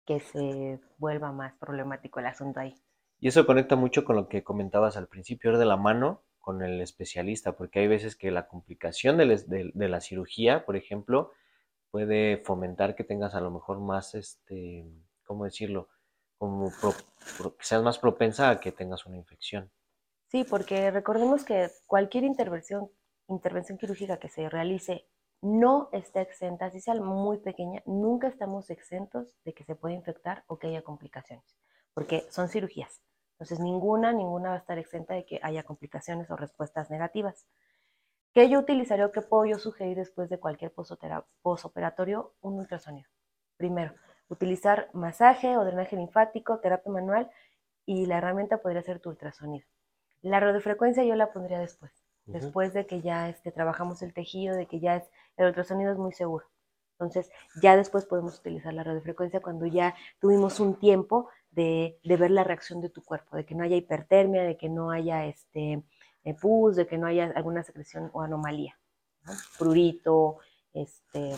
que 0.05 0.21
se 0.21 0.81
vuelva 0.99 1.33
más 1.33 1.55
problemático 1.55 2.21
el 2.21 2.27
asunto 2.27 2.61
ahí. 2.61 2.75
Y 3.21 3.29
eso 3.29 3.47
conecta 3.47 3.77
mucho 3.77 4.05
con 4.05 4.17
lo 4.17 4.29
que 4.29 4.45
comentabas 4.45 4.97
al 4.97 5.09
principio, 5.09 5.59
de 5.59 5.65
la 5.65 5.77
mano 5.77 6.23
con 6.39 6.63
el 6.63 6.81
especialista, 6.81 7.53
porque 7.53 7.81
hay 7.81 7.89
veces 7.89 8.17
que 8.17 8.31
la 8.31 8.49
complicación 8.49 9.19
de, 9.19 9.73
la 9.75 10.01
cirugía, 10.01 10.65
por 10.65 10.77
ejemplo, 10.77 11.33
puede 11.91 12.39
fomentar 12.39 12.95
que 12.95 13.05
tengas 13.05 13.35
a 13.35 13.41
lo 13.41 13.51
mejor 13.51 13.81
más, 13.81 14.15
este, 14.15 14.87
¿cómo 15.25 15.45
decirlo? 15.45 15.89
Como 16.39 16.71
que 16.71 17.53
seas 17.61 17.83
más 17.83 17.99
propensa 17.99 18.49
a 18.49 18.61
que 18.61 18.73
tengas 18.73 19.05
una 19.05 19.17
infección. 19.17 19.71
Sí, 20.29 20.45
porque 20.45 20.91
recordemos 20.91 21.45
que 21.45 21.69
cualquier 21.87 22.25
intervención, 22.25 22.91
intervención 23.29 23.79
quirúrgica 23.79 24.19
que 24.19 24.29
se 24.29 24.49
realice 24.49 25.07
no 25.41 25.89
está 25.93 26.21
exenta, 26.21 26.71
si 26.71 26.81
sea 26.81 26.95
muy 26.95 27.39
pequeña, 27.39 27.83
nunca 27.87 28.27
estamos 28.27 28.71
exentos 28.71 29.35
de 29.45 29.55
que 29.55 29.65
se 29.65 29.77
pueda 29.77 29.95
infectar 29.95 30.45
o 30.49 30.59
que 30.59 30.67
haya 30.67 30.83
complicaciones, 30.83 31.57
porque 31.95 32.27
son 32.31 32.49
cirugías. 32.49 33.01
Entonces, 33.33 33.61
ninguna, 33.61 34.13
ninguna 34.13 34.49
va 34.49 34.55
a 34.57 34.59
estar 34.59 34.79
exenta 34.79 35.15
de 35.15 35.25
que 35.25 35.39
haya 35.43 35.63
complicaciones 35.63 36.29
o 36.31 36.37
respuestas 36.37 36.91
negativas. 36.91 37.47
¿Qué 38.35 38.49
yo 38.49 38.59
utilizaría 38.59 39.07
o 39.07 39.13
qué 39.13 39.23
puedo 39.23 39.47
yo 39.47 39.59
sugerir 39.59 39.97
después 39.97 40.29
de 40.29 40.41
cualquier 40.41 40.73
posoperatorio? 41.43 42.35
Un 42.41 42.55
ultrasonido. 42.55 43.09
Primero, 43.57 43.95
utilizar 44.29 44.91
masaje 44.93 45.57
o 45.57 45.65
drenaje 45.65 45.97
linfático, 45.97 46.59
terapia 46.59 46.93
manual 46.93 47.31
y 47.87 48.07
la 48.07 48.19
herramienta 48.19 48.59
podría 48.59 48.83
ser 48.83 48.99
tu 49.01 49.11
ultrasonido. 49.11 49.67
La 50.21 50.41
radiofrecuencia 50.41 51.05
yo 51.05 51.15
la 51.15 51.33
pondría 51.33 51.61
después, 51.61 51.93
después 52.29 52.73
de 52.75 52.87
que 52.87 53.01
ya 53.01 53.29
este, 53.29 53.51
trabajamos 53.51 54.03
el 54.03 54.13
tejido, 54.13 54.57
de 54.57 54.67
que 54.67 54.81
ya 54.81 54.97
es, 54.97 55.11
el 55.37 55.47
ultrasonido 55.47 55.93
es 55.93 55.99
muy 55.99 56.13
seguro. 56.13 56.47
Entonces, 56.93 57.31
ya 57.63 57.77
después 57.77 58.07
podemos 58.07 58.39
utilizar 58.39 58.75
la 58.75 58.83
radiofrecuencia 58.83 59.41
cuando 59.41 59.67
ya 59.67 59.95
tuvimos 60.21 60.59
un 60.59 60.79
tiempo 60.79 61.29
de, 61.51 61.99
ver 62.05 62.31
la 62.31 62.45
reacción 62.45 62.81
de 62.81 62.91
tu 62.91 63.03
cuerpo, 63.03 63.37
de 63.37 63.47
que 63.47 63.55
no 63.55 63.63
haya 63.63 63.77
hipertermia, 63.77 64.43
de 64.43 64.57
que 64.57 64.69
no 64.69 64.91
haya 64.91 65.27
este, 65.27 65.83
eh, 66.25 66.35
pus, 66.35 66.77
de 66.77 66.87
que 66.87 66.99
no 66.99 67.07
haya 67.07 67.33
alguna 67.37 67.63
secreción 67.63 68.11
o 68.13 68.23
anomalía, 68.23 68.79
prurito, 69.59 70.39
este, 70.73 71.37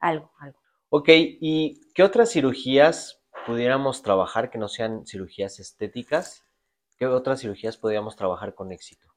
algo, 0.00 0.32
algo. 0.38 0.58
Ok, 0.88 1.08
¿y 1.08 1.80
qué 1.94 2.02
otras 2.02 2.30
cirugías 2.30 3.22
pudiéramos 3.46 4.02
trabajar 4.02 4.50
que 4.50 4.58
no 4.58 4.68
sean 4.68 5.06
cirugías 5.06 5.60
estéticas? 5.60 6.44
¿Qué 6.96 7.06
otras 7.06 7.40
cirugías 7.40 7.76
podríamos 7.76 8.16
trabajar 8.16 8.54
con 8.54 8.72
éxito? 8.72 9.13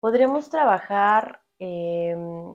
Podríamos 0.00 0.48
trabajar 0.48 1.42
em, 1.58 2.54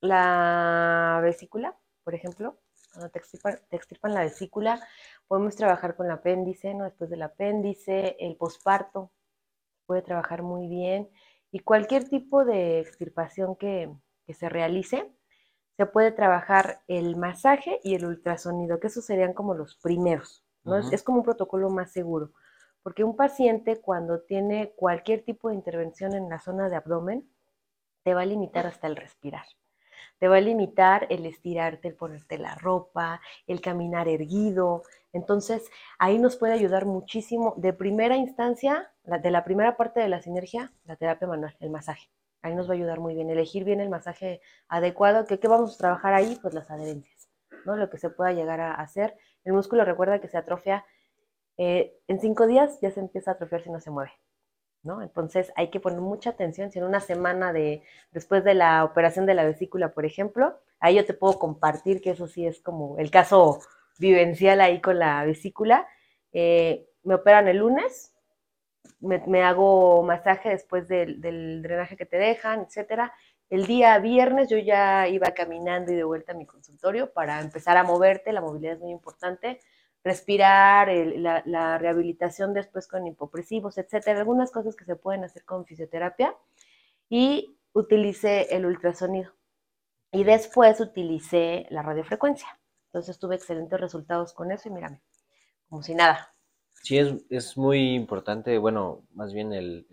la 0.00 1.18
vesícula, 1.20 1.76
por 2.04 2.14
ejemplo, 2.14 2.60
cuando 2.92 3.10
te 3.10 3.18
extirpan, 3.18 4.14
la 4.14 4.20
vesícula, 4.20 4.80
podemos 5.26 5.56
trabajar 5.56 5.96
con 5.96 6.06
el 6.06 6.12
apéndice, 6.12 6.72
¿no? 6.74 6.84
Después 6.84 7.10
del 7.10 7.22
apéndice, 7.22 8.16
el 8.20 8.36
posparto, 8.36 9.10
puede 9.86 10.02
trabajar 10.02 10.42
muy 10.42 10.68
bien. 10.68 11.10
Y 11.50 11.58
cualquier 11.58 12.08
tipo 12.08 12.44
de 12.44 12.78
extirpación 12.78 13.56
que, 13.56 13.92
se 14.32 14.48
realice, 14.48 15.12
se 15.76 15.86
puede 15.86 16.12
trabajar 16.12 16.82
el 16.86 17.16
masaje 17.16 17.80
y 17.82 17.96
el 17.96 18.06
ultrasonido, 18.06 18.78
que 18.78 18.86
esos 18.86 19.04
serían 19.04 19.34
como 19.34 19.54
los 19.54 19.76
primeros, 19.76 20.44
¿no? 20.62 20.78
es, 20.78 21.02
como 21.02 21.18
un 21.18 21.24
protocolo 21.24 21.68
más 21.68 21.92
seguro, 21.92 22.32
porque 22.84 23.02
un 23.02 23.16
paciente 23.16 23.80
cuando 23.80 24.20
tiene 24.20 24.74
cualquier 24.76 25.24
tipo 25.24 25.48
de 25.48 25.54
intervención 25.54 26.14
en 26.14 26.28
la 26.28 26.38
zona 26.38 26.68
de 26.68 26.76
abdomen, 26.76 27.26
te 28.02 28.12
va 28.12 28.20
a 28.20 28.26
limitar 28.26 28.66
hasta 28.66 28.86
el 28.86 28.94
respirar. 28.94 29.46
Te 30.18 30.28
va 30.28 30.36
a 30.36 30.42
limitar 30.42 31.06
el 31.08 31.24
estirarte, 31.24 31.88
el 31.88 31.94
ponerte 31.94 32.36
la 32.36 32.54
ropa, 32.56 33.22
el 33.46 33.62
caminar 33.62 34.06
erguido. 34.06 34.82
Entonces, 35.14 35.70
ahí 35.98 36.18
nos 36.18 36.36
puede 36.36 36.52
ayudar 36.52 36.84
muchísimo. 36.84 37.54
De 37.56 37.72
primera 37.72 38.18
instancia, 38.18 38.92
de 39.02 39.30
la 39.30 39.44
primera 39.44 39.78
parte 39.78 40.00
de 40.00 40.08
la 40.10 40.20
sinergia, 40.20 40.70
la 40.84 40.96
terapia 40.96 41.26
manual, 41.26 41.56
el 41.60 41.70
masaje. 41.70 42.10
Ahí 42.42 42.54
nos 42.54 42.68
va 42.68 42.72
a 42.72 42.76
ayudar 42.76 43.00
muy 43.00 43.14
bien. 43.14 43.30
Elegir 43.30 43.64
bien 43.64 43.80
el 43.80 43.88
masaje 43.88 44.42
adecuado. 44.68 45.24
¿Qué, 45.24 45.40
qué 45.40 45.48
vamos 45.48 45.74
a 45.74 45.78
trabajar 45.78 46.12
ahí? 46.12 46.38
Pues 46.42 46.52
las 46.52 46.70
adherencias, 46.70 47.30
¿no? 47.64 47.76
Lo 47.76 47.88
que 47.88 47.96
se 47.96 48.10
pueda 48.10 48.32
llegar 48.32 48.60
a 48.60 48.74
hacer. 48.74 49.16
El 49.42 49.54
músculo 49.54 49.86
recuerda 49.86 50.20
que 50.20 50.28
se 50.28 50.36
atrofia 50.36 50.84
eh, 51.56 51.96
en 52.08 52.20
cinco 52.20 52.46
días, 52.46 52.78
ya 52.80 52.90
se 52.90 53.00
empieza 53.00 53.32
a 53.32 53.34
atrofiar 53.34 53.62
si 53.62 53.70
no 53.70 53.80
se 53.80 53.90
mueve. 53.90 54.12
Entonces 55.02 55.52
hay 55.56 55.70
que 55.70 55.80
poner 55.80 56.00
mucha 56.00 56.30
atención. 56.30 56.70
Si 56.70 56.78
en 56.78 56.84
una 56.84 57.00
semana 57.00 57.52
de, 57.52 57.82
después 58.12 58.44
de 58.44 58.54
la 58.54 58.84
operación 58.84 59.26
de 59.26 59.34
la 59.34 59.44
vesícula, 59.44 59.94
por 59.94 60.04
ejemplo, 60.04 60.60
ahí 60.78 60.96
yo 60.96 61.06
te 61.06 61.14
puedo 61.14 61.38
compartir 61.38 62.00
que 62.02 62.10
eso 62.10 62.26
sí 62.28 62.46
es 62.46 62.60
como 62.60 62.98
el 62.98 63.10
caso 63.10 63.60
vivencial 63.98 64.60
ahí 64.60 64.80
con 64.80 64.98
la 64.98 65.24
vesícula. 65.24 65.86
Eh, 66.32 66.86
me 67.02 67.14
operan 67.14 67.48
el 67.48 67.58
lunes, 67.58 68.12
me, 69.00 69.42
hago 69.42 70.02
masaje 70.02 70.50
después 70.50 70.88
del, 70.88 71.20
del, 71.20 71.62
drenaje 71.62 71.96
que 71.96 72.06
te 72.06 72.18
dejan, 72.18 72.62
etcétera. 72.62 73.12
El 73.48 73.66
día 73.66 73.98
viernes 73.98 74.48
yo 74.50 74.58
ya 74.58 75.08
iba 75.08 75.30
caminando 75.30 75.92
y 75.92 75.96
de 75.96 76.04
vuelta 76.04 76.32
a 76.32 76.34
mi 76.34 76.46
consultorio 76.46 77.12
para 77.12 77.40
empezar 77.40 77.76
a 77.76 77.84
moverte, 77.84 78.32
la 78.32 78.40
movilidad 78.40 78.74
es 78.74 78.80
muy 78.80 78.90
importante 78.90 79.60
respirar, 80.04 80.88
la, 81.16 81.78
rehabilitación 81.78 82.52
después 82.52 82.86
con 82.86 83.06
hipopresivos, 83.06 83.78
etcétera, 83.78 84.20
algunas 84.20 84.52
cosas 84.52 84.76
que 84.76 84.84
se 84.84 84.96
pueden 84.96 85.24
hacer 85.24 85.44
con 85.44 85.64
fisioterapia. 85.64 86.36
Y 87.08 87.58
utilicé 87.72 88.54
el 88.54 88.66
ultrasonido. 88.66 89.32
Y 90.12 90.24
después 90.24 90.80
utilicé 90.80 91.66
la 91.70 91.82
radiofrecuencia. 91.82 92.48
Entonces 92.86 93.18
tuve 93.18 93.36
excelentes 93.36 93.80
resultados 93.80 94.32
con 94.34 94.52
eso 94.52 94.68
y 94.68 94.72
mírame, 94.72 95.00
como 95.68 95.82
si 95.82 95.94
nada. 95.94 96.34
Sí, 96.82 96.98
es, 97.30 97.56
muy 97.56 97.94
importante, 97.94 98.58
bueno, 98.58 99.06
más 99.12 99.32
bien 99.32 99.52
el, 99.52 99.86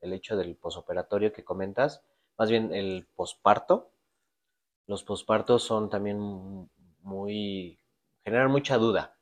el 0.00 0.12
hecho 0.12 0.36
del 0.36 0.56
posoperatorio 0.56 1.32
que 1.32 1.44
comentas, 1.44 2.02
más 2.38 2.48
bien 2.48 2.72
el 2.72 3.08
posparto. 3.16 3.92
Los 4.86 5.02
pospartos 5.02 5.64
son 5.64 5.90
también 5.90 6.70
muy, 7.02 7.78
generan 8.24 8.50
mucha 8.50 8.78
duda 8.78 9.17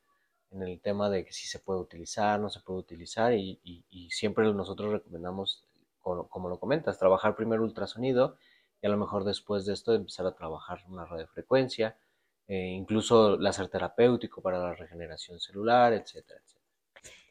en 0.56 0.62
el 0.62 0.80
tema 0.80 1.10
de 1.10 1.24
que 1.24 1.32
si 1.32 1.46
se 1.46 1.58
puede 1.58 1.80
utilizar, 1.80 2.40
no 2.40 2.48
se 2.48 2.60
puede 2.60 2.80
utilizar 2.80 3.32
y, 3.34 3.60
siempre 4.10 4.52
nosotros 4.52 4.92
recomendamos, 4.92 5.64
como, 6.00 6.48
lo 6.48 6.58
comentas, 6.58 6.98
trabajar 6.98 7.36
primero 7.36 7.62
ultrasonido 7.62 8.36
y 8.40 8.56
y 8.82 8.86
a 8.86 8.90
lo 8.90 8.96
mejor 8.96 9.24
después 9.24 9.64
de 9.64 9.72
esto 9.72 9.94
empezar 9.94 10.26
a 10.26 10.34
trabajar 10.34 10.80
una 10.88 11.06
radiofrecuencia, 11.06 11.96
eh, 12.46 12.56
incluso 12.56 13.36
láser 13.36 13.68
terapéutico 13.68 14.40
para 14.42 14.58
la 14.58 14.74
regeneración 14.74 15.40
celular, 15.40 15.92
etcétera, 15.92 16.40
etcétera. 16.44 16.66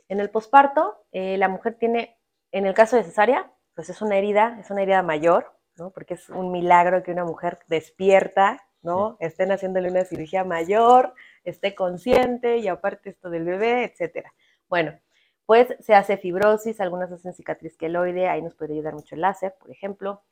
En 0.08 0.20
el 0.20 0.30
posparto, 0.30 1.06
eh, 1.12 1.38
la 1.38 1.48
mujer 1.48 1.78
tiene, 1.80 2.18
en 2.52 2.66
el 2.66 2.74
caso 2.74 2.96
de 2.96 3.04
cesárea, 3.04 3.52
pues 3.74 3.90
es 3.90 4.02
una 4.02 4.18
herida, 4.18 4.58
es 4.60 4.70
una 4.72 4.82
herida 4.82 5.04
mayor, 5.04 5.54
¿no? 5.78 5.92
Porque 5.92 6.16
es 6.16 6.30
un 6.30 6.52
milagro 6.52 7.04
que 7.04 7.12
una 7.12 7.26
mujer 7.26 7.60
despierta, 7.68 8.66
¿no? 8.82 9.18
Estén 9.20 9.52
haciéndole 9.52 9.90
una 9.90 10.06
cirugía 10.06 10.44
mayor, 10.44 11.14
esté 11.46 11.76
consciente 11.76 12.58
y 12.58 12.68
aparte 12.68 13.10
esto 13.10 13.30
del 13.30 13.46
bebé, 13.46 13.86
etcétera. 13.86 14.34
Bueno, 14.68 15.00
pues 15.46 15.76
se 15.80 15.94
hace 15.94 16.18
fibrosis, 16.18 16.82
algunas 16.82 17.12
hacen 17.12 17.34
cicatriz 17.34 17.78
queloide, 17.78 18.28
ahí 18.28 18.42
nos 18.42 18.56
puede 18.56 18.74
ayudar 18.74 18.94
mucho 18.94 19.16
el 19.16 19.22
láser, 19.22 19.56
por 19.60 19.72
ejemplo. 19.72 20.24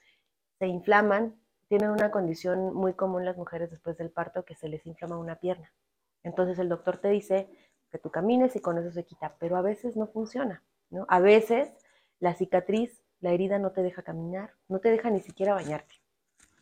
Se 0.59 0.67
inflaman, 0.67 1.35
tienen 1.67 1.91
una 1.91 2.11
condición 2.11 2.73
muy 2.73 2.93
común 2.93 3.25
las 3.25 3.37
mujeres 3.37 3.69
después 3.69 3.97
del 3.97 4.09
parto 4.09 4.43
que 4.43 4.55
se 4.55 4.67
les 4.67 4.85
inflama 4.85 5.17
una 5.17 5.39
pierna. 5.39 5.71
Entonces 6.23 6.57
el 6.59 6.69
doctor 6.69 6.97
te 6.97 7.09
dice 7.09 7.47
que 7.91 7.99
tú 7.99 8.09
camines 8.09 8.55
y 8.55 8.59
con 8.59 8.77
eso 8.77 8.91
se 8.91 9.05
quita, 9.05 9.35
pero 9.39 9.55
a 9.55 9.61
veces 9.61 9.95
no 9.95 10.07
funciona, 10.07 10.63
¿no? 10.89 11.05
A 11.09 11.19
veces 11.19 11.71
la 12.19 12.33
cicatriz, 12.33 13.03
la 13.19 13.31
herida 13.31 13.59
no 13.59 13.71
te 13.71 13.83
deja 13.83 14.01
caminar, 14.01 14.53
no 14.67 14.79
te 14.79 14.89
deja 14.89 15.09
ni 15.09 15.21
siquiera 15.21 15.53
bañarte. 15.53 15.95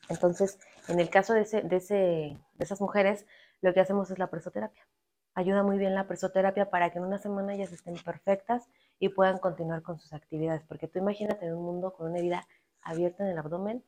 Entonces, 0.09 0.59
en 0.89 0.99
el 0.99 1.09
caso 1.09 1.33
de, 1.33 1.41
ese, 1.41 1.61
de, 1.61 1.77
ese, 1.77 1.95
de 1.95 2.63
esas 2.63 2.81
mujeres, 2.81 3.25
lo 3.61 3.73
que 3.73 3.79
hacemos 3.79 4.11
es 4.11 4.19
la 4.19 4.27
presoterapia 4.27 4.85
ayuda 5.33 5.63
muy 5.63 5.77
bien 5.77 5.95
la 5.95 6.07
presoterapia 6.07 6.69
para 6.69 6.89
que 6.91 6.99
en 6.99 7.05
una 7.05 7.17
semana 7.17 7.53
ellas 7.53 7.71
estén 7.71 7.95
perfectas 7.95 8.69
y 8.99 9.09
puedan 9.09 9.37
continuar 9.39 9.81
con 9.81 9.99
sus 9.99 10.13
actividades. 10.13 10.63
Porque 10.67 10.87
tú 10.87 10.99
imagínate 10.99 11.45
en 11.45 11.55
un 11.55 11.63
mundo 11.63 11.93
con 11.93 12.09
una 12.09 12.19
herida 12.19 12.47
abierta 12.81 13.23
en 13.23 13.31
el 13.31 13.37
abdomen, 13.37 13.83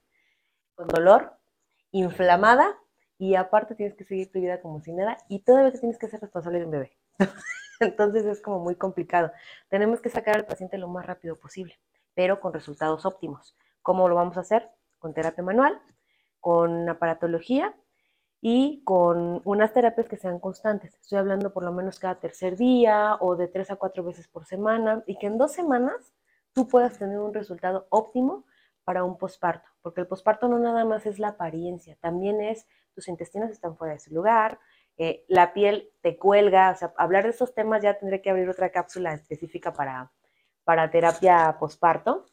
con 0.76 0.88
dolor, 0.88 1.38
inflamada, 1.92 2.78
y 3.18 3.36
aparte 3.36 3.76
tienes 3.76 3.96
que 3.96 4.04
seguir 4.04 4.32
tu 4.32 4.40
vida 4.40 4.62
como 4.62 4.82
si 4.82 4.92
nada, 4.92 5.18
y 5.30 5.40
todavía 5.40 5.72
te 5.72 5.80
tienes 5.80 5.98
que 5.98 6.08
ser 6.08 6.20
responsable 6.20 6.60
de 6.60 6.66
un 6.66 6.72
bebé. 6.72 6.98
Entonces 7.80 8.26
es 8.26 8.42
como 8.42 8.60
muy 8.60 8.76
complicado. 8.76 9.32
Tenemos 9.70 10.02
que 10.02 10.10
sacar 10.10 10.36
al 10.36 10.46
paciente 10.46 10.78
lo 10.78 10.88
más 10.88 11.06
rápido 11.06 11.38
posible, 11.38 11.80
pero 12.14 12.40
con 12.40 12.54
resultados 12.54 13.06
óptimos. 13.06 13.56
¿Cómo 13.82 14.08
lo 14.08 14.16
vamos 14.16 14.38
a 14.38 14.42
hacer? 14.42 14.70
Con 15.00 15.14
terapia 15.14 15.44
manual, 15.44 15.80
con 16.40 16.88
aparatología 16.90 17.76
y 18.46 18.82
con 18.84 19.42
unas 19.46 19.72
terapias 19.72 20.10
que 20.10 20.18
sean 20.18 20.38
constantes. 20.38 20.94
Estoy 20.96 21.18
hablando 21.18 21.54
por 21.54 21.64
lo 21.64 21.72
menos 21.72 21.98
cada 21.98 22.20
tercer 22.20 22.58
día 22.58 23.16
o 23.22 23.38
de 23.38 23.48
tres 23.48 23.72
a 23.72 23.78
cuatro 23.78 24.04
veces 24.04 24.28
por 24.28 24.44
semana 24.44 25.02
y 25.08 25.18
que 25.18 25.28
en 25.28 25.38
dos 25.38 25.54
semanas 25.54 26.14
tú 26.52 26.68
puedas 26.68 27.00
tener 27.00 27.20
un 27.20 27.34
resultado 27.34 27.88
óptimo 27.90 28.44
para 28.84 29.06
un 29.06 29.18
posparto, 29.18 29.70
porque 29.82 30.02
el 30.02 30.08
posparto 30.08 30.50
no 30.50 30.60
nada 30.60 30.84
más 30.84 31.06
es 31.06 31.20
la 31.20 31.30
apariencia, 31.30 31.96
también 32.02 32.42
es 32.42 32.68
tus 32.94 33.08
intestinos 33.08 33.50
están 33.50 33.78
fuera 33.78 33.94
de 33.94 34.02
su 34.02 34.14
lugar, 34.14 34.60
eh, 34.98 35.24
la 35.30 35.54
piel 35.54 35.94
te 36.02 36.18
cuelga, 36.18 36.72
o 36.72 36.76
sea, 36.76 36.94
hablar 36.98 37.24
de 37.24 37.30
esos 37.30 37.54
temas 37.56 37.82
ya 37.82 37.98
tendré 37.98 38.22
que 38.22 38.30
abrir 38.30 38.50
otra 38.50 38.74
cápsula 38.74 39.14
específica 39.14 39.72
para, 39.72 40.12
para 40.66 40.92
terapia 40.92 41.56
posparto, 41.62 42.26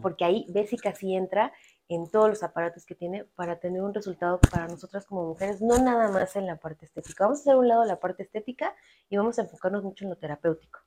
porque 0.00 0.24
ahí 0.24 0.46
Bésica 0.50 0.94
sí 0.94 1.16
entra 1.16 1.52
en 1.88 2.10
todos 2.10 2.28
los 2.28 2.42
aparatos 2.42 2.84
que 2.84 2.94
tiene 2.94 3.24
para 3.24 3.58
tener 3.58 3.82
un 3.82 3.94
resultado 3.94 4.40
para 4.40 4.68
nosotras 4.68 5.06
como 5.06 5.24
mujeres, 5.26 5.60
no 5.62 5.78
nada 5.78 6.10
más 6.10 6.36
en 6.36 6.46
la 6.46 6.56
parte 6.56 6.84
estética. 6.84 7.24
Vamos 7.24 7.38
a 7.38 7.42
hacer 7.42 7.56
un 7.56 7.68
lado 7.68 7.84
la 7.84 7.98
parte 7.98 8.22
estética 8.22 8.74
y 9.08 9.16
vamos 9.16 9.38
a 9.38 9.42
enfocarnos 9.42 9.82
mucho 9.82 10.04
en 10.04 10.10
lo 10.10 10.16
terapéutico. 10.16 10.80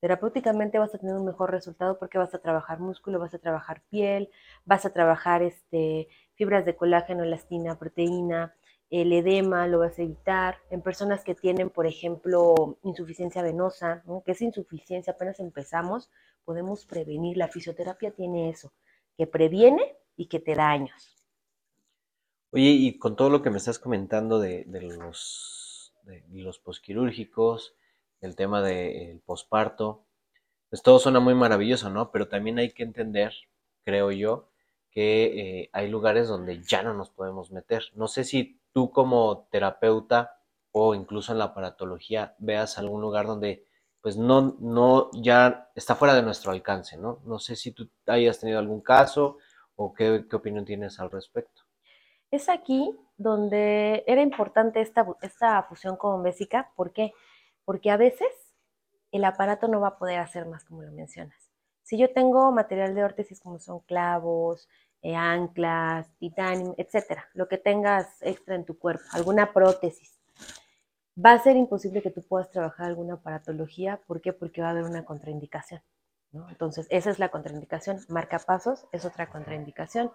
Terapéuticamente 0.00 0.78
vas 0.78 0.94
a 0.94 0.98
tener 0.98 1.14
un 1.14 1.26
mejor 1.26 1.50
resultado 1.50 1.98
porque 1.98 2.18
vas 2.18 2.34
a 2.34 2.38
trabajar 2.38 2.80
músculo, 2.80 3.18
vas 3.18 3.34
a 3.34 3.38
trabajar 3.38 3.82
piel, 3.90 4.30
vas 4.64 4.84
a 4.86 4.92
trabajar 4.92 5.42
este, 5.42 6.08
fibras 6.34 6.64
de 6.64 6.74
colágeno, 6.74 7.22
elastina, 7.22 7.78
proteína, 7.78 8.54
el 8.88 9.12
edema 9.12 9.68
lo 9.68 9.78
vas 9.78 9.98
a 9.98 10.02
evitar. 10.02 10.56
En 10.70 10.82
personas 10.82 11.22
que 11.22 11.34
tienen, 11.34 11.70
por 11.70 11.86
ejemplo, 11.86 12.78
insuficiencia 12.82 13.42
venosa, 13.42 14.02
que 14.24 14.32
es 14.32 14.42
insuficiencia, 14.42 15.12
apenas 15.12 15.38
empezamos, 15.38 16.10
podemos 16.44 16.86
prevenir. 16.86 17.36
La 17.36 17.48
fisioterapia 17.48 18.10
tiene 18.10 18.50
eso, 18.50 18.72
que 19.16 19.26
previene 19.26 19.96
y 20.16 20.26
que 20.26 20.40
te 20.40 20.54
da 20.54 20.70
años. 20.70 21.16
Oye, 22.52 22.70
y 22.70 22.98
con 22.98 23.16
todo 23.16 23.30
lo 23.30 23.42
que 23.42 23.50
me 23.50 23.58
estás 23.58 23.78
comentando 23.78 24.40
de, 24.40 24.64
los, 24.98 25.92
de 26.02 26.24
los 26.30 26.58
posquirúrgicos, 26.58 27.74
el 28.20 28.34
tema 28.36 28.60
del 28.62 29.20
posparto, 29.20 30.04
pues 30.68 30.82
todo 30.82 30.98
suena 30.98 31.20
muy 31.20 31.34
maravilloso, 31.34 31.90
¿no? 31.90 32.10
Pero 32.10 32.28
también 32.28 32.58
hay 32.58 32.72
que 32.72 32.82
entender, 32.82 33.34
creo 33.84 34.10
yo, 34.12 34.48
que 34.90 35.60
eh, 35.62 35.70
hay 35.72 35.88
lugares 35.88 36.28
donde 36.28 36.62
ya 36.62 36.82
no 36.82 36.94
nos 36.94 37.10
podemos 37.10 37.50
meter. 37.50 37.84
No 37.94 38.08
sé 38.08 38.24
si 38.24 38.60
tú 38.72 38.90
como 38.90 39.48
terapeuta 39.50 40.40
o 40.72 40.94
incluso 40.94 41.32
en 41.32 41.38
la 41.38 41.46
aparatología 41.46 42.34
veas 42.38 42.78
algún 42.78 43.00
lugar 43.00 43.26
donde 43.26 43.64
pues 44.00 44.16
no, 44.16 44.56
no, 44.60 45.10
ya 45.12 45.70
está 45.74 45.94
fuera 45.94 46.14
de 46.14 46.22
nuestro 46.22 46.52
alcance, 46.52 46.96
¿no? 46.96 47.20
No 47.24 47.38
sé 47.38 47.54
si 47.54 47.72
tú 47.72 47.90
hayas 48.06 48.40
tenido 48.40 48.58
algún 48.58 48.80
caso 48.80 49.38
¿O 49.76 49.94
qué, 49.94 50.24
opinión 50.32 50.64
tienes 50.64 51.00
al 51.00 51.10
respecto? 51.10 51.62
Es 52.30 52.48
aquí 52.48 52.96
donde 53.16 54.04
era 54.06 54.22
importante 54.22 54.80
esta, 54.80 55.06
esta 55.22 55.62
fusión 55.64 55.96
con 55.96 56.22
Bésica. 56.22 56.70
¿Por 56.76 56.92
qué? 56.92 57.12
Porque 57.64 57.90
a 57.90 57.96
veces 57.96 58.28
el 59.10 59.24
aparato 59.24 59.68
no 59.68 59.80
va 59.80 59.88
a 59.88 59.98
poder 59.98 60.18
hacer 60.20 60.46
más 60.46 60.64
como 60.64 60.82
lo 60.82 60.92
mencionas. 60.92 61.50
Si 61.82 61.98
yo 61.98 62.12
tengo 62.12 62.52
material 62.52 62.94
de 62.94 63.04
órtesis 63.04 63.40
como 63.40 63.58
son 63.58 63.80
clavos, 63.80 64.68
eh, 65.02 65.16
anclas, 65.16 66.08
titanio, 66.18 66.74
etcétera, 66.76 67.28
lo 67.34 67.48
que 67.48 67.58
tengas 67.58 68.06
extra 68.20 68.54
en 68.54 68.64
tu 68.64 68.78
cuerpo, 68.78 69.02
alguna 69.12 69.52
prótesis, 69.52 70.20
va 71.16 71.32
a 71.32 71.38
ser 71.38 71.56
imposible 71.56 72.02
que 72.02 72.10
tú 72.10 72.22
puedas 72.22 72.50
trabajar 72.50 72.86
alguna 72.86 73.14
aparatología. 73.14 74.00
¿Por 74.06 74.20
qué? 74.20 74.32
Porque 74.32 74.60
va 74.60 74.68
a 74.68 74.70
haber 74.70 74.84
una 74.84 75.04
contraindicación. 75.04 75.82
Entonces, 76.32 76.86
esa 76.90 77.10
es 77.10 77.18
la 77.18 77.30
contraindicación. 77.30 77.98
Marcapasos 78.08 78.86
es 78.92 79.04
otra 79.04 79.30
contraindicación. 79.30 80.12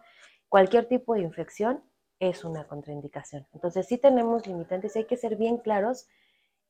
Cualquier 0.50 0.88
tipo 0.88 1.14
de 1.14 1.22
infección 1.22 1.84
es 2.20 2.46
una 2.46 2.66
contraindicación. 2.66 3.48
Entonces, 3.54 3.88
sí 3.88 3.98
tenemos 3.98 4.48
limitantes 4.48 4.96
y 4.96 5.00
hay 5.00 5.06
que 5.06 5.18
ser 5.18 5.36
bien 5.36 5.58
claros 5.58 6.08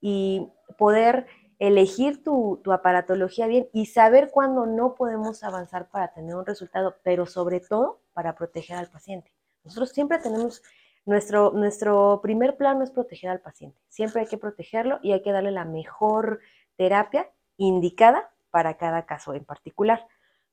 y 0.01 0.47
poder 0.77 1.27
elegir 1.59 2.23
tu, 2.23 2.59
tu 2.63 2.73
aparatología 2.73 3.47
bien 3.47 3.69
y 3.71 3.85
saber 3.85 4.29
cuándo 4.31 4.65
no 4.65 4.95
podemos 4.95 5.43
avanzar 5.43 5.89
para 5.89 6.13
tener 6.13 6.35
un 6.35 6.45
resultado, 6.45 6.95
pero 7.03 7.25
sobre 7.25 7.59
todo 7.59 8.01
para 8.13 8.35
proteger 8.35 8.77
al 8.77 8.89
paciente. 8.89 9.31
Nosotros 9.63 9.89
siempre 9.89 10.19
tenemos, 10.19 10.61
nuestro, 11.05 11.51
nuestro 11.51 12.19
primer 12.21 12.57
plano 12.57 12.83
es 12.83 12.91
proteger 12.91 13.29
al 13.29 13.41
paciente. 13.41 13.79
Siempre 13.89 14.21
hay 14.21 14.27
que 14.27 14.37
protegerlo 14.37 14.99
y 15.01 15.13
hay 15.13 15.21
que 15.21 15.31
darle 15.31 15.51
la 15.51 15.65
mejor 15.65 16.39
terapia 16.75 17.29
indicada 17.57 18.31
para 18.55 18.77
cada 18.77 19.05
caso 19.05 19.33
en 19.33 19.43
particular. 19.43 20.07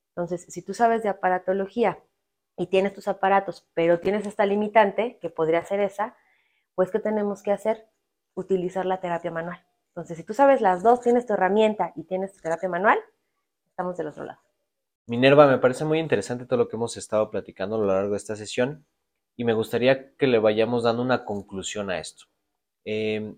Entonces, 0.09 0.45
si 0.49 0.61
tú 0.61 0.75
sabes 0.75 1.05
de 1.05 1.09
aparatología 1.09 2.03
y 2.57 2.67
tienes 2.67 2.95
tus 2.95 3.07
aparatos, 3.07 3.65
pero 3.75 4.01
tienes 4.01 4.27
esta 4.27 4.45
limitante, 4.45 5.21
que 5.21 5.31
podría 5.31 5.65
ser 5.65 5.79
esa, 5.79 6.17
pues 6.75 6.91
¿qué 6.91 6.99
tenemos 6.99 7.45
que 7.45 7.53
hacer? 7.53 7.87
Utilizar 8.35 8.87
la 8.87 8.99
terapia 8.99 9.31
manual. 9.31 9.65
Entonces, 9.91 10.17
si 10.17 10.25
tú 10.25 10.35
sabes 10.35 10.61
las 10.61 10.83
dos, 10.83 11.01
tienes 11.01 11.27
tu 11.27 11.35
herramienta 11.35 11.93
y 11.95 12.03
tienes 12.03 12.33
tu 12.33 12.41
terapia 12.41 12.69
manual, 12.69 12.99
estamos 13.69 13.97
del 13.97 14.09
otro 14.09 14.25
lado. 14.25 14.41
Minerva, 15.07 15.47
me 15.47 15.59
parece 15.59 15.85
muy 15.85 16.01
interesante 16.01 16.45
todo 16.45 16.57
lo 16.57 16.69
que 16.69 16.75
hemos 16.75 16.97
estado 16.97 17.31
platicando 17.31 17.77
a 17.77 17.79
lo 17.79 17.87
largo 17.87 18.11
de 18.11 18.17
esta 18.17 18.35
sesión 18.35 18.85
y 19.37 19.45
me 19.45 19.53
gustaría 19.53 20.17
que 20.17 20.27
le 20.27 20.41
vayamos 20.41 20.83
dando 20.83 21.03
una 21.03 21.25
conclusión 21.25 21.89
a 21.89 22.01
esto. 22.01 22.25
Eh, 22.85 23.37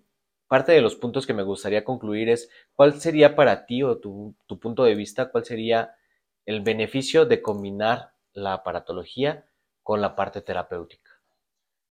parte 0.55 0.70
de 0.70 0.82
los 0.82 0.94
puntos 0.94 1.26
que 1.26 1.34
me 1.34 1.42
gustaría 1.42 1.82
concluir 1.82 2.28
es 2.28 2.48
cuál 2.76 3.00
sería 3.00 3.34
para 3.34 3.66
ti 3.66 3.82
o 3.82 3.98
tu, 3.98 4.36
punto 4.62 4.84
de 4.84 4.94
vista, 4.94 5.32
cuál 5.32 5.44
sería 5.44 5.96
el 6.46 6.61
beneficio 6.61 7.26
de 7.26 7.42
combinar 7.42 8.12
la 8.34 8.52
aparatología 8.52 9.48
con 9.82 10.00
la 10.00 10.14
parte 10.14 10.42
terapéutica. 10.42 11.11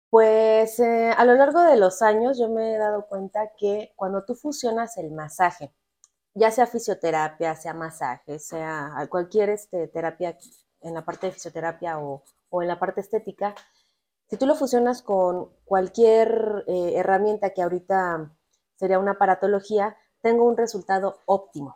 Pues 0.09 0.77
eh, 0.81 1.13
a 1.17 1.23
lo 1.23 1.35
largo 1.35 1.61
de 1.61 1.77
los 1.77 2.01
años 2.01 2.37
yo 2.37 2.49
me 2.49 2.75
he 2.75 2.77
dado 2.77 3.07
cuenta 3.07 3.53
que 3.57 3.93
cuando 3.95 4.25
tú 4.25 4.35
fusionas 4.35 4.97
el 4.97 5.11
masaje, 5.11 5.71
ya 6.33 6.51
sea 6.51 6.67
fisioterapia, 6.67 7.55
sea 7.55 7.73
masaje, 7.73 8.39
sea 8.39 8.93
cualquier 9.09 9.51
este, 9.51 9.87
terapia 9.87 10.37
en 10.81 10.95
la 10.95 11.05
parte 11.05 11.27
de 11.27 11.31
fisioterapia 11.31 11.97
o, 11.97 12.25
en 12.61 12.67
la 12.67 12.77
parte 12.77 12.99
estética, 12.99 13.55
si 14.29 14.35
tú 14.35 14.45
lo 14.45 14.55
fusionas 14.55 15.01
con 15.01 15.49
cualquier 15.63 16.65
eh, 16.67 16.95
herramienta 16.97 17.51
que 17.51 17.61
ahorita 17.61 18.35
sería 18.79 18.97
una 18.97 19.17
paratología, 19.17 19.97
tengo 20.21 20.45
un 20.45 20.55
resultado 20.55 21.19
óptimo. 21.25 21.75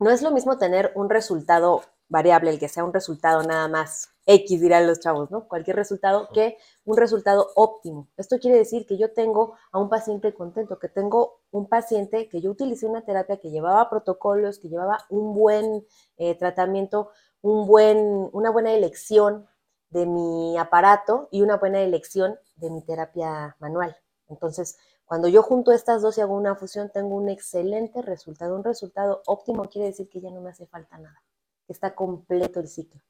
No 0.00 0.10
es 0.10 0.22
lo 0.22 0.32
mismo 0.32 0.58
tener 0.58 0.90
un 0.96 1.08
resultado 1.08 1.82
variable, 2.08 2.50
el 2.50 2.58
que 2.58 2.68
sea 2.68 2.84
un 2.84 2.92
resultado 2.92 3.42
nada 3.44 3.68
más 3.68 4.10
X, 4.26 4.60
dirán 4.60 4.88
los 4.88 4.98
chavos, 4.98 5.30
¿no? 5.30 5.46
Cualquier 5.46 5.76
resultado 5.76 6.28
que 6.32 6.58
un 6.84 6.96
resultado 6.96 7.52
óptimo. 7.54 8.08
Esto 8.16 8.38
quiere 8.40 8.58
decir 8.58 8.86
que 8.86 8.98
yo 8.98 9.12
tengo 9.12 9.54
a 9.70 9.78
un 9.78 9.88
paciente 9.88 10.34
contento, 10.34 10.80
que 10.80 10.88
tengo 10.88 11.40
un 11.52 11.68
paciente 11.68 12.28
que 12.28 12.40
yo 12.40 12.50
utilicé 12.50 12.86
una 12.86 13.04
terapia 13.04 13.38
que 13.38 13.50
llevaba 13.50 13.88
protocolos, 13.88 14.58
que 14.58 14.68
llevaba 14.68 14.98
un 15.10 15.32
buen 15.32 15.86
eh, 16.16 16.34
tratamiento, 16.34 17.10
un 17.40 17.68
buen, 17.68 18.28
una 18.32 18.50
buena 18.50 18.72
elección 18.72 19.46
de 19.90 20.06
mi 20.06 20.58
aparato 20.58 21.28
y 21.30 21.42
una 21.42 21.56
buena 21.56 21.80
elección 21.80 22.36
de 22.56 22.70
mi 22.70 22.82
terapia 22.82 23.56
manual. 23.60 23.96
Entonces, 24.28 24.76
cuando 25.06 25.28
yo 25.28 25.42
junto 25.42 25.70
estas 25.70 26.02
dos 26.02 26.18
y 26.18 26.20
hago 26.20 26.36
una 26.36 26.56
fusión, 26.56 26.90
tengo 26.92 27.14
un 27.14 27.28
excelente 27.28 28.02
resultado. 28.02 28.56
Un 28.56 28.64
resultado 28.64 29.22
óptimo 29.26 29.64
quiere 29.64 29.88
decir 29.88 30.08
que 30.08 30.20
ya 30.20 30.30
no 30.30 30.40
me 30.40 30.50
hace 30.50 30.66
falta 30.66 30.98
nada, 30.98 31.22
está 31.68 31.94
completo 31.94 32.58
el 32.58 32.68
ciclo. 32.68 33.00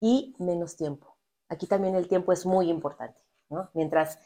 Y 0.00 0.34
menos 0.38 0.76
tiempo. 0.76 1.16
Aquí 1.48 1.66
también 1.66 1.96
el 1.96 2.08
tiempo 2.08 2.32
es 2.32 2.46
muy 2.46 2.70
importante. 2.70 3.20
Mientras 3.74 4.18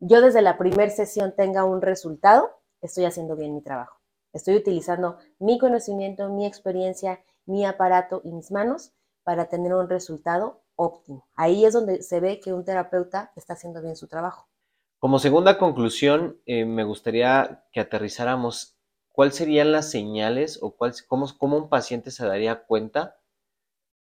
yo 0.00 0.20
desde 0.20 0.42
la 0.42 0.58
primera 0.58 0.90
sesión 0.90 1.34
tenga 1.34 1.64
un 1.64 1.80
resultado, 1.80 2.50
estoy 2.80 3.04
haciendo 3.04 3.36
bien 3.36 3.54
mi 3.54 3.62
trabajo. 3.62 4.00
Estoy 4.32 4.56
utilizando 4.56 5.16
mi 5.38 5.58
conocimiento, 5.58 6.28
mi 6.28 6.46
experiencia, 6.46 7.24
mi 7.46 7.64
aparato 7.64 8.20
y 8.24 8.32
mis 8.32 8.50
manos 8.50 8.92
para 9.22 9.48
tener 9.48 9.72
un 9.72 9.88
resultado 9.88 10.62
óptimo. 10.74 11.28
Ahí 11.36 11.64
es 11.64 11.72
donde 11.72 12.02
se 12.02 12.20
ve 12.20 12.40
que 12.40 12.52
un 12.52 12.64
terapeuta 12.64 13.32
está 13.36 13.54
haciendo 13.54 13.80
bien 13.80 13.96
su 13.96 14.08
trabajo. 14.08 14.48
Como 15.04 15.18
segunda 15.18 15.58
conclusión, 15.58 16.40
eh, 16.46 16.64
me 16.64 16.82
gustaría 16.82 17.62
que 17.72 17.80
aterrizáramos 17.80 18.78
cuáles 19.12 19.34
serían 19.34 19.70
las 19.70 19.90
señales 19.90 20.58
o 20.62 20.74
cuál, 20.76 20.94
cómo, 21.06 21.26
cómo 21.36 21.58
un 21.58 21.68
paciente 21.68 22.10
se 22.10 22.24
daría 22.24 22.64
cuenta 22.64 23.20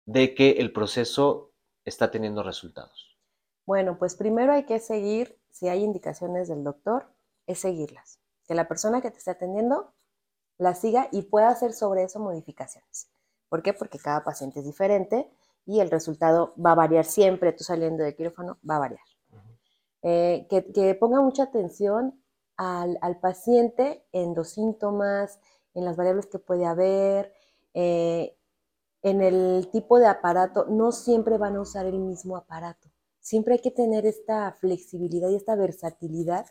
de 0.05 0.35
que 0.35 0.51
el 0.59 0.71
proceso 0.71 1.53
está 1.85 2.11
teniendo 2.11 2.43
resultados. 2.43 3.17
Bueno, 3.65 3.97
pues 3.97 4.13
primero 4.13 4.53
hay 4.53 4.65
que 4.67 4.77
seguir, 4.77 5.39
si 5.49 5.69
hay 5.69 5.83
indicaciones 5.83 6.49
del 6.49 6.63
doctor, 6.63 7.07
es 7.47 7.57
seguirlas. 7.57 8.19
Que 8.47 8.53
la 8.53 8.67
persona 8.67 9.01
que 9.01 9.09
te 9.09 9.17
está 9.17 9.31
atendiendo 9.31 9.91
la 10.59 10.75
siga 10.75 11.09
y 11.11 11.23
pueda 11.23 11.49
hacer 11.49 11.73
sobre 11.73 12.03
eso 12.03 12.19
modificaciones. 12.19 13.09
¿Por 13.49 13.63
qué? 13.63 13.73
Porque 13.73 13.97
cada 13.97 14.23
paciente 14.23 14.59
es 14.59 14.67
diferente 14.67 15.31
y 15.65 15.79
el 15.79 15.89
resultado 15.89 16.53
va 16.63 16.73
a 16.73 16.75
variar 16.75 17.05
siempre. 17.05 17.53
Tú 17.53 17.63
saliendo 17.63 18.03
de 18.03 18.15
quirófano 18.15 18.59
va 18.69 18.75
a 18.75 18.81
variar. 18.81 19.14
Eh, 20.07 20.45
que, 20.51 20.93
ponga 20.93 21.19
mucha 21.19 21.43
atención 21.43 22.21
al, 22.57 23.19
paciente 23.21 24.05
en 24.11 24.35
los 24.35 24.49
síntomas, 24.51 25.39
en 25.73 25.83
las 25.83 25.97
variables 25.97 26.27
que 26.27 26.37
puede 26.37 26.67
haber, 26.67 27.33
eh, 27.73 28.37
en 29.01 29.23
el 29.23 29.67
tipo 29.71 29.97
de 29.97 30.05
aparato. 30.05 30.65
No 30.65 30.91
siempre 30.91 31.39
van 31.39 31.55
a 31.55 31.61
usar 31.61 31.87
el 31.87 31.97
mismo 31.97 32.37
aparato. 32.37 32.87
Siempre 33.19 33.55
hay 33.55 33.61
que 33.61 33.71
tener 33.71 34.05
esta 34.05 34.51
flexibilidad 34.51 35.29
y 35.29 35.37
esta 35.37 35.55
versatilidad 35.55 36.45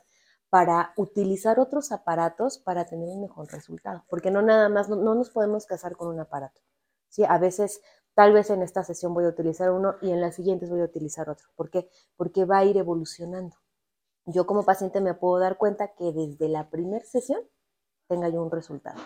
para 0.50 0.92
utilizar 0.96 1.60
otros 1.60 1.92
aparatos 1.92 2.58
para 2.58 2.86
tener 2.86 3.08
un 3.08 3.22
mejor 3.22 3.52
resultado, 3.52 4.04
porque 4.08 4.32
no 4.32 4.42
nada 4.42 4.68
más, 4.68 4.88
no, 4.88 4.96
nos 5.14 5.30
podemos 5.30 5.64
casar 5.66 5.96
con 5.96 6.08
un 6.08 6.18
aparato. 6.18 6.60
¿sí? 7.08 7.22
A 7.28 7.38
veces, 7.38 7.80
tal 8.14 8.32
vez 8.32 8.50
en 8.50 8.62
esta 8.62 8.84
sesión 8.84 9.14
voy 9.14 9.24
a 9.24 9.28
utilizar 9.28 9.70
uno 9.70 9.96
y 10.00 10.10
en 10.10 10.20
las 10.20 10.36
siguientes 10.36 10.70
voy 10.70 10.80
a 10.80 10.84
utilizar 10.84 11.28
otro. 11.28 11.48
¿Por 11.56 11.70
qué? 11.70 11.88
Porque 12.16 12.44
va 12.44 12.58
a 12.58 12.64
ir 12.64 12.76
evolucionando. 12.76 13.56
Yo 14.26 14.46
como 14.46 14.64
paciente 14.64 15.00
me 15.00 15.14
puedo 15.14 15.38
dar 15.38 15.58
cuenta 15.58 15.94
que 15.94 16.12
desde 16.12 16.48
la 16.48 16.70
primera 16.70 17.04
sesión 17.04 17.40
tenga 18.08 18.28
yo 18.28 18.42
un 18.42 18.50
resultado. 18.50 19.00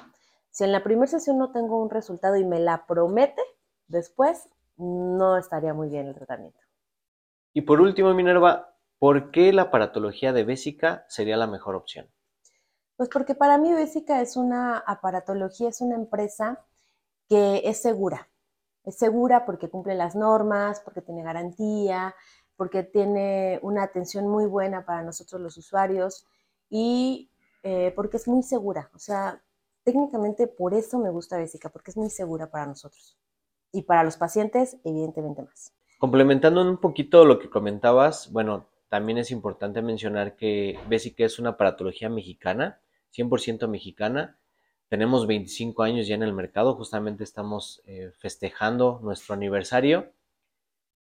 Si 0.51 0.65
en 0.65 0.73
la 0.73 0.83
primera 0.83 1.07
sesión 1.07 1.39
no 1.39 1.53
tengo 1.53 1.83
un 1.83 1.91
resultado 1.91 2.37
y 2.37 2.45
me 2.45 2.61
la 2.61 2.87
promete, 2.87 3.43
después 3.89 4.49
no 4.77 5.37
estaría 5.37 5.75
muy 5.75 5.89
bien 5.89 6.07
el 6.07 6.15
tratamiento. 6.15 6.61
Y 7.53 7.63
por 7.63 7.81
último, 7.81 8.15
Minerva, 8.15 8.77
¿por 8.99 9.31
qué 9.31 9.53
la 9.53 9.63
aparatología 9.63 10.33
de 10.33 10.45
Bésica 10.45 11.05
sería 11.09 11.37
la 11.37 11.47
mejor 11.47 11.75
opción? 11.75 12.09
Pues 12.97 13.09
porque 13.09 13.35
para 13.35 13.59
mí 13.59 13.73
Bésica 13.73 14.21
es 14.21 14.37
una 14.37 14.79
aparatología, 14.79 15.69
es 15.69 15.81
una 15.81 15.97
empresa 15.97 16.65
que 17.29 17.63
es 17.65 17.81
segura. 17.83 18.29
Es 18.85 18.97
segura 18.97 19.45
porque 19.45 19.69
cumple 19.69 19.95
las 19.95 20.15
normas, 20.15 20.81
porque 20.81 21.03
tiene 21.03 21.23
garantía, 21.23 22.15
porque 22.57 22.83
tiene 22.83 23.61
una 23.63 23.83
atención 23.83 24.29
muy 24.29 24.47
buena 24.47 24.85
para 24.85 25.03
nosotros 25.03 25.41
los 25.41 25.57
usuarios 25.57 26.27
y 26.71 27.31
eh, 27.63 27.93
porque 27.95 28.17
es 28.17 28.29
muy 28.29 28.43
segura. 28.43 28.91
O 28.95 28.99
sea, 28.99 29.43
técnicamente 29.85 30.47
por 30.47 30.75
eso 30.75 30.99
me 30.99 31.11
gusta 31.11 31.37
Bésica, 31.39 31.69
porque 31.69 31.91
es 31.91 31.97
muy 31.97 32.11
segura 32.11 32.51
para 32.51 32.67
nosotros. 32.67 33.19
Y 33.73 33.83
para 33.83 34.05
los 34.05 34.17
pacientes, 34.17 34.77
evidentemente 34.85 35.43
más. 35.43 35.73
Complementando 35.99 36.63
un 36.63 36.79
poquito 36.79 37.25
lo 37.25 37.39
que 37.39 37.51
comentabas, 37.51 38.33
bueno, 38.33 38.67
también 38.89 39.19
es 39.19 39.31
importante 39.31 39.83
mencionar 39.83 40.37
que 40.37 40.79
Bésica 40.89 41.25
es 41.25 41.39
una 41.39 41.51
aparatología 41.51 42.09
mexicana, 42.09 42.81
100% 43.15 43.69
mexicana. 43.69 44.38
Tenemos 44.89 45.27
25 45.27 45.83
años 45.83 46.07
ya 46.07 46.15
en 46.15 46.23
el 46.23 46.33
mercado, 46.33 46.75
justamente 46.75 47.23
estamos 47.23 47.83
eh, 47.87 48.11
festejando 48.19 49.01
nuestro 49.03 49.35
aniversario. 49.35 50.13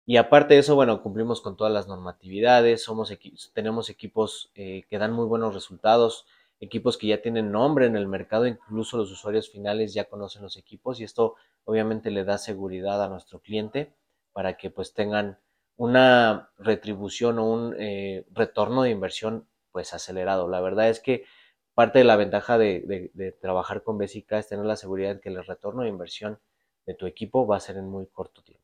Y 0.05 0.17
aparte 0.17 0.53
de 0.53 0.61
eso, 0.61 0.75
bueno, 0.75 1.01
cumplimos 1.01 1.41
con 1.41 1.55
todas 1.55 1.71
las 1.71 1.87
normatividades, 1.87 2.83
somos 2.83 3.13
tenemos 3.53 3.89
equipos 3.89 4.51
eh, 4.55 4.83
que 4.89 4.97
dan 4.97 5.13
muy 5.13 5.25
buenos 5.25 5.53
resultados, 5.53 6.25
equipos 6.59 6.97
que 6.97 7.07
ya 7.07 7.21
tienen 7.21 7.51
nombre 7.51 7.85
en 7.85 7.95
el 7.95 8.07
mercado, 8.07 8.47
incluso 8.47 8.97
los 8.97 9.11
usuarios 9.11 9.49
finales 9.49 9.93
ya 9.93 10.05
conocen 10.05 10.41
los 10.41 10.57
equipos 10.57 10.99
y 10.99 11.03
esto 11.03 11.35
obviamente 11.65 12.11
le 12.11 12.23
da 12.23 12.37
seguridad 12.37 13.03
a 13.03 13.09
nuestro 13.09 13.39
cliente 13.39 13.93
para 14.33 14.57
que 14.57 14.69
pues 14.69 14.93
tengan 14.93 15.39
una 15.77 16.51
retribución 16.57 17.39
o 17.39 17.45
un 17.45 17.75
eh, 17.79 18.25
retorno 18.31 18.83
de 18.83 18.91
inversión 18.91 19.47
pues 19.71 19.93
acelerado. 19.93 20.47
La 20.47 20.61
verdad 20.61 20.89
es 20.89 20.99
que 20.99 21.25
parte 21.73 21.99
de 21.99 22.05
la 22.05 22.15
ventaja 22.15 22.57
de, 22.57 23.37
trabajar 23.41 23.83
con 23.83 23.97
Besica 23.97 24.37
es 24.37 24.47
tener 24.47 24.65
la 24.65 24.75
seguridad 24.75 25.15
de 25.15 25.21
que 25.21 25.29
el 25.29 25.43
retorno 25.45 25.83
de 25.83 25.89
inversión 25.89 26.39
de 26.85 26.93
tu 26.93 27.05
equipo 27.07 27.47
va 27.47 27.57
a 27.57 27.61
ser 27.61 27.77
en 27.77 27.89
muy 27.89 28.07
corto 28.07 28.43
tiempo. 28.43 28.63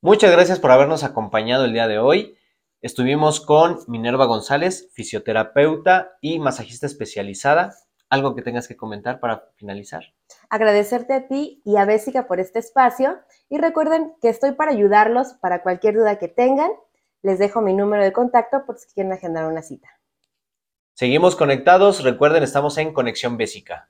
Muchas 0.00 0.30
gracias 0.30 0.60
por 0.60 0.70
habernos 0.70 1.02
acompañado 1.02 1.64
el 1.64 1.72
día 1.72 1.88
de 1.88 1.98
hoy. 1.98 2.36
Estuvimos 2.82 3.40
con 3.40 3.78
Minerva 3.88 4.26
González, 4.26 4.90
fisioterapeuta 4.92 6.18
y 6.20 6.38
masajista 6.38 6.86
especializada. 6.86 7.74
¿Algo 8.10 8.34
que 8.34 8.42
tengas 8.42 8.68
que 8.68 8.76
comentar 8.76 9.18
para 9.18 9.48
finalizar? 9.56 10.04
Agradecerte 10.50 11.14
a 11.14 11.26
ti 11.26 11.62
y 11.64 11.76
a 11.76 11.86
Bésica 11.86 12.26
por 12.26 12.38
este 12.38 12.58
espacio 12.58 13.18
y 13.48 13.58
recuerden 13.58 14.12
que 14.20 14.28
estoy 14.28 14.52
para 14.52 14.72
ayudarlos 14.72 15.34
para 15.40 15.62
cualquier 15.62 15.94
duda 15.94 16.18
que 16.18 16.28
tengan. 16.28 16.70
Les 17.22 17.38
dejo 17.38 17.62
mi 17.62 17.72
número 17.72 18.04
de 18.04 18.12
contacto 18.12 18.66
por 18.66 18.76
si 18.76 18.92
quieren 18.92 19.12
agendar 19.12 19.46
una 19.46 19.62
cita. 19.62 19.88
Seguimos 20.96 21.34
conectados. 21.34 22.04
Recuerden, 22.04 22.44
estamos 22.44 22.78
en 22.78 22.92
Conexión 22.92 23.36
Bésica. 23.36 23.88